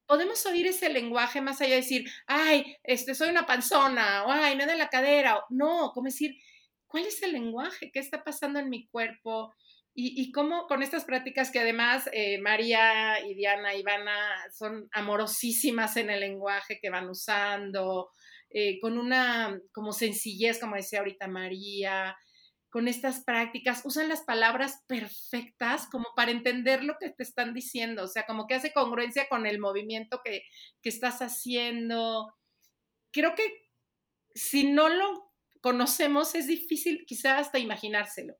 podemos 0.07 0.45
oír 0.45 0.67
ese 0.67 0.89
lenguaje 0.89 1.41
más 1.41 1.61
allá 1.61 1.71
de 1.71 1.81
decir, 1.81 2.09
ay, 2.25 2.75
este, 2.83 3.13
soy 3.13 3.29
una 3.29 3.45
panzona, 3.45 4.25
o 4.25 4.31
ay, 4.31 4.55
me 4.55 4.65
da 4.65 4.75
la 4.75 4.89
cadera. 4.89 5.41
no, 5.49 5.91
como 5.93 6.05
decir, 6.05 6.35
¿cuál 6.87 7.05
es 7.05 7.21
el 7.21 7.33
lenguaje? 7.33 7.91
¿Qué 7.91 7.99
está 7.99 8.23
pasando 8.23 8.59
en 8.59 8.69
mi 8.69 8.87
cuerpo? 8.87 9.53
Y, 9.93 10.21
y 10.21 10.31
cómo 10.31 10.67
con 10.67 10.83
estas 10.83 11.05
prácticas 11.05 11.51
que 11.51 11.59
además 11.59 12.07
eh, 12.13 12.39
María 12.39 13.19
y 13.25 13.33
Diana 13.33 13.75
y 13.75 13.79
Ivana 13.79 14.15
son 14.53 14.87
amorosísimas 14.91 15.97
en 15.97 16.09
el 16.11 16.19
lenguaje 16.19 16.79
que 16.79 16.89
van 16.89 17.09
usando, 17.09 18.11
eh, 18.49 18.79
con 18.79 18.97
una 18.97 19.59
como 19.73 19.91
sencillez, 19.91 20.59
como 20.59 20.75
decía 20.75 20.99
ahorita 20.99 21.27
María, 21.27 22.15
con 22.69 22.87
estas 22.87 23.23
prácticas, 23.23 23.81
usan 23.85 24.09
las 24.09 24.21
palabras 24.21 24.83
perfectas 24.87 25.87
como 25.89 26.05
para 26.15 26.31
entender 26.31 26.83
lo 26.83 26.97
que 26.99 27.09
te 27.09 27.23
están 27.23 27.53
diciendo, 27.53 28.03
o 28.03 28.07
sea, 28.07 28.25
como 28.25 28.47
que 28.47 28.55
hace 28.55 28.73
congruencia 28.73 29.27
con 29.29 29.45
el 29.45 29.59
movimiento 29.59 30.21
que, 30.23 30.43
que 30.81 30.89
estás 30.89 31.21
haciendo. 31.21 32.33
Creo 33.11 33.35
que 33.35 33.51
si 34.35 34.69
no 34.71 34.89
lo 34.89 35.31
conocemos 35.61 36.35
es 36.35 36.47
difícil 36.47 37.05
quizás 37.07 37.39
hasta 37.39 37.59
imaginárselo 37.59 38.35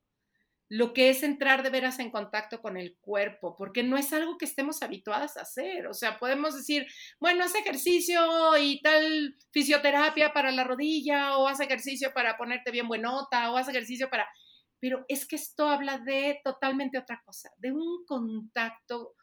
lo 0.70 0.94
que 0.94 1.10
es 1.10 1.24
entrar 1.24 1.64
de 1.64 1.70
veras 1.70 2.00
en 2.00 2.12
contacto 2.12 2.62
con 2.62 2.78
el 2.78 2.98
cuerpo, 3.00 3.56
porque 3.58 3.84
no 3.84 3.98
es 3.98 4.12
algo 4.12 4.38
que 4.38 4.46
estemos 4.46 4.82
habituadas 4.84 5.38
a 5.38 5.42
hacer. 5.42 5.88
O 5.88 5.94
sea, 5.94 6.20
podemos 6.20 6.56
decir, 6.56 6.86
bueno, 7.20 7.46
haz 7.46 7.56
ejercicio 7.56 8.22
y 8.58 8.82
tal 8.82 9.36
fisioterapia 9.52 10.34
para 10.34 10.52
la 10.52 10.66
rodilla, 10.66 11.38
o 11.38 11.48
haz 11.48 11.62
ejercicio 11.62 12.14
para 12.14 12.38
ponerte 12.38 12.72
bien 12.72 12.88
buenota, 12.88 13.52
o 13.52 13.58
haz 13.58 13.70
ejercicio 13.70 14.10
para... 14.10 14.28
Pero 14.80 15.06
es 15.08 15.26
que 15.26 15.38
esto 15.38 15.70
habla 15.70 16.00
de 16.00 16.40
totalmente 16.44 16.98
otra 16.98 17.22
cosa, 17.26 17.50
de 17.58 17.72
un 17.72 18.06
contacto 18.06 19.16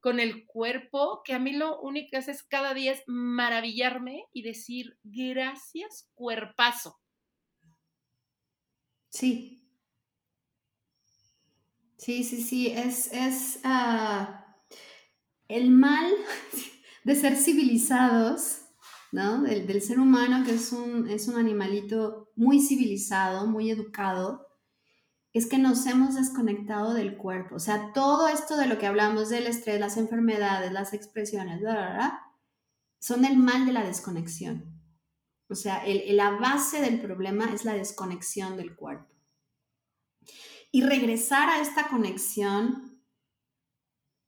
con 0.00 0.20
el 0.20 0.46
cuerpo 0.46 1.22
que 1.24 1.34
a 1.34 1.38
mí 1.38 1.52
lo 1.52 1.80
único 1.80 2.10
que 2.10 2.16
hace 2.18 2.30
es 2.30 2.42
cada 2.42 2.74
día 2.74 2.92
es 2.92 3.02
maravillarme 3.06 4.24
y 4.32 4.42
decir, 4.42 4.98
gracias, 5.02 6.08
cuerpazo. 6.14 6.98
Sí, 9.10 9.59
Sí, 12.00 12.24
sí, 12.24 12.42
sí, 12.42 12.68
es, 12.68 13.12
es 13.12 13.60
ah, 13.62 14.56
el 15.48 15.70
mal 15.70 16.10
de 17.04 17.14
ser 17.14 17.36
civilizados 17.36 18.60
¿no? 19.12 19.42
Del, 19.42 19.82
ser 19.82 19.98
humano, 19.98 20.44
que 20.44 20.54
es 20.54 20.72
un, 20.72 21.08
es 21.08 21.28
un 21.28 21.36
animalito 21.36 22.30
muy 22.36 22.60
civilizado, 22.60 23.46
muy 23.46 23.70
educado, 23.70 24.46
es 25.32 25.46
que 25.46 25.58
nos 25.58 25.86
hemos 25.86 26.14
desconectado 26.14 26.94
del 26.94 27.16
cuerpo. 27.16 27.56
O 27.56 27.60
sea, 27.60 27.92
todo 27.92 28.28
esto 28.28 28.56
de 28.56 28.66
lo 28.66 28.78
que 28.78 28.86
hablamos 28.86 29.28
del 29.28 29.46
estrés, 29.46 29.80
las 29.80 29.96
enfermedades, 29.96 30.72
las 30.72 30.92
expresiones, 30.92 31.60
son 32.98 33.24
el 33.24 33.36
mal 33.36 33.66
de 33.66 33.72
la 33.72 33.84
desconexión. 33.84 34.80
O 35.48 35.54
sea, 35.54 35.82
la 35.86 36.30
base 36.38 36.80
del 36.80 37.00
problema 37.00 37.52
es 37.52 37.64
la 37.64 37.74
desconexión 37.74 38.56
del 38.56 38.74
cuerpo. 38.76 39.09
Y 40.72 40.82
regresar 40.82 41.48
a 41.48 41.60
esta 41.60 41.88
conexión 41.88 42.90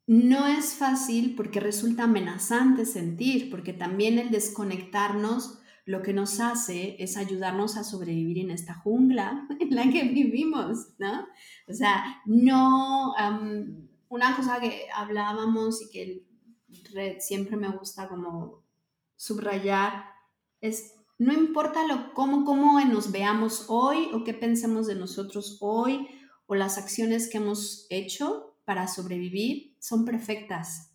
no 0.06 0.46
es 0.46 0.74
fácil 0.74 1.36
porque 1.36 1.60
resulta 1.60 2.04
amenazante 2.04 2.84
sentir, 2.84 3.50
porque 3.50 3.72
también 3.72 4.18
el 4.18 4.30
desconectarnos 4.30 5.58
lo 5.84 6.02
que 6.02 6.12
nos 6.12 6.40
hace 6.40 6.96
es 6.98 7.16
ayudarnos 7.16 7.76
a 7.76 7.84
sobrevivir 7.84 8.38
en 8.38 8.50
esta 8.50 8.74
jungla 8.74 9.46
en 9.60 9.74
la 9.74 9.84
que 9.90 10.04
vivimos, 10.04 10.94
¿no? 10.98 11.26
O 11.68 11.72
sea, 11.72 12.22
no, 12.26 13.14
una 14.08 14.36
cosa 14.36 14.60
que 14.60 14.86
hablábamos 14.94 15.80
y 15.82 15.90
que 15.90 16.26
siempre 17.20 17.56
me 17.56 17.70
gusta 17.70 18.08
como 18.08 18.64
subrayar 19.16 20.04
es, 20.60 20.94
no 21.18 21.32
importa 21.32 21.86
lo, 21.86 22.12
cómo, 22.14 22.44
cómo 22.44 22.80
nos 22.84 23.12
veamos 23.12 23.66
hoy 23.68 24.08
o 24.12 24.24
qué 24.24 24.34
pensemos 24.34 24.86
de 24.86 24.94
nosotros 24.94 25.58
hoy 25.60 26.08
o 26.52 26.54
las 26.54 26.76
acciones 26.76 27.30
que 27.30 27.38
hemos 27.38 27.86
hecho 27.88 28.58
para 28.66 28.86
sobrevivir, 28.86 29.74
son 29.80 30.04
perfectas. 30.04 30.92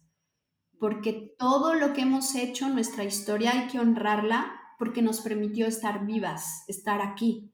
Porque 0.79 1.33
todo 1.39 1.73
lo 1.73 1.93
que 1.93 2.01
hemos 2.01 2.35
hecho, 2.35 2.69
nuestra 2.69 3.03
historia, 3.03 3.53
hay 3.53 3.67
que 3.67 3.79
honrarla 3.79 4.51
porque 4.77 5.01
nos 5.01 5.19
permitió 5.21 5.65
estar 5.65 6.05
vivas, 6.05 6.63
estar 6.67 7.01
aquí. 7.01 7.51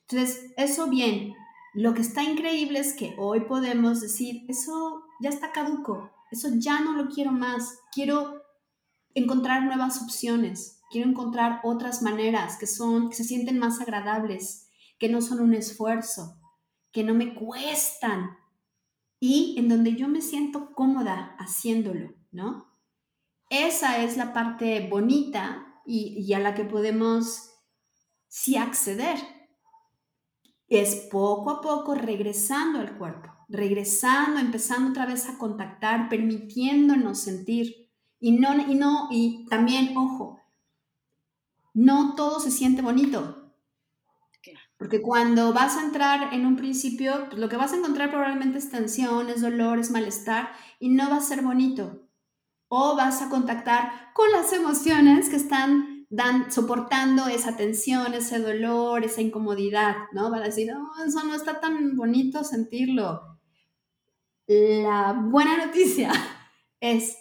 Entonces, 0.00 0.46
eso 0.56 0.86
bien, 0.86 1.34
lo 1.74 1.92
que 1.92 2.00
está 2.00 2.22
increíble 2.22 2.78
es 2.78 2.94
que 2.94 3.14
hoy 3.18 3.40
podemos 3.40 4.00
decir, 4.00 4.46
eso 4.48 5.04
ya 5.20 5.28
está 5.28 5.52
caduco, 5.52 6.10
eso 6.30 6.48
ya 6.56 6.80
no 6.80 6.94
lo 6.94 7.10
quiero 7.10 7.32
más, 7.32 7.80
quiero 7.92 8.44
encontrar 9.12 9.62
nuevas 9.64 10.00
opciones, 10.00 10.80
quiero 10.90 11.10
encontrar 11.10 11.60
otras 11.64 12.00
maneras 12.00 12.56
que 12.56 12.66
son 12.66 13.10
que 13.10 13.16
se 13.16 13.24
sienten 13.24 13.58
más 13.58 13.78
agradables, 13.82 14.70
que 14.98 15.10
no 15.10 15.20
son 15.20 15.40
un 15.40 15.52
esfuerzo, 15.52 16.40
que 16.96 17.04
no 17.04 17.12
me 17.12 17.34
cuestan 17.34 18.38
y 19.20 19.54
en 19.58 19.68
donde 19.68 19.96
yo 19.96 20.08
me 20.08 20.22
siento 20.22 20.72
cómoda 20.72 21.36
haciéndolo, 21.38 22.14
¿no? 22.32 22.72
Esa 23.50 24.02
es 24.02 24.16
la 24.16 24.32
parte 24.32 24.88
bonita 24.88 25.82
y, 25.84 26.32
a 26.32 26.38
la 26.38 26.54
que 26.54 26.64
podemos 26.64 27.50
sí 28.28 28.56
acceder. 28.56 29.18
Es 30.68 31.06
poco 31.10 31.50
a 31.50 31.60
poco 31.60 31.94
regresando 31.94 32.78
al 32.78 32.96
cuerpo, 32.96 33.28
regresando, 33.50 34.40
empezando 34.40 34.88
otra 34.88 35.04
vez 35.04 35.28
a 35.28 35.36
contactar, 35.36 36.08
permitiéndonos 36.08 37.20
sentir. 37.20 37.90
Y 38.18 38.32
no, 38.38 38.56
y 38.56 38.74
no, 38.74 39.08
y 39.10 39.44
también, 39.50 39.94
ojo, 39.98 40.40
no 41.74 42.14
todo 42.14 42.40
se 42.40 42.50
siente 42.50 42.80
bonito. 42.80 43.35
Porque 44.78 45.00
cuando 45.00 45.52
vas 45.52 45.76
a 45.76 45.84
entrar 45.84 46.34
en 46.34 46.44
un 46.44 46.56
principio, 46.56 47.26
pues, 47.28 47.38
lo 47.40 47.48
que 47.48 47.56
vas 47.56 47.72
a 47.72 47.76
encontrar 47.76 48.10
probablemente 48.10 48.58
es 48.58 48.70
tensión, 48.70 49.30
es 49.30 49.40
dolor, 49.40 49.78
es 49.78 49.90
malestar, 49.90 50.50
y 50.78 50.90
no 50.90 51.08
va 51.08 51.16
a 51.16 51.20
ser 51.20 51.42
bonito 51.42 52.06
o 52.68 52.96
vas 52.96 53.22
a 53.22 53.28
contactar 53.28 54.12
con 54.12 54.30
las 54.32 54.52
emociones 54.52 55.28
que 55.28 55.36
están 55.36 56.06
soportando 56.50 57.26
esa 57.26 57.56
tensión, 57.56 58.14
ese 58.14 58.38
dolor, 58.38 59.04
esa 59.04 59.20
incomodidad, 59.20 59.96
¿no? 60.12 60.30
Van 60.30 60.42
a 60.42 60.46
decir, 60.46 60.72
no, 60.72 60.92
eso 61.04 61.24
no 61.24 61.34
está 61.34 61.60
tan 61.60 61.96
bonito 61.96 62.44
sentirlo. 62.44 63.38
La 64.46 65.12
buena 65.12 65.66
noticia 65.66 66.12
es, 66.80 67.16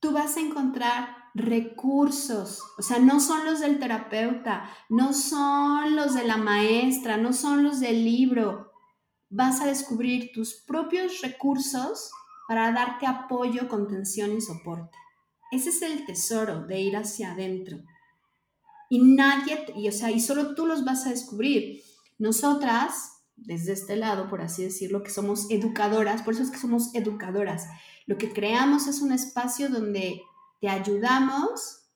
tú 0.00 0.12
vas 0.12 0.36
a 0.36 0.40
encontrar 0.40 1.19
recursos, 1.34 2.62
o 2.76 2.82
sea, 2.82 2.98
no 2.98 3.20
son 3.20 3.44
los 3.44 3.60
del 3.60 3.78
terapeuta, 3.78 4.70
no 4.88 5.12
son 5.12 5.94
los 5.96 6.14
de 6.14 6.24
la 6.24 6.36
maestra, 6.36 7.16
no 7.16 7.32
son 7.32 7.62
los 7.62 7.80
del 7.80 8.04
libro. 8.04 8.72
Vas 9.28 9.60
a 9.60 9.66
descubrir 9.66 10.32
tus 10.32 10.54
propios 10.54 11.20
recursos 11.20 12.10
para 12.48 12.72
darte 12.72 13.06
apoyo, 13.06 13.68
contención 13.68 14.36
y 14.36 14.40
soporte. 14.40 14.98
Ese 15.52 15.70
es 15.70 15.82
el 15.82 16.04
tesoro 16.04 16.66
de 16.66 16.80
ir 16.80 16.96
hacia 16.96 17.32
adentro. 17.32 17.78
Y 18.88 18.98
nadie, 19.14 19.66
y, 19.76 19.88
o 19.88 19.92
sea, 19.92 20.10
y 20.10 20.20
solo 20.20 20.54
tú 20.56 20.66
los 20.66 20.84
vas 20.84 21.06
a 21.06 21.10
descubrir. 21.10 21.80
Nosotras, 22.18 23.22
desde 23.36 23.72
este 23.72 23.94
lado, 23.94 24.28
por 24.28 24.40
así 24.40 24.64
decirlo, 24.64 25.04
que 25.04 25.10
somos 25.10 25.48
educadoras, 25.50 26.22
por 26.22 26.34
eso 26.34 26.42
es 26.42 26.50
que 26.50 26.58
somos 26.58 26.92
educadoras. 26.94 27.66
Lo 28.06 28.18
que 28.18 28.32
creamos 28.32 28.88
es 28.88 29.00
un 29.00 29.12
espacio 29.12 29.68
donde 29.68 30.20
te 30.60 30.68
ayudamos 30.68 31.90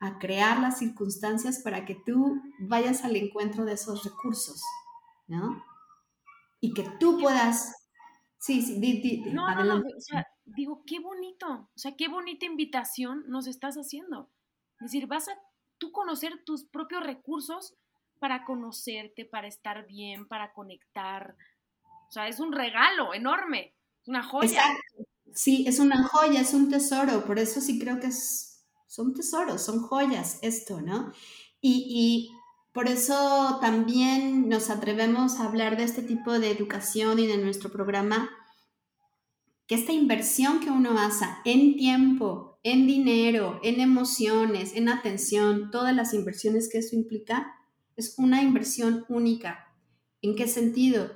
a 0.00 0.18
crear 0.18 0.60
las 0.60 0.78
circunstancias 0.78 1.60
para 1.60 1.84
que 1.84 1.94
tú 1.94 2.40
vayas 2.60 3.04
al 3.04 3.16
encuentro 3.16 3.64
de 3.64 3.74
esos 3.74 4.04
recursos, 4.04 4.62
¿no? 5.26 5.64
Y 6.60 6.74
que 6.74 6.84
tú 6.98 7.18
puedas 7.20 7.74
Sí, 8.46 8.62
sí, 8.62 8.78
di, 8.78 9.22
no, 9.32 9.52
no, 9.54 9.64
no, 9.64 9.76
o 9.78 10.00
sea, 10.00 10.24
digo, 10.44 10.84
qué 10.86 11.00
bonito, 11.00 11.48
o 11.48 11.78
sea, 11.78 11.96
qué 11.96 12.06
bonita 12.06 12.46
invitación 12.46 13.24
nos 13.26 13.48
estás 13.48 13.74
haciendo. 13.74 14.30
Es 14.78 14.92
decir, 14.92 15.08
vas 15.08 15.28
a 15.28 15.32
tú 15.78 15.90
conocer 15.90 16.44
tus 16.44 16.64
propios 16.64 17.02
recursos 17.02 17.74
para 18.20 18.44
conocerte, 18.44 19.24
para 19.24 19.48
estar 19.48 19.86
bien, 19.86 20.28
para 20.28 20.52
conectar. 20.52 21.34
O 22.08 22.12
sea, 22.12 22.28
es 22.28 22.38
un 22.38 22.52
regalo 22.52 23.14
enorme, 23.14 23.74
es 24.02 24.08
una 24.08 24.22
joya. 24.22 24.46
Exacto. 24.46 25.10
Sí, 25.34 25.64
es 25.66 25.78
una 25.78 26.02
joya, 26.04 26.40
es 26.40 26.54
un 26.54 26.70
tesoro, 26.70 27.24
por 27.26 27.38
eso 27.38 27.60
sí 27.60 27.78
creo 27.78 28.00
que 28.00 28.06
es, 28.06 28.64
son 28.86 29.12
tesoros, 29.12 29.62
son 29.62 29.80
joyas 29.80 30.38
esto, 30.42 30.80
¿no? 30.80 31.12
Y, 31.60 31.86
y 31.88 32.30
por 32.72 32.88
eso 32.88 33.58
también 33.60 34.48
nos 34.48 34.70
atrevemos 34.70 35.38
a 35.38 35.44
hablar 35.44 35.76
de 35.76 35.84
este 35.84 36.02
tipo 36.02 36.38
de 36.38 36.50
educación 36.50 37.18
y 37.18 37.26
de 37.26 37.38
nuestro 37.38 37.70
programa, 37.70 38.30
que 39.66 39.74
esta 39.74 39.92
inversión 39.92 40.60
que 40.60 40.70
uno 40.70 40.98
hace 40.98 41.26
en 41.44 41.76
tiempo, 41.76 42.60
en 42.62 42.86
dinero, 42.86 43.60
en 43.62 43.80
emociones, 43.80 44.74
en 44.74 44.88
atención, 44.88 45.70
todas 45.70 45.94
las 45.94 46.14
inversiones 46.14 46.68
que 46.70 46.78
eso 46.78 46.94
implica, 46.94 47.52
es 47.96 48.14
una 48.18 48.42
inversión 48.42 49.04
única. 49.08 49.72
¿En 50.22 50.36
qué 50.36 50.46
sentido? 50.46 51.10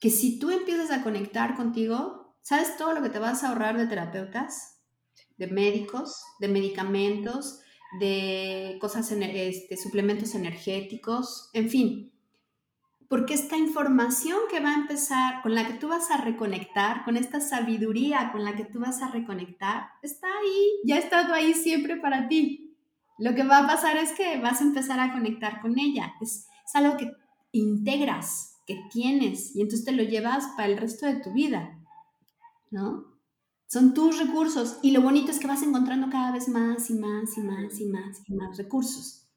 Que 0.00 0.10
si 0.10 0.38
tú 0.38 0.50
empiezas 0.50 0.90
a 0.90 1.02
conectar 1.02 1.56
contigo, 1.56 2.23
¿sabes 2.44 2.76
todo 2.76 2.92
lo 2.92 3.02
que 3.02 3.08
te 3.08 3.18
vas 3.18 3.42
a 3.42 3.48
ahorrar 3.48 3.76
de 3.76 3.86
terapeutas, 3.86 4.82
de 5.38 5.48
médicos, 5.48 6.22
de 6.38 6.48
medicamentos, 6.48 7.62
de 7.98 8.76
cosas, 8.80 9.10
este, 9.10 9.76
suplementos 9.76 10.34
energéticos, 10.34 11.50
en 11.54 11.70
fin. 11.70 12.12
Porque 13.08 13.34
esta 13.34 13.56
información 13.56 14.38
que 14.50 14.60
va 14.60 14.70
a 14.70 14.78
empezar, 14.78 15.42
con 15.42 15.54
la 15.54 15.66
que 15.66 15.74
tú 15.74 15.88
vas 15.88 16.10
a 16.10 16.18
reconectar, 16.18 17.04
con 17.04 17.16
esta 17.16 17.40
sabiduría 17.40 18.30
con 18.30 18.44
la 18.44 18.56
que 18.56 18.64
tú 18.64 18.80
vas 18.80 19.00
a 19.02 19.10
reconectar, 19.10 19.88
está 20.02 20.26
ahí, 20.26 20.80
ya 20.84 20.96
ha 20.96 20.98
estado 20.98 21.32
ahí 21.32 21.54
siempre 21.54 21.96
para 21.96 22.28
ti. 22.28 22.76
Lo 23.18 23.34
que 23.34 23.44
va 23.44 23.58
a 23.58 23.66
pasar 23.66 23.96
es 23.96 24.12
que 24.12 24.38
vas 24.38 24.60
a 24.60 24.64
empezar 24.64 25.00
a 25.00 25.12
conectar 25.12 25.60
con 25.60 25.78
ella. 25.78 26.14
Es, 26.20 26.48
es 26.66 26.74
algo 26.74 26.96
que 26.96 27.10
integras, 27.52 28.60
que 28.66 28.80
tienes, 28.92 29.56
y 29.56 29.62
entonces 29.62 29.84
te 29.84 29.92
lo 29.92 30.02
llevas 30.02 30.46
para 30.56 30.68
el 30.68 30.76
resto 30.76 31.06
de 31.06 31.16
tu 31.16 31.32
vida, 31.32 31.78
¿no? 32.74 33.14
Son 33.66 33.94
tus 33.94 34.18
recursos 34.18 34.78
y 34.82 34.90
lo 34.90 35.00
bonito 35.00 35.30
es 35.30 35.38
que 35.38 35.46
vas 35.46 35.62
encontrando 35.62 36.10
cada 36.10 36.32
vez 36.32 36.48
más 36.48 36.90
y 36.90 36.94
más 36.94 37.36
y 37.38 37.40
más 37.40 37.80
y 37.80 37.86
más 37.86 38.22
y 38.28 38.34
más 38.34 38.58
recursos. 38.58 39.28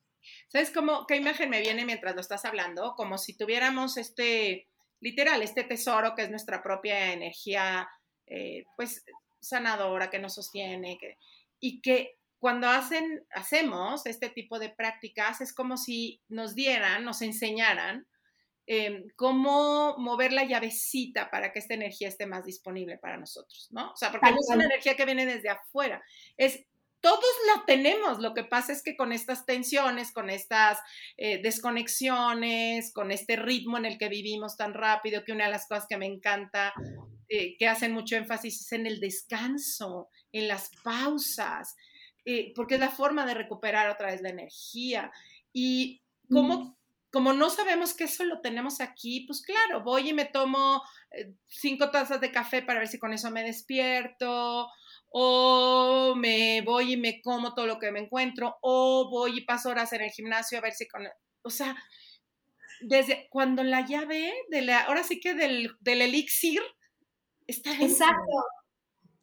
¿Sabes 0.50 0.72
cómo, 0.72 1.06
qué 1.08 1.16
imagen 1.16 1.50
me 1.50 1.62
viene 1.62 1.86
mientras 1.86 2.16
lo 2.16 2.22
estás 2.22 2.44
hablando? 2.46 2.94
Como 2.96 3.18
si 3.18 3.38
tuviéramos 3.38 3.98
este, 3.98 4.68
literal, 5.00 5.42
este 5.42 5.64
tesoro 5.64 6.14
que 6.16 6.24
es 6.24 6.30
nuestra 6.30 6.62
propia 6.62 7.14
energía, 7.14 7.88
eh, 8.26 8.66
pues, 8.76 9.06
sanadora, 9.40 10.10
que 10.10 10.20
nos 10.20 10.34
sostiene, 10.34 11.00
y 11.60 11.82
que 11.82 12.18
cuando 12.40 12.68
hacen, 12.68 13.26
hacemos 13.32 14.06
este 14.06 14.30
tipo 14.30 14.60
de 14.60 14.70
prácticas 14.70 15.42
es 15.42 15.54
como 15.54 15.78
si 15.78 16.22
nos 16.28 16.54
dieran, 16.56 17.06
nos 17.06 17.22
enseñaran 17.22 18.08
Em, 18.70 19.08
cómo 19.16 19.96
mover 19.98 20.34
la 20.34 20.44
llavecita 20.44 21.32
para 21.32 21.54
que 21.54 21.60
esta 21.60 21.74
energía 21.74 22.10
esté 22.10 22.26
más 22.26 22.44
disponible 22.44 22.98
para 22.98 23.16
nosotros, 23.16 23.70
¿no? 23.72 23.92
O 23.94 23.96
sea, 23.96 24.12
porque 24.12 24.30
no 24.30 24.36
es 24.42 24.54
una 24.54 24.66
energía 24.66 24.98
que 24.98 25.06
viene 25.06 25.26
desde 25.26 25.48
afuera, 25.48 26.04
es 26.36 26.66
todos 27.00 27.24
la 27.56 27.64
tenemos, 27.66 28.20
lo 28.20 28.34
que 28.34 28.44
pasa 28.44 28.74
es 28.74 28.84
que 28.84 28.98
con 28.98 29.14
estas 29.14 29.46
tensiones, 29.46 30.12
con 30.12 30.30
estas 30.30 30.80
eh, 31.16 31.42
desconexiones, 31.42 32.92
con 32.92 33.12
este 33.12 33.38
ritmo 33.38 33.78
en 33.78 33.86
el 33.86 33.98
que 33.98 34.10
vivimos 34.10 34.58
tan 34.58 34.74
rápido, 34.74 35.24
que 35.24 35.32
una 35.32 35.46
de 35.46 35.52
las 35.52 35.68
cosas 35.68 35.86
que 35.88 35.98
me 35.98 36.08
encanta, 36.08 36.74
eh, 37.30 37.56
que 37.58 37.68
hacen 37.70 37.94
mucho 37.94 38.18
énfasis 38.18 38.60
es 38.60 38.72
en 38.74 38.86
el 38.86 39.00
descanso, 39.00 40.10
en 40.34 40.50
las 40.50 40.72
pausas, 40.84 41.78
eh, 42.26 42.52
porque 42.54 42.74
es 42.74 42.82
la 42.82 42.90
forma 42.90 43.26
de 43.26 43.36
recuperar 43.36 43.90
otra 43.90 44.12
vez 44.12 44.22
la 44.22 44.30
energía. 44.30 45.10
Y 45.54 46.02
como, 46.30 46.77
como 47.18 47.34
no 47.34 47.50
sabemos 47.50 47.96
que 47.96 48.04
eso 48.04 48.24
lo 48.26 48.42
tenemos 48.42 48.80
aquí, 48.80 49.22
pues 49.22 49.42
claro, 49.42 49.82
voy 49.84 50.10
y 50.10 50.14
me 50.14 50.26
tomo 50.26 50.84
eh, 51.10 51.34
cinco 51.48 51.90
tazas 51.90 52.22
de 52.22 52.32
café 52.32 52.62
para 52.62 52.78
ver 52.78 52.88
si 52.88 53.00
con 53.00 53.12
eso 53.12 53.32
me 53.32 53.42
despierto, 53.42 54.70
o 55.10 56.14
me 56.16 56.62
voy 56.62 56.94
y 56.94 56.98
me 56.98 57.20
como 57.24 57.56
todo 57.56 57.66
lo 57.66 57.80
que 57.80 57.92
me 57.92 58.02
encuentro, 58.02 58.60
o 58.62 59.10
voy 59.10 59.40
y 59.40 59.46
paso 59.46 59.70
horas 59.70 59.92
en 59.94 60.02
el 60.02 60.12
gimnasio 60.12 60.60
a 60.60 60.62
ver 60.62 60.74
si 60.74 60.88
con... 60.88 61.08
O 61.42 61.50
sea, 61.50 61.76
desde 62.82 63.28
cuando 63.32 63.64
la 63.64 63.84
llave, 63.84 64.32
de 64.50 64.62
la, 64.62 64.82
ahora 64.82 65.02
sí 65.02 65.20
que 65.20 65.34
del, 65.34 65.76
elixir, 65.84 66.62
está 67.48 67.72
Exacto. 67.82 68.46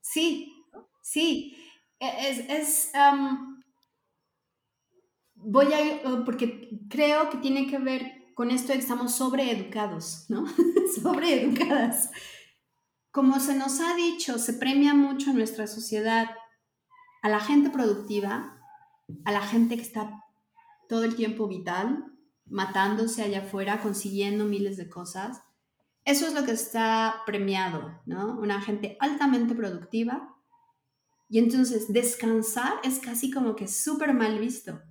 Sí, 0.01 0.53
sí. 1.01 1.57
E, 2.01 2.29
es, 2.29 2.39
es 2.49 2.91
voy 5.45 5.67
a, 5.73 6.25
porque 6.25 6.71
creo 6.89 7.31
que 7.31 7.39
tiene 7.39 7.67
que 7.67 7.79
ver 7.79 8.25
con 8.35 8.51
esto 8.51 8.69
de 8.69 8.75
que 8.75 8.81
estamos 8.83 9.15
sobreeducados, 9.15 10.27
¿no? 10.29 10.45
sobreeducadas. 11.03 12.11
Como 13.11 13.39
se 13.39 13.55
nos 13.55 13.81
ha 13.81 13.95
dicho, 13.95 14.39
se 14.39 14.55
premia 14.55 14.95
mucho 14.95 15.31
en 15.31 15.37
nuestra 15.37 15.67
sociedad 15.67 16.31
a 17.23 17.29
la 17.29 17.41
gente 17.41 17.71
productiva, 17.71 18.61
a 19.25 19.33
la 19.33 19.41
gente 19.41 19.77
que 19.77 19.83
está 19.83 20.25
todo 20.89 21.05
el 21.05 21.15
tiempo 21.15 21.47
vital, 21.47 22.13
matándose 22.47 23.23
allá 23.23 23.41
afuera, 23.41 23.81
consiguiendo 23.81 24.45
miles 24.45 24.77
de 24.77 24.89
cosas. 24.89 25.43
Eso 26.05 26.27
es 26.27 26.35
lo 26.35 26.45
que 26.45 26.53
está 26.53 27.23
premiado, 27.25 28.03
¿no? 28.05 28.39
Una 28.39 28.61
gente 28.61 28.97
altamente 29.01 29.55
productiva. 29.55 30.37
Y 31.29 31.39
entonces 31.39 31.91
descansar 31.93 32.75
es 32.83 32.99
casi 32.99 33.31
como 33.31 33.57
que 33.57 33.69
súper 33.69 34.13
mal 34.13 34.39
visto. 34.39 34.83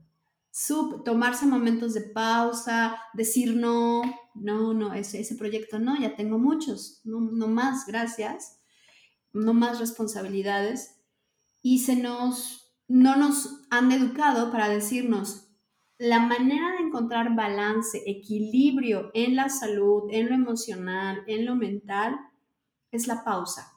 Sub, 0.55 1.03
tomarse 1.03 1.47
momentos 1.47 1.95
de 1.95 2.01
pausa, 2.01 2.95
decir 3.15 3.55
no, 3.55 4.03
no, 4.35 4.71
no, 4.75 4.93
ese, 4.93 5.19
ese 5.19 5.33
proyecto 5.33 5.79
no, 5.79 5.99
ya 5.99 6.15
tengo 6.15 6.37
muchos, 6.37 7.01
no, 7.05 7.21
no 7.21 7.47
más, 7.47 7.87
gracias, 7.87 8.61
no 9.31 9.55
más 9.55 9.79
responsabilidades. 9.79 11.01
Y 11.63 11.79
se 11.79 11.95
nos, 11.95 12.71
no 12.87 13.15
nos 13.15 13.61
han 13.71 13.91
educado 13.91 14.51
para 14.51 14.69
decirnos, 14.69 15.47
la 15.97 16.19
manera 16.19 16.73
de 16.73 16.83
encontrar 16.85 17.35
balance, 17.35 18.03
equilibrio 18.05 19.09
en 19.15 19.35
la 19.35 19.49
salud, 19.49 20.03
en 20.11 20.29
lo 20.29 20.35
emocional, 20.35 21.23
en 21.25 21.47
lo 21.47 21.55
mental, 21.55 22.15
es 22.91 23.07
la 23.07 23.23
pausa. 23.23 23.73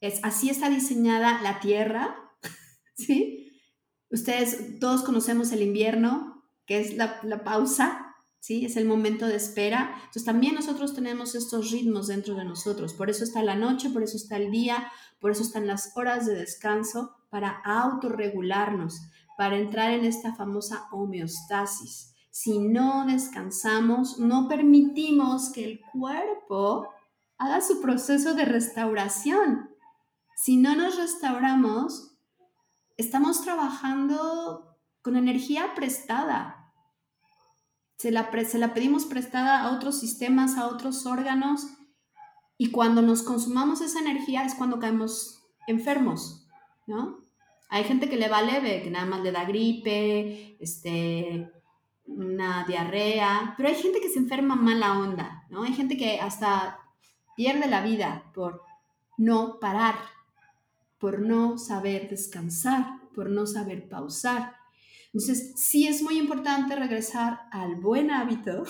Es, 0.00 0.18
así 0.24 0.50
está 0.50 0.68
diseñada 0.68 1.40
la 1.42 1.60
Tierra, 1.60 2.16
¿sí? 2.96 3.43
Ustedes 4.14 4.78
todos 4.78 5.02
conocemos 5.02 5.50
el 5.50 5.60
invierno, 5.62 6.44
que 6.66 6.78
es 6.80 6.96
la, 6.96 7.20
pausa, 7.44 8.14
¿sí? 8.38 8.64
Es 8.64 8.76
el 8.76 8.86
momento 8.86 9.26
de 9.26 9.34
espera. 9.34 9.92
Entonces 9.96 10.24
también 10.24 10.54
nosotros 10.54 10.94
tenemos 10.94 11.34
estos 11.34 11.72
ritmos 11.72 12.06
dentro 12.06 12.36
de 12.36 12.44
nosotros. 12.44 12.94
Por 12.94 13.10
eso 13.10 13.24
está 13.24 13.42
la 13.42 13.56
noche, 13.56 13.90
por 13.90 14.04
eso 14.04 14.16
está 14.16 14.36
el 14.36 14.52
día, 14.52 14.90
por 15.18 15.32
eso 15.32 15.42
están 15.42 15.66
las 15.66 15.96
horas 15.96 16.26
de 16.26 16.36
descanso 16.36 17.16
para 17.28 17.60
autorregularnos 17.64 19.00
para 19.36 19.58
entrar 19.58 19.90
en 19.90 20.04
esta 20.04 20.32
famosa 20.34 20.86
homeostasis. 20.92 22.14
Si 22.30 22.60
no 22.60 23.06
descansamos, 23.06 24.20
no 24.20 24.46
permitimos 24.46 25.50
que 25.50 25.64
el 25.64 25.80
cuerpo 25.92 26.88
haga 27.36 27.60
su 27.60 27.80
proceso 27.80 28.34
de 28.34 28.44
restauración. 28.44 29.70
Si 30.36 30.56
no 30.56 30.76
nos 30.76 30.96
restauramos, 30.96 32.13
estamos 32.96 33.42
trabajando 33.42 34.76
con 35.02 35.16
energía 35.16 35.74
prestada. 35.74 36.72
Se 37.96 38.10
la, 38.10 38.30
pedimos 38.74 39.06
prestada 39.06 39.62
a 39.62 39.72
otros 39.72 39.98
sistemas, 39.98 40.56
a 40.56 40.66
otros 40.66 41.06
órganos, 41.06 41.66
y 42.56 42.70
cuando 42.70 43.02
nos 43.02 43.22
consumamos 43.22 43.80
esa 43.80 44.00
energía 44.00 44.44
es 44.44 44.54
cuando 44.54 44.78
caemos 44.78 45.42
enfermos, 45.66 46.46
¿no? 46.86 47.24
Hay 47.68 47.84
gente 47.84 48.08
que 48.08 48.16
le 48.16 48.28
va 48.28 48.42
leve, 48.42 48.82
que 48.82 48.90
nada 48.90 49.06
más 49.06 49.20
le 49.22 49.32
da 49.32 49.44
gripe, 49.44 50.56
este, 50.60 51.50
una 52.06 52.64
diarrea, 52.64 53.54
pero 53.56 53.68
hay 53.68 53.74
gente 53.74 54.00
que 54.00 54.08
se 54.08 54.18
enferma 54.18 54.54
mala 54.54 54.98
onda, 54.98 55.44
¿no? 55.50 55.62
Hay 55.64 55.72
gente 55.72 55.96
que 55.96 56.20
hasta 56.20 56.78
pierde 57.36 57.66
la 57.66 57.82
vida 57.82 58.30
por 58.34 58.62
no 59.16 59.58
parar, 59.58 59.96
por 61.04 61.20
no 61.20 61.58
saber 61.58 62.08
descansar, 62.08 62.86
por 63.14 63.28
no 63.28 63.46
saber 63.46 63.90
pausar. 63.90 64.54
Entonces, 65.08 65.52
sí 65.54 65.86
es 65.86 66.00
muy 66.00 66.16
importante 66.16 66.74
regresar 66.74 67.40
al 67.50 67.76
buen 67.76 68.10
hábito 68.10 68.62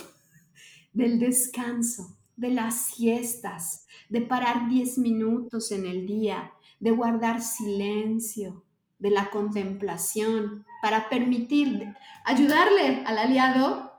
del 0.92 1.20
descanso, 1.20 2.18
de 2.34 2.50
las 2.50 2.86
siestas, 2.86 3.86
de 4.08 4.20
parar 4.20 4.68
10 4.68 4.98
minutos 4.98 5.70
en 5.70 5.86
el 5.86 6.08
día, 6.08 6.50
de 6.80 6.90
guardar 6.90 7.40
silencio, 7.40 8.64
de 8.98 9.10
la 9.10 9.30
contemplación, 9.30 10.66
para 10.82 11.08
permitir, 11.08 11.94
ayudarle 12.24 13.04
al 13.06 13.16
aliado 13.16 13.92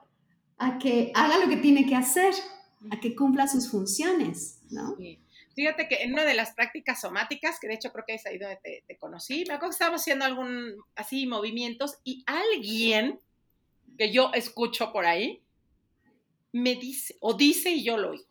a 0.57 0.77
que 0.77 1.13
haga 1.15 1.39
lo 1.39 1.47
que 1.47 1.55
tiene 1.55 1.85
que 1.85 1.95
hacer, 1.95 2.33
a 2.91 2.99
que 2.99 3.15
cumpla 3.15 3.47
sus 3.47 3.71
funciones, 3.71 4.59
¿no? 4.71 4.97
Fíjate 5.55 5.87
que 5.87 6.03
en 6.03 6.13
una 6.13 6.23
de 6.25 6.33
las 6.33 6.53
prácticas 6.53 7.01
somáticas, 7.01 7.59
que 7.59 7.67
de 7.67 7.75
hecho 7.75 7.91
creo 7.91 8.05
que 8.05 8.15
es 8.15 8.25
ahí 8.25 8.37
donde 8.37 8.59
te, 8.85 8.97
conocí, 8.97 9.45
me 9.47 9.53
acuerdo 9.53 9.71
que 9.71 9.75
estábamos 9.75 10.01
haciendo 10.01 10.25
algún 10.25 10.75
así 10.95 11.25
movimientos 11.27 11.99
y 12.03 12.23
alguien 12.27 13.19
que 13.97 14.11
yo 14.11 14.31
escucho 14.33 14.91
por 14.91 15.05
ahí 15.05 15.41
me 16.51 16.75
dice, 16.75 17.15
o 17.21 17.33
dice 17.33 17.71
y 17.71 17.83
yo 17.83 17.97
lo 17.97 18.11
oigo, 18.11 18.27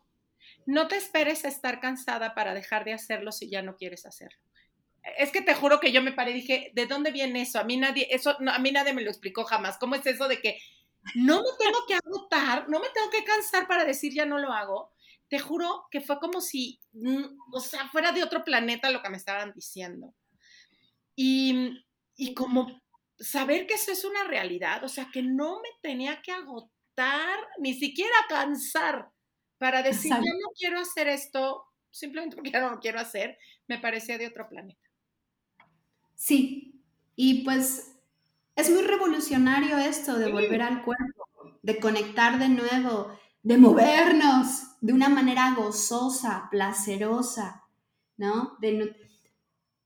no 0.66 0.88
te 0.88 0.96
esperes 0.96 1.44
a 1.44 1.48
estar 1.48 1.80
cansada 1.80 2.34
para 2.34 2.54
dejar 2.54 2.84
de 2.84 2.92
hacerlo 2.92 3.32
si 3.32 3.48
ya 3.48 3.62
no 3.62 3.76
quieres 3.76 4.06
hacerlo 4.06 4.38
es 5.18 5.30
que 5.30 5.42
te 5.42 5.54
juro 5.54 5.80
que 5.80 5.92
yo 5.92 6.02
me 6.02 6.12
paré 6.12 6.30
y 6.30 6.34
dije, 6.34 6.72
¿de 6.74 6.86
dónde 6.86 7.10
viene 7.10 7.42
eso? 7.42 7.58
A 7.58 7.64
mí 7.64 7.76
nadie, 7.76 8.08
eso, 8.10 8.36
a 8.48 8.58
mí 8.58 8.72
nadie 8.72 8.94
me 8.94 9.02
lo 9.02 9.10
explicó 9.10 9.44
jamás. 9.44 9.76
¿Cómo 9.78 9.94
es 9.94 10.06
eso 10.06 10.28
de 10.28 10.40
que 10.40 10.58
no 11.14 11.42
me 11.42 11.48
tengo 11.58 11.78
que 11.86 11.94
agotar, 11.94 12.68
no 12.68 12.80
me 12.80 12.88
tengo 12.88 13.10
que 13.10 13.24
cansar 13.24 13.68
para 13.68 13.84
decir 13.84 14.14
ya 14.14 14.24
no 14.24 14.38
lo 14.38 14.52
hago? 14.52 14.92
Te 15.34 15.40
juro 15.40 15.88
que 15.90 16.00
fue 16.00 16.20
como 16.20 16.40
si, 16.40 16.78
o 17.52 17.58
sea, 17.58 17.88
fuera 17.88 18.12
de 18.12 18.22
otro 18.22 18.44
planeta 18.44 18.92
lo 18.92 19.02
que 19.02 19.10
me 19.10 19.16
estaban 19.16 19.52
diciendo. 19.52 20.14
Y, 21.16 21.84
y 22.16 22.34
como 22.34 22.80
saber 23.18 23.66
que 23.66 23.74
eso 23.74 23.90
es 23.90 24.04
una 24.04 24.22
realidad, 24.22 24.84
o 24.84 24.88
sea, 24.88 25.10
que 25.12 25.24
no 25.24 25.60
me 25.60 25.70
tenía 25.82 26.22
que 26.22 26.30
agotar, 26.30 27.36
ni 27.58 27.74
siquiera 27.74 28.14
cansar 28.28 29.10
para 29.58 29.82
decir, 29.82 30.12
ya 30.12 30.18
no 30.18 30.50
quiero 30.56 30.78
hacer 30.78 31.08
esto, 31.08 31.64
simplemente 31.90 32.36
porque 32.36 32.52
no 32.52 32.70
lo 32.70 32.78
quiero 32.78 33.00
hacer, 33.00 33.36
me 33.66 33.80
parecía 33.80 34.16
de 34.16 34.28
otro 34.28 34.48
planeta. 34.48 34.88
Sí, 36.14 36.80
y 37.16 37.42
pues 37.42 37.96
es 38.54 38.70
muy 38.70 38.82
revolucionario 38.82 39.78
esto 39.78 40.16
de 40.16 40.30
volver 40.30 40.62
al 40.62 40.84
cuerpo, 40.84 41.58
de 41.60 41.80
conectar 41.80 42.38
de 42.38 42.50
nuevo, 42.50 43.18
de 43.44 43.58
movernos 43.58 44.62
de 44.80 44.92
una 44.94 45.08
manera 45.08 45.54
gozosa, 45.54 46.48
placerosa, 46.50 47.62
¿no? 48.16 48.56
De 48.60 48.96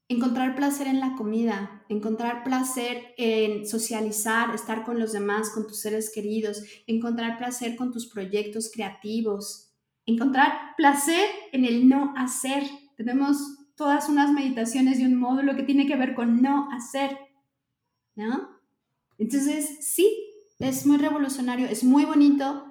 encontrar 0.08 0.54
placer 0.54 0.86
en 0.86 1.00
la 1.00 1.16
comida, 1.16 1.84
encontrar 1.88 2.44
placer 2.44 3.14
en 3.18 3.66
socializar, 3.66 4.54
estar 4.54 4.84
con 4.84 5.00
los 5.00 5.12
demás, 5.12 5.50
con 5.50 5.66
tus 5.66 5.80
seres 5.80 6.10
queridos, 6.14 6.62
encontrar 6.86 7.36
placer 7.36 7.74
con 7.74 7.92
tus 7.92 8.06
proyectos 8.06 8.70
creativos, 8.72 9.72
encontrar 10.06 10.74
placer 10.76 11.28
en 11.52 11.64
el 11.64 11.88
no 11.88 12.14
hacer. 12.16 12.62
Tenemos 12.96 13.38
todas 13.74 14.08
unas 14.08 14.32
meditaciones 14.32 15.00
y 15.00 15.04
un 15.04 15.16
módulo 15.16 15.56
que 15.56 15.64
tiene 15.64 15.86
que 15.86 15.96
ver 15.96 16.14
con 16.14 16.40
no 16.40 16.70
hacer, 16.70 17.18
¿no? 18.14 18.48
Entonces, 19.18 19.78
sí, 19.80 20.16
es 20.60 20.86
muy 20.86 20.96
revolucionario, 20.96 21.66
es 21.66 21.82
muy 21.82 22.04
bonito, 22.04 22.67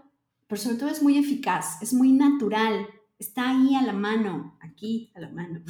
pero 0.48 0.62
sobre 0.62 0.78
todo 0.78 0.90
es 0.90 1.04
muy 1.04 1.18
eficaz, 1.18 1.82
es 1.82 1.94
muy 1.94 2.12
natural, 2.12 2.88
está 3.20 3.50
ahí 3.50 3.76
a 3.76 3.82
la 3.82 3.94
mano, 3.94 4.58
aquí 4.62 5.12
a 5.16 5.20
la 5.20 5.30
mano. 5.30 5.64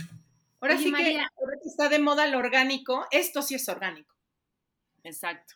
Ahora 0.60 0.78
sí 0.78 0.92
que 0.94 1.20
está 1.66 1.90
de 1.90 2.00
moda 2.00 2.28
lo 2.28 2.38
orgánico, 2.38 3.06
esto 3.12 3.42
sí 3.42 3.56
es 3.56 3.68
orgánico. 3.70 4.16
Exacto. 5.04 5.56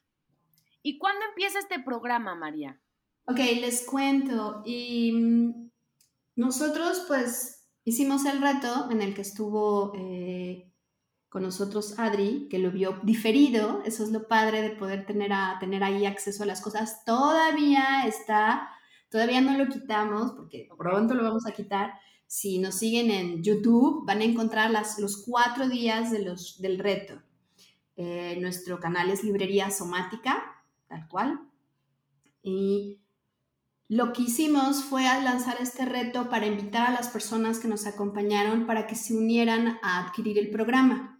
¿Y 0.84 0.98
cuándo 0.98 1.26
empieza 1.26 1.60
este 1.60 1.80
programa, 1.80 2.36
María? 2.36 2.80
Ok, 3.26 3.38
les 3.38 3.86
cuento. 3.86 4.64
Y 4.66 5.12
mm, 5.12 5.70
nosotros, 6.36 7.06
pues, 7.08 7.68
hicimos 7.84 8.26
el 8.26 8.42
reto 8.42 8.90
en 8.90 9.02
el 9.02 9.14
que 9.14 9.22
estuvo 9.22 9.94
eh, 9.96 10.72
con 11.30 11.44
nosotros 11.44 12.00
Adri, 12.00 12.48
que 12.50 12.60
lo 12.60 12.72
vio 12.72 13.00
diferido. 13.04 13.84
Eso 13.86 14.04
es 14.04 14.12
lo 14.12 14.28
padre 14.28 14.62
de 14.62 14.72
poder 14.72 15.06
tener, 15.06 15.32
a, 15.34 15.58
tener 15.60 15.84
ahí 15.84 16.06
acceso 16.06 16.44
a 16.44 16.48
las 16.48 16.62
cosas. 16.62 17.06
Todavía 17.06 18.06
está, 18.06 18.70
todavía 19.12 19.42
no 19.42 19.58
lo 19.58 19.68
quitamos, 19.68 20.32
porque 20.32 20.70
pronto 20.78 21.14
lo 21.14 21.24
vamos 21.24 21.46
a 21.46 21.52
quitar. 21.52 21.94
Si 22.26 22.60
nos 22.60 22.76
siguen 22.76 23.12
en 23.12 23.44
YouTube, 23.44 24.06
van 24.06 24.22
a 24.22 24.24
encontrar 24.24 24.72
las, 24.72 24.98
los 25.00 25.18
cuatro 25.18 25.68
días 25.68 26.12
de 26.12 26.24
los, 26.24 26.62
del 26.62 26.80
reto. 26.80 27.22
Eh, 27.98 28.38
nuestro 28.42 28.80
canal 28.80 29.10
es 29.10 29.24
Librería 29.24 29.70
Somática, 29.70 30.64
tal 30.88 31.08
cual. 31.10 31.42
Y 32.42 33.02
lo 33.90 34.14
que 34.14 34.22
hicimos 34.22 34.86
fue 34.86 35.04
lanzar 35.04 35.58
este 35.60 35.84
reto 35.84 36.30
para 36.30 36.48
invitar 36.48 36.88
a 36.88 36.94
las 36.94 37.10
personas 37.10 37.60
que 37.60 37.68
nos 37.68 37.86
acompañaron 37.86 38.66
para 38.66 38.88
que 38.88 38.96
se 38.96 39.14
unieran 39.14 39.78
a 39.84 40.06
adquirir 40.06 40.40
el 40.40 40.50
programa. 40.50 41.20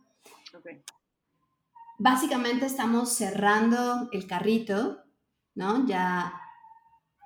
Básicamente 2.00 2.66
estamos 2.66 3.10
cerrando 3.10 4.08
el 4.14 4.26
carrito, 4.26 5.04
¿no? 5.54 5.86
Ya 5.86 6.34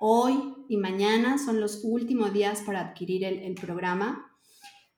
hoy 0.00 0.55
y 0.68 0.76
mañana 0.76 1.38
son 1.38 1.60
los 1.60 1.80
últimos 1.84 2.32
días 2.32 2.62
para 2.62 2.80
adquirir 2.80 3.24
el, 3.24 3.54
programa. 3.54 4.32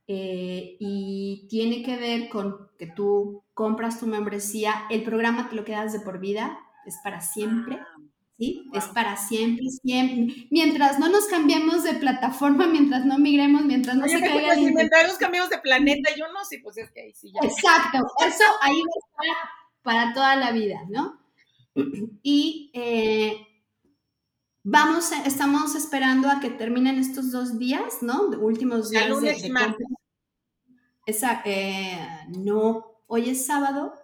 Eh, 0.06 0.76
y 0.80 1.46
tiene 1.50 1.82
que 1.82 1.96
ver 1.96 2.28
con 2.28 2.68
que 2.78 2.86
tú 2.86 3.44
compras 3.52 4.00
tu 4.00 4.06
membresía, 4.06 4.86
el 4.88 5.02
programa 5.02 5.50
te 5.50 5.56
lo 5.56 5.64
quedas 5.64 5.92
de 5.92 6.00
por 6.00 6.18
vida, 6.18 6.58
es 6.86 6.96
para 7.02 7.20
siempre. 7.20 7.76
Ah, 7.80 7.86
¿Sí? 8.38 8.70
Es 8.72 8.84
para 8.86 9.16
siempre, 9.16 9.66
siempre. 9.82 10.46
Mientras 10.50 11.00
no 11.00 11.08
nos 11.08 11.26
cambiemos 11.26 11.82
de 11.82 11.94
plataforma, 11.94 12.68
mientras 12.68 13.04
no 13.04 13.18
migremos, 13.18 13.64
mientras 13.64 13.96
no 13.96 14.06
se 14.06 14.20
caiga 14.20 14.54
pues, 14.54 14.72
mientras 14.72 15.08
nos 15.08 15.50
de 15.50 15.58
planeta, 15.58 16.10
yo 16.16 16.30
no, 16.32 16.44
sí, 16.44 16.58
pues 16.58 16.76
es 16.78 16.88
que 16.92 17.00
ahí 17.00 17.12
sí 17.12 17.32
ya. 17.32 17.40
Exacto, 17.46 17.98
eso 18.24 18.44
ahí 18.62 18.80
va 18.80 18.92
a 18.94 19.26
estar 19.26 19.48
para 19.82 20.14
toda 20.14 20.36
la 20.36 20.52
vida, 20.52 20.80
¿no? 20.88 21.20
Y 22.22 22.70
eh, 22.74 23.44
vamos, 24.70 25.10
estamos 25.24 25.74
esperando 25.74 26.28
a 26.28 26.40
que 26.40 26.50
terminen 26.50 26.98
estos 26.98 27.32
dos 27.32 27.58
días, 27.58 28.02
¿no? 28.02 28.28
Últimos 28.38 28.90
días. 28.90 29.08
lunes 29.08 29.42
de, 29.42 29.48
y 29.48 29.50
martes. 29.50 29.86
Exacto. 31.06 31.48
Eh, 31.48 31.98
no, 32.28 33.02
hoy 33.06 33.30
es 33.30 33.46
sábado. 33.46 33.94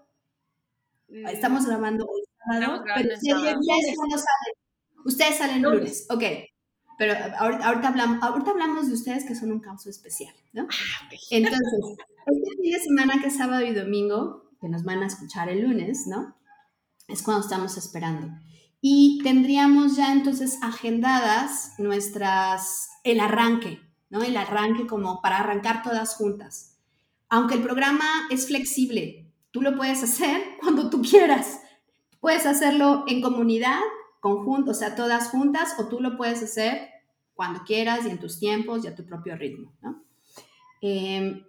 Mm. 1.08 1.26
Estamos 1.28 1.66
grabando 1.66 2.06
hoy 2.06 2.22
sábado, 2.46 2.84
pero 2.94 3.10
ustedes 5.04 5.36
salen 5.36 5.62
lunes. 5.62 5.78
lunes. 5.78 6.06
Ok. 6.10 6.22
Pero 6.96 7.14
ahorita, 7.38 7.88
hablamos, 7.88 8.22
ahorita 8.22 8.52
hablamos 8.52 8.86
de 8.86 8.94
ustedes 8.94 9.24
que 9.24 9.34
son 9.34 9.50
un 9.50 9.58
caso 9.58 9.90
especial, 9.90 10.32
¿no? 10.52 10.68
Ah, 10.70 11.08
Entonces, 11.30 11.60
este 12.26 12.62
fin 12.62 12.72
de 12.72 12.78
semana 12.78 13.20
que 13.20 13.28
es 13.28 13.36
sábado 13.36 13.64
y 13.64 13.74
domingo, 13.74 14.52
que 14.60 14.68
nos 14.68 14.84
van 14.84 15.02
a 15.02 15.06
escuchar 15.06 15.48
el 15.48 15.62
lunes, 15.62 16.06
¿no? 16.06 16.36
Es 17.08 17.22
cuando 17.22 17.42
estamos 17.42 17.76
esperando. 17.76 18.28
Y 18.86 19.18
tendríamos 19.22 19.96
ya 19.96 20.12
entonces 20.12 20.58
agendadas 20.60 21.72
nuestras, 21.78 22.90
el 23.02 23.18
arranque, 23.18 23.80
¿no? 24.10 24.22
El 24.22 24.36
arranque 24.36 24.86
como 24.86 25.22
para 25.22 25.38
arrancar 25.38 25.82
todas 25.82 26.16
juntas. 26.16 26.76
Aunque 27.30 27.54
el 27.54 27.62
programa 27.62 28.04
es 28.28 28.46
flexible, 28.46 29.32
tú 29.52 29.62
lo 29.62 29.74
puedes 29.74 30.02
hacer 30.02 30.42
cuando 30.60 30.90
tú 30.90 31.00
quieras. 31.00 31.62
Puedes 32.20 32.44
hacerlo 32.44 33.04
en 33.06 33.22
comunidad, 33.22 33.80
conjunto, 34.20 34.72
o 34.72 34.74
sea, 34.74 34.94
todas 34.94 35.30
juntas, 35.30 35.76
o 35.78 35.88
tú 35.88 36.00
lo 36.00 36.18
puedes 36.18 36.42
hacer 36.42 36.90
cuando 37.32 37.64
quieras 37.64 38.04
y 38.04 38.10
en 38.10 38.20
tus 38.20 38.38
tiempos 38.38 38.84
y 38.84 38.88
a 38.88 38.94
tu 38.94 39.06
propio 39.06 39.34
ritmo, 39.34 39.72
¿no? 39.80 40.04
Em, 40.82 41.42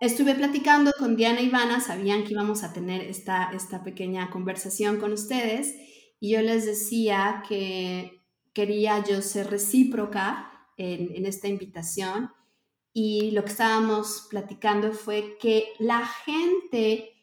Estuve 0.00 0.34
platicando 0.34 0.92
con 0.98 1.16
Diana 1.16 1.40
y 1.40 1.46
Ivana, 1.46 1.80
sabían 1.80 2.24
que 2.24 2.32
íbamos 2.32 2.62
a 2.62 2.72
tener 2.72 3.02
esta, 3.02 3.50
esta 3.52 3.82
pequeña 3.82 4.30
conversación 4.30 4.98
con 4.98 5.12
ustedes 5.12 5.74
y 6.20 6.32
yo 6.32 6.42
les 6.42 6.66
decía 6.66 7.42
que 7.48 8.22
quería 8.52 9.02
yo 9.04 9.22
ser 9.22 9.50
recíproca 9.50 10.50
en, 10.76 11.14
en 11.14 11.26
esta 11.26 11.48
invitación 11.48 12.30
y 12.92 13.32
lo 13.32 13.44
que 13.44 13.50
estábamos 13.50 14.26
platicando 14.30 14.92
fue 14.92 15.36
que 15.40 15.72
la 15.78 16.06
gente 16.06 17.14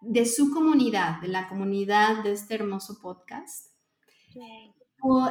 de 0.00 0.26
su 0.26 0.50
comunidad, 0.50 1.20
de 1.20 1.28
la 1.28 1.48
comunidad 1.48 2.22
de 2.22 2.32
este 2.32 2.54
hermoso 2.54 3.00
podcast, 3.00 3.70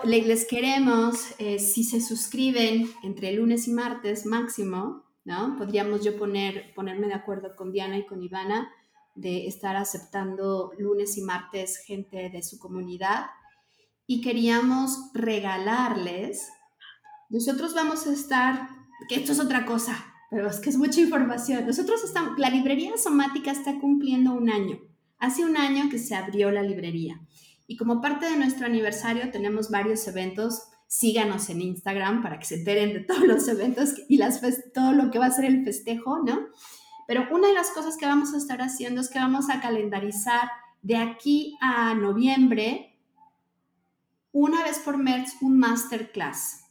les 0.03 0.45
queremos, 0.45 1.33
eh, 1.37 1.59
si 1.59 1.83
se 1.83 2.01
suscriben 2.01 2.89
entre 3.03 3.33
lunes 3.33 3.67
y 3.67 3.71
martes 3.71 4.25
máximo, 4.25 5.08
Podríamos 5.57 6.03
yo 6.03 6.17
poner, 6.17 6.73
ponerme 6.73 7.07
de 7.07 7.13
acuerdo 7.13 7.55
con 7.55 7.71
Diana 7.71 7.97
y 7.97 8.05
con 8.05 8.23
Ivana 8.23 8.71
de 9.15 9.47
estar 9.47 9.75
aceptando 9.75 10.71
lunes 10.77 11.17
y 11.17 11.21
martes 11.21 11.77
gente 11.85 12.29
de 12.29 12.41
su 12.41 12.57
comunidad 12.57 13.27
y 14.07 14.21
queríamos 14.21 15.11
regalarles. 15.13 16.49
Nosotros 17.29 17.75
vamos 17.75 18.07
a 18.07 18.13
estar, 18.13 18.69
que 19.07 19.15
esto 19.15 19.33
es 19.33 19.39
otra 19.39 19.65
cosa, 19.65 20.03
pero 20.31 20.49
es 20.49 20.59
que 20.59 20.71
es 20.71 20.77
mucha 20.77 20.99
información. 20.99 21.67
Nosotros 21.67 22.03
estamos, 22.03 22.39
la 22.39 22.49
librería 22.49 22.97
somática 22.97 23.51
está 23.51 23.79
cumpliendo 23.79 24.33
un 24.33 24.49
año. 24.49 24.79
Hace 25.19 25.45
un 25.45 25.57
año 25.57 25.89
que 25.91 25.99
se 25.99 26.15
abrió 26.15 26.49
la 26.49 26.63
librería. 26.63 27.21
Y 27.67 27.77
como 27.77 28.01
parte 28.01 28.27
de 28.27 28.37
nuestro 28.37 28.65
aniversario 28.65 29.29
tenemos 29.29 29.69
varios 29.69 30.07
eventos 30.07 30.68
síganos 30.89 31.49
en 31.51 31.61
Instagram 31.61 32.23
para 32.23 32.39
que 32.39 32.45
se 32.45 32.55
enteren 32.55 32.93
de 32.93 32.99
todos 33.01 33.21
los 33.21 33.47
eventos 33.47 33.93
y 34.09 34.17
las 34.17 34.41
todo 34.73 34.91
lo 34.91 35.11
que 35.11 35.19
va 35.19 35.27
a 35.27 35.31
ser 35.31 35.45
el 35.45 35.63
festejo, 35.63 36.23
¿no? 36.23 36.47
Pero 37.07 37.27
una 37.31 37.47
de 37.47 37.53
las 37.53 37.69
cosas 37.69 37.95
que 37.95 38.07
vamos 38.07 38.33
a 38.33 38.37
estar 38.37 38.59
haciendo 38.61 38.99
es 38.99 39.09
que 39.09 39.19
vamos 39.19 39.49
a 39.51 39.61
calendarizar 39.61 40.49
de 40.81 40.97
aquí 40.97 41.55
a 41.61 41.93
noviembre, 41.93 42.97
una 44.31 44.63
vez 44.63 44.79
por 44.79 44.97
mes, 44.97 45.35
un 45.41 45.59
masterclass. 45.59 46.65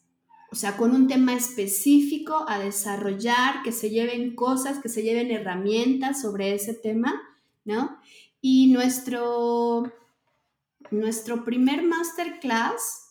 O 0.50 0.56
sea, 0.56 0.76
con 0.76 0.92
un 0.92 1.06
tema 1.06 1.34
específico 1.34 2.44
a 2.48 2.58
desarrollar, 2.58 3.62
que 3.62 3.70
se 3.70 3.90
lleven 3.90 4.34
cosas, 4.34 4.80
que 4.80 4.88
se 4.88 5.02
lleven 5.02 5.30
herramientas 5.30 6.22
sobre 6.22 6.54
ese 6.54 6.74
tema, 6.74 7.20
¿no? 7.64 8.00
Y 8.40 8.72
nuestro, 8.72 9.92
nuestro 10.90 11.44
primer 11.44 11.82
masterclass 11.82 13.07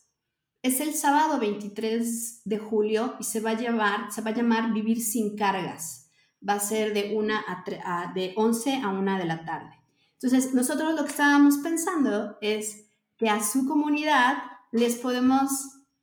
es 0.68 0.82
el 0.82 0.94
sábado 0.94 1.40
23 1.40 2.42
de 2.44 2.60
julio 2.60 3.16
y 3.20 3.24
se 3.24 3.40
va 3.40 3.52
a 3.52 3.60
llamar, 3.60 4.12
se 4.12 4.22
va 4.22 4.32
a 4.32 4.36
llamar 4.36 4.74
Vivir 4.74 5.02
sin 5.02 5.36
cargas. 5.36 6.10
Va 6.48 6.54
a 6.54 6.60
ser 6.60 6.94
de, 6.94 7.16
una 7.16 7.44
a, 7.48 8.12
de 8.14 8.34
11 8.36 8.82
a 8.84 8.90
1 8.90 9.18
de 9.18 9.26
la 9.26 9.46
tarde. 9.46 9.72
Entonces, 10.14 10.54
nosotros 10.54 10.94
lo 10.94 11.04
que 11.04 11.12
estábamos 11.12 11.58
pensando 11.58 12.38
es 12.42 12.90
que 13.18 13.30
a 13.30 13.44
su 13.44 13.68
comunidad 13.68 14.38
les 14.72 14.96
podemos, 14.96 15.50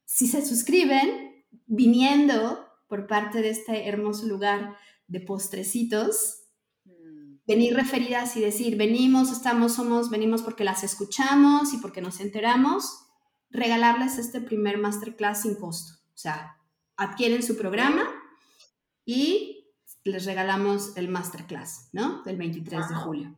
si 0.04 0.26
se 0.26 0.44
suscriben, 0.44 1.44
viniendo 1.66 2.66
por 2.88 3.06
parte 3.06 3.42
de 3.42 3.50
este 3.50 3.88
hermoso 3.88 4.26
lugar 4.26 4.76
de 5.06 5.20
postrecitos, 5.20 6.42
mm. 6.84 7.38
venir 7.46 7.74
referidas 7.74 8.36
y 8.36 8.40
decir, 8.40 8.76
venimos, 8.76 9.30
estamos, 9.30 9.74
somos, 9.74 10.10
venimos 10.10 10.42
porque 10.42 10.64
las 10.64 10.84
escuchamos 10.84 11.74
y 11.74 11.78
porque 11.78 12.00
nos 12.00 12.20
enteramos 12.20 13.03
regalarles 13.54 14.18
este 14.18 14.40
primer 14.40 14.76
masterclass 14.76 15.42
sin 15.42 15.54
costo. 15.54 15.94
O 16.08 16.18
sea, 16.18 16.58
adquieren 16.96 17.42
su 17.42 17.56
programa 17.56 18.04
y 19.06 19.70
les 20.04 20.26
regalamos 20.26 20.96
el 20.96 21.08
masterclass, 21.08 21.88
¿no? 21.92 22.22
Del 22.24 22.36
23 22.36 22.88
de 22.88 22.94
julio. 22.94 23.34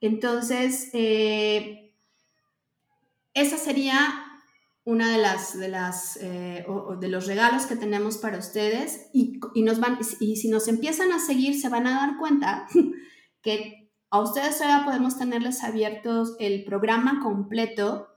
Entonces, 0.00 0.90
eh, 0.92 1.92
esa 3.34 3.56
sería 3.56 4.24
una 4.84 5.10
de 5.10 5.18
las, 5.18 5.58
de 5.58 5.68
las, 5.68 6.18
eh, 6.20 6.64
de 7.00 7.08
los 7.08 7.26
regalos 7.26 7.66
que 7.66 7.76
tenemos 7.76 8.18
para 8.18 8.38
ustedes 8.38 9.08
y, 9.12 9.40
nos 9.62 9.80
van, 9.80 9.98
y 10.20 10.36
si 10.36 10.48
nos 10.48 10.68
empiezan 10.68 11.12
a 11.12 11.18
seguir 11.18 11.60
se 11.60 11.68
van 11.68 11.86
a 11.86 12.06
dar 12.06 12.18
cuenta 12.18 12.66
que 13.42 13.90
a 14.10 14.20
ustedes 14.20 14.60
ahora 14.60 14.84
podemos 14.84 15.18
tenerles 15.18 15.62
abiertos 15.62 16.34
el 16.40 16.64
programa 16.64 17.20
completo 17.22 18.09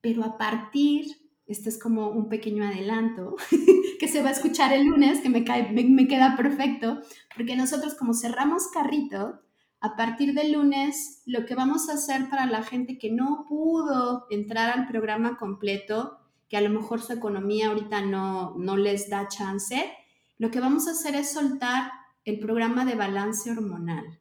pero 0.00 0.24
a 0.24 0.38
partir, 0.38 1.06
este 1.46 1.68
es 1.68 1.78
como 1.78 2.08
un 2.08 2.28
pequeño 2.28 2.64
adelanto, 2.64 3.36
que 4.00 4.08
se 4.08 4.22
va 4.22 4.28
a 4.28 4.32
escuchar 4.32 4.72
el 4.72 4.86
lunes, 4.86 5.20
que 5.20 5.28
me, 5.28 5.44
cae, 5.44 5.72
me, 5.72 6.08
queda 6.08 6.36
perfecto, 6.36 7.00
porque 7.36 7.56
nosotros 7.56 7.94
como 7.94 8.14
cerramos 8.14 8.68
carrito, 8.68 9.40
a 9.80 9.96
partir 9.96 10.34
del 10.34 10.52
lunes, 10.52 11.22
lo 11.24 11.46
que 11.46 11.54
vamos 11.54 11.88
a 11.88 11.94
hacer 11.94 12.28
para 12.28 12.46
la 12.46 12.62
gente 12.62 12.98
que 12.98 13.12
no 13.12 13.44
pudo 13.48 14.26
entrar 14.30 14.76
al 14.76 14.88
programa 14.88 15.36
completo, 15.36 16.18
que 16.48 16.56
a 16.56 16.60
lo 16.60 16.70
mejor 16.70 17.00
su 17.00 17.12
economía 17.12 17.68
ahorita 17.68 18.00
no, 18.00 18.54
no 18.56 18.76
les 18.76 19.08
da 19.08 19.28
chance, 19.28 19.92
lo 20.36 20.50
que 20.50 20.60
vamos 20.60 20.88
a 20.88 20.92
hacer 20.92 21.14
es 21.14 21.30
soltar 21.32 21.92
el 22.24 22.40
programa 22.40 22.84
de 22.84 22.94
balance 22.94 23.50
hormonal 23.50 24.18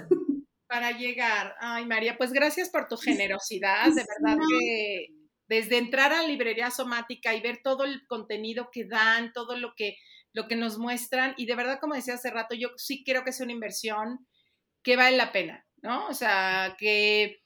Para 0.66 0.92
llegar. 0.92 1.54
Ay, 1.60 1.84
María, 1.86 2.16
pues 2.16 2.32
gracias 2.32 2.70
por 2.70 2.88
tu 2.88 2.96
generosidad. 2.96 3.92
De 3.92 4.04
verdad 4.04 4.38
que 4.48 5.14
desde 5.48 5.78
entrar 5.78 6.12
a 6.12 6.22
librería 6.22 6.70
somática 6.70 7.34
y 7.34 7.40
ver 7.40 7.60
todo 7.62 7.84
el 7.84 8.06
contenido 8.06 8.68
que 8.72 8.86
dan, 8.86 9.32
todo 9.32 9.56
lo 9.56 9.74
que, 9.76 9.96
lo 10.32 10.48
que 10.48 10.56
nos 10.56 10.78
muestran, 10.78 11.34
y 11.36 11.46
de 11.46 11.54
verdad, 11.54 11.78
como 11.80 11.94
decía 11.94 12.14
hace 12.14 12.30
rato, 12.30 12.54
yo 12.54 12.70
sí 12.76 13.04
creo 13.04 13.22
que 13.22 13.30
es 13.30 13.40
una 13.40 13.52
inversión 13.52 14.26
que 14.82 14.96
vale 14.96 15.16
la 15.16 15.32
pena, 15.32 15.65
¿no? 15.86 16.08
O 16.08 16.14
sea, 16.14 16.76
que 16.78 17.42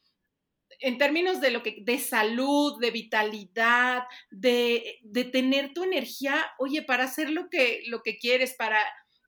en 0.80 0.99
términos 0.99 1.41
de 1.41 1.51
lo 1.51 1.62
que, 1.62 1.76
de 1.82 1.99
salud, 1.99 2.80
de 2.80 2.91
vitalidad, 2.91 4.05
de, 4.30 4.99
de, 5.03 5.24
tener 5.24 5.74
tu 5.74 5.84
energía, 5.84 6.47
oye, 6.59 6.82
para 6.82 7.05
hacer 7.05 7.30
lo 7.30 7.49
que, 7.51 7.82
lo 7.86 8.03
que 8.03 8.16
quieres, 8.16 8.55
para 8.55 8.80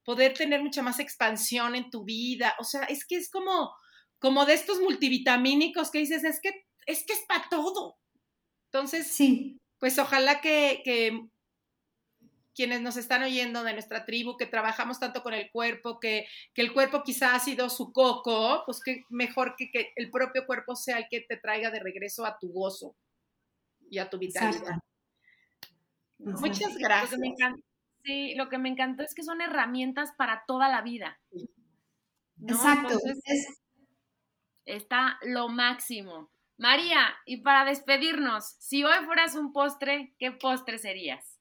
poder 0.05 0.33
tener 0.35 0.63
mucha 0.63 0.83
más 0.83 0.99
expansión 0.99 1.75
en 1.75 1.91
tu 1.91 2.05
vida. 2.05 2.55
O 2.59 2.65
sea, 2.65 2.85
es 2.85 3.05
que 3.07 3.17
es 3.17 3.31
como, 3.31 3.71
como 4.19 4.47
de 4.47 4.55
estos 4.55 4.81
multivitamínicos 4.81 5.91
que 5.91 5.99
dices, 5.99 6.25
es 6.25 6.41
que 6.41 6.51
es 6.87 7.05
que 7.07 7.13
es 7.13 7.25
para 7.29 7.49
todo. 7.49 7.99
Entonces, 8.73 9.07
sí. 9.07 9.59
pues 9.79 9.99
ojalá 9.99 10.41
que, 10.41 10.81
que, 10.85 11.21
quienes 12.55 12.81
nos 12.81 12.97
están 12.97 13.23
oyendo 13.23 13.65
de 13.65 13.73
nuestra 13.73 14.05
tribu, 14.05 14.37
que 14.37 14.47
trabajamos 14.47 15.01
tanto 15.01 15.23
con 15.23 15.35
el 15.35 15.51
cuerpo, 15.51 15.99
que, 16.01 16.27
que 16.55 16.63
el 16.63 16.73
cuerpo 16.73 17.03
quizá 17.03 17.35
ha 17.35 17.41
sido 17.41 17.71
su 17.71 17.93
coco, 17.93 18.63
pues 18.67 18.81
que 18.81 19.05
mejor 19.11 19.55
que, 19.57 19.71
que, 19.71 19.93
el 19.97 20.11
propio 20.11 20.47
cuerpo 20.47 20.77
sea 20.77 20.99
el 20.99 21.07
que 21.11 21.21
te 21.21 21.37
traiga 21.37 21.71
de 21.71 21.81
regreso 21.81 22.27
a 22.27 22.39
tu 22.39 22.53
gozo 22.53 22.95
y 23.91 23.99
a 23.99 24.09
tu 24.09 24.19
vitalidad. 24.19 24.79
Muchas 26.19 26.77
gracias. 26.77 27.21
Sí, 28.05 28.35
lo 28.35 28.49
que 28.49 28.59
me 28.59 28.69
encantó 28.69 29.03
es 29.03 29.15
que 29.15 29.23
son 29.23 29.41
herramientas 29.41 30.13
para 30.17 30.45
toda 30.47 30.69
la 30.69 30.83
vida. 30.83 31.21
Exacto. 32.47 32.99
está 34.65 35.19
lo 35.23 35.49
máximo. 35.49 36.31
María, 36.59 37.15
y 37.27 37.39
para 37.39 37.65
despedirnos, 37.65 38.57
si 38.59 38.85
hoy 38.85 39.05
fueras 39.05 39.35
un 39.35 39.53
postre, 39.53 40.15
¿qué 40.19 40.33
postre 40.33 40.79
serías? 40.79 41.32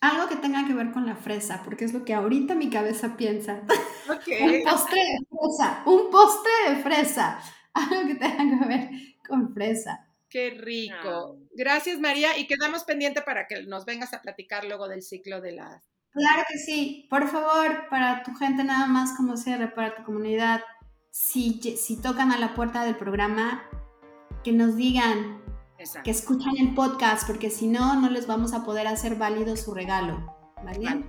Algo 0.00 0.28
que 0.28 0.36
tenga 0.36 0.64
que 0.66 0.74
ver 0.74 0.92
con 0.92 1.06
la 1.06 1.16
fresa, 1.16 1.62
porque 1.64 1.84
es 1.84 1.92
lo 1.92 2.04
que 2.04 2.14
ahorita 2.14 2.54
mi 2.54 2.70
cabeza 2.70 3.16
piensa. 3.16 3.62
un 4.06 4.62
postre 4.64 5.00
de 5.00 5.26
fresa, 5.28 5.82
un 5.86 6.10
postre 6.10 6.52
de 6.68 6.76
fresa. 6.82 7.40
Algo 7.74 8.06
que 8.06 8.14
tenga 8.14 8.58
que 8.58 8.66
ver 8.66 8.90
con 9.26 9.52
fresa. 9.52 10.08
Qué 10.28 10.50
rico. 10.50 11.38
Gracias, 11.54 11.98
María. 11.98 12.38
Y 12.38 12.46
quedamos 12.46 12.84
pendiente 12.84 13.22
para 13.22 13.46
que 13.46 13.62
nos 13.62 13.86
vengas 13.86 14.12
a 14.12 14.20
platicar 14.20 14.64
luego 14.64 14.86
del 14.86 15.02
ciclo 15.02 15.40
de 15.40 15.52
la... 15.52 15.82
Claro 16.12 16.44
que 16.48 16.58
sí. 16.58 17.06
Por 17.08 17.28
favor, 17.28 17.88
para 17.88 18.22
tu 18.22 18.34
gente 18.34 18.62
nada 18.62 18.86
más 18.86 19.16
como 19.16 19.36
cierre, 19.36 19.68
para 19.68 19.96
tu 19.96 20.04
comunidad, 20.04 20.60
si, 21.10 21.60
si 21.76 22.00
tocan 22.00 22.30
a 22.30 22.38
la 22.38 22.54
puerta 22.54 22.84
del 22.84 22.96
programa, 22.96 23.62
que 24.44 24.52
nos 24.52 24.76
digan 24.76 25.42
que 26.02 26.10
escuchan 26.10 26.56
el 26.58 26.74
podcast, 26.74 27.26
porque 27.26 27.50
si 27.50 27.68
no, 27.68 28.00
no 28.00 28.10
les 28.10 28.26
vamos 28.26 28.52
a 28.52 28.64
poder 28.64 28.86
hacer 28.86 29.16
válido 29.16 29.56
su 29.56 29.74
regalo. 29.74 30.34
¿Vale? 30.64 31.04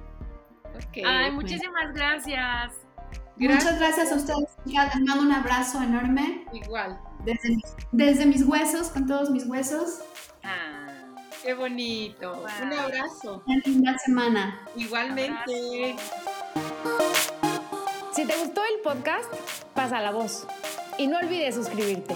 Ay, 1.06 1.32
muchísimas 1.32 1.94
gracias. 1.94 2.74
Muchas 3.38 3.80
gracias 3.80 4.12
a 4.12 4.16
ustedes. 4.16 4.58
Les 4.66 4.96
mando 4.96 5.22
un 5.22 5.32
abrazo 5.32 5.82
enorme. 5.82 6.46
Igual. 6.54 7.00
Desde 7.26 7.50
mis, 7.50 7.76
desde 7.92 8.26
mis 8.26 8.44
huesos, 8.46 8.90
con 8.90 9.08
todos 9.08 9.30
mis 9.30 9.46
huesos. 9.46 10.02
Ah, 10.44 10.88
qué 11.42 11.54
bonito. 11.54 12.44
Un 12.62 12.74
abrazo. 12.74 13.44
Una 13.48 13.58
linda 13.66 13.98
semana. 13.98 14.62
Igualmente. 14.76 15.96
Si 18.12 18.26
te 18.26 18.38
gustó 18.38 18.62
el 18.64 18.82
podcast, 18.84 19.34
pasa 19.74 20.02
la 20.02 20.12
voz. 20.12 20.46
Y 20.98 21.08
no 21.08 21.18
olvides 21.18 21.56
suscribirte. 21.56 22.16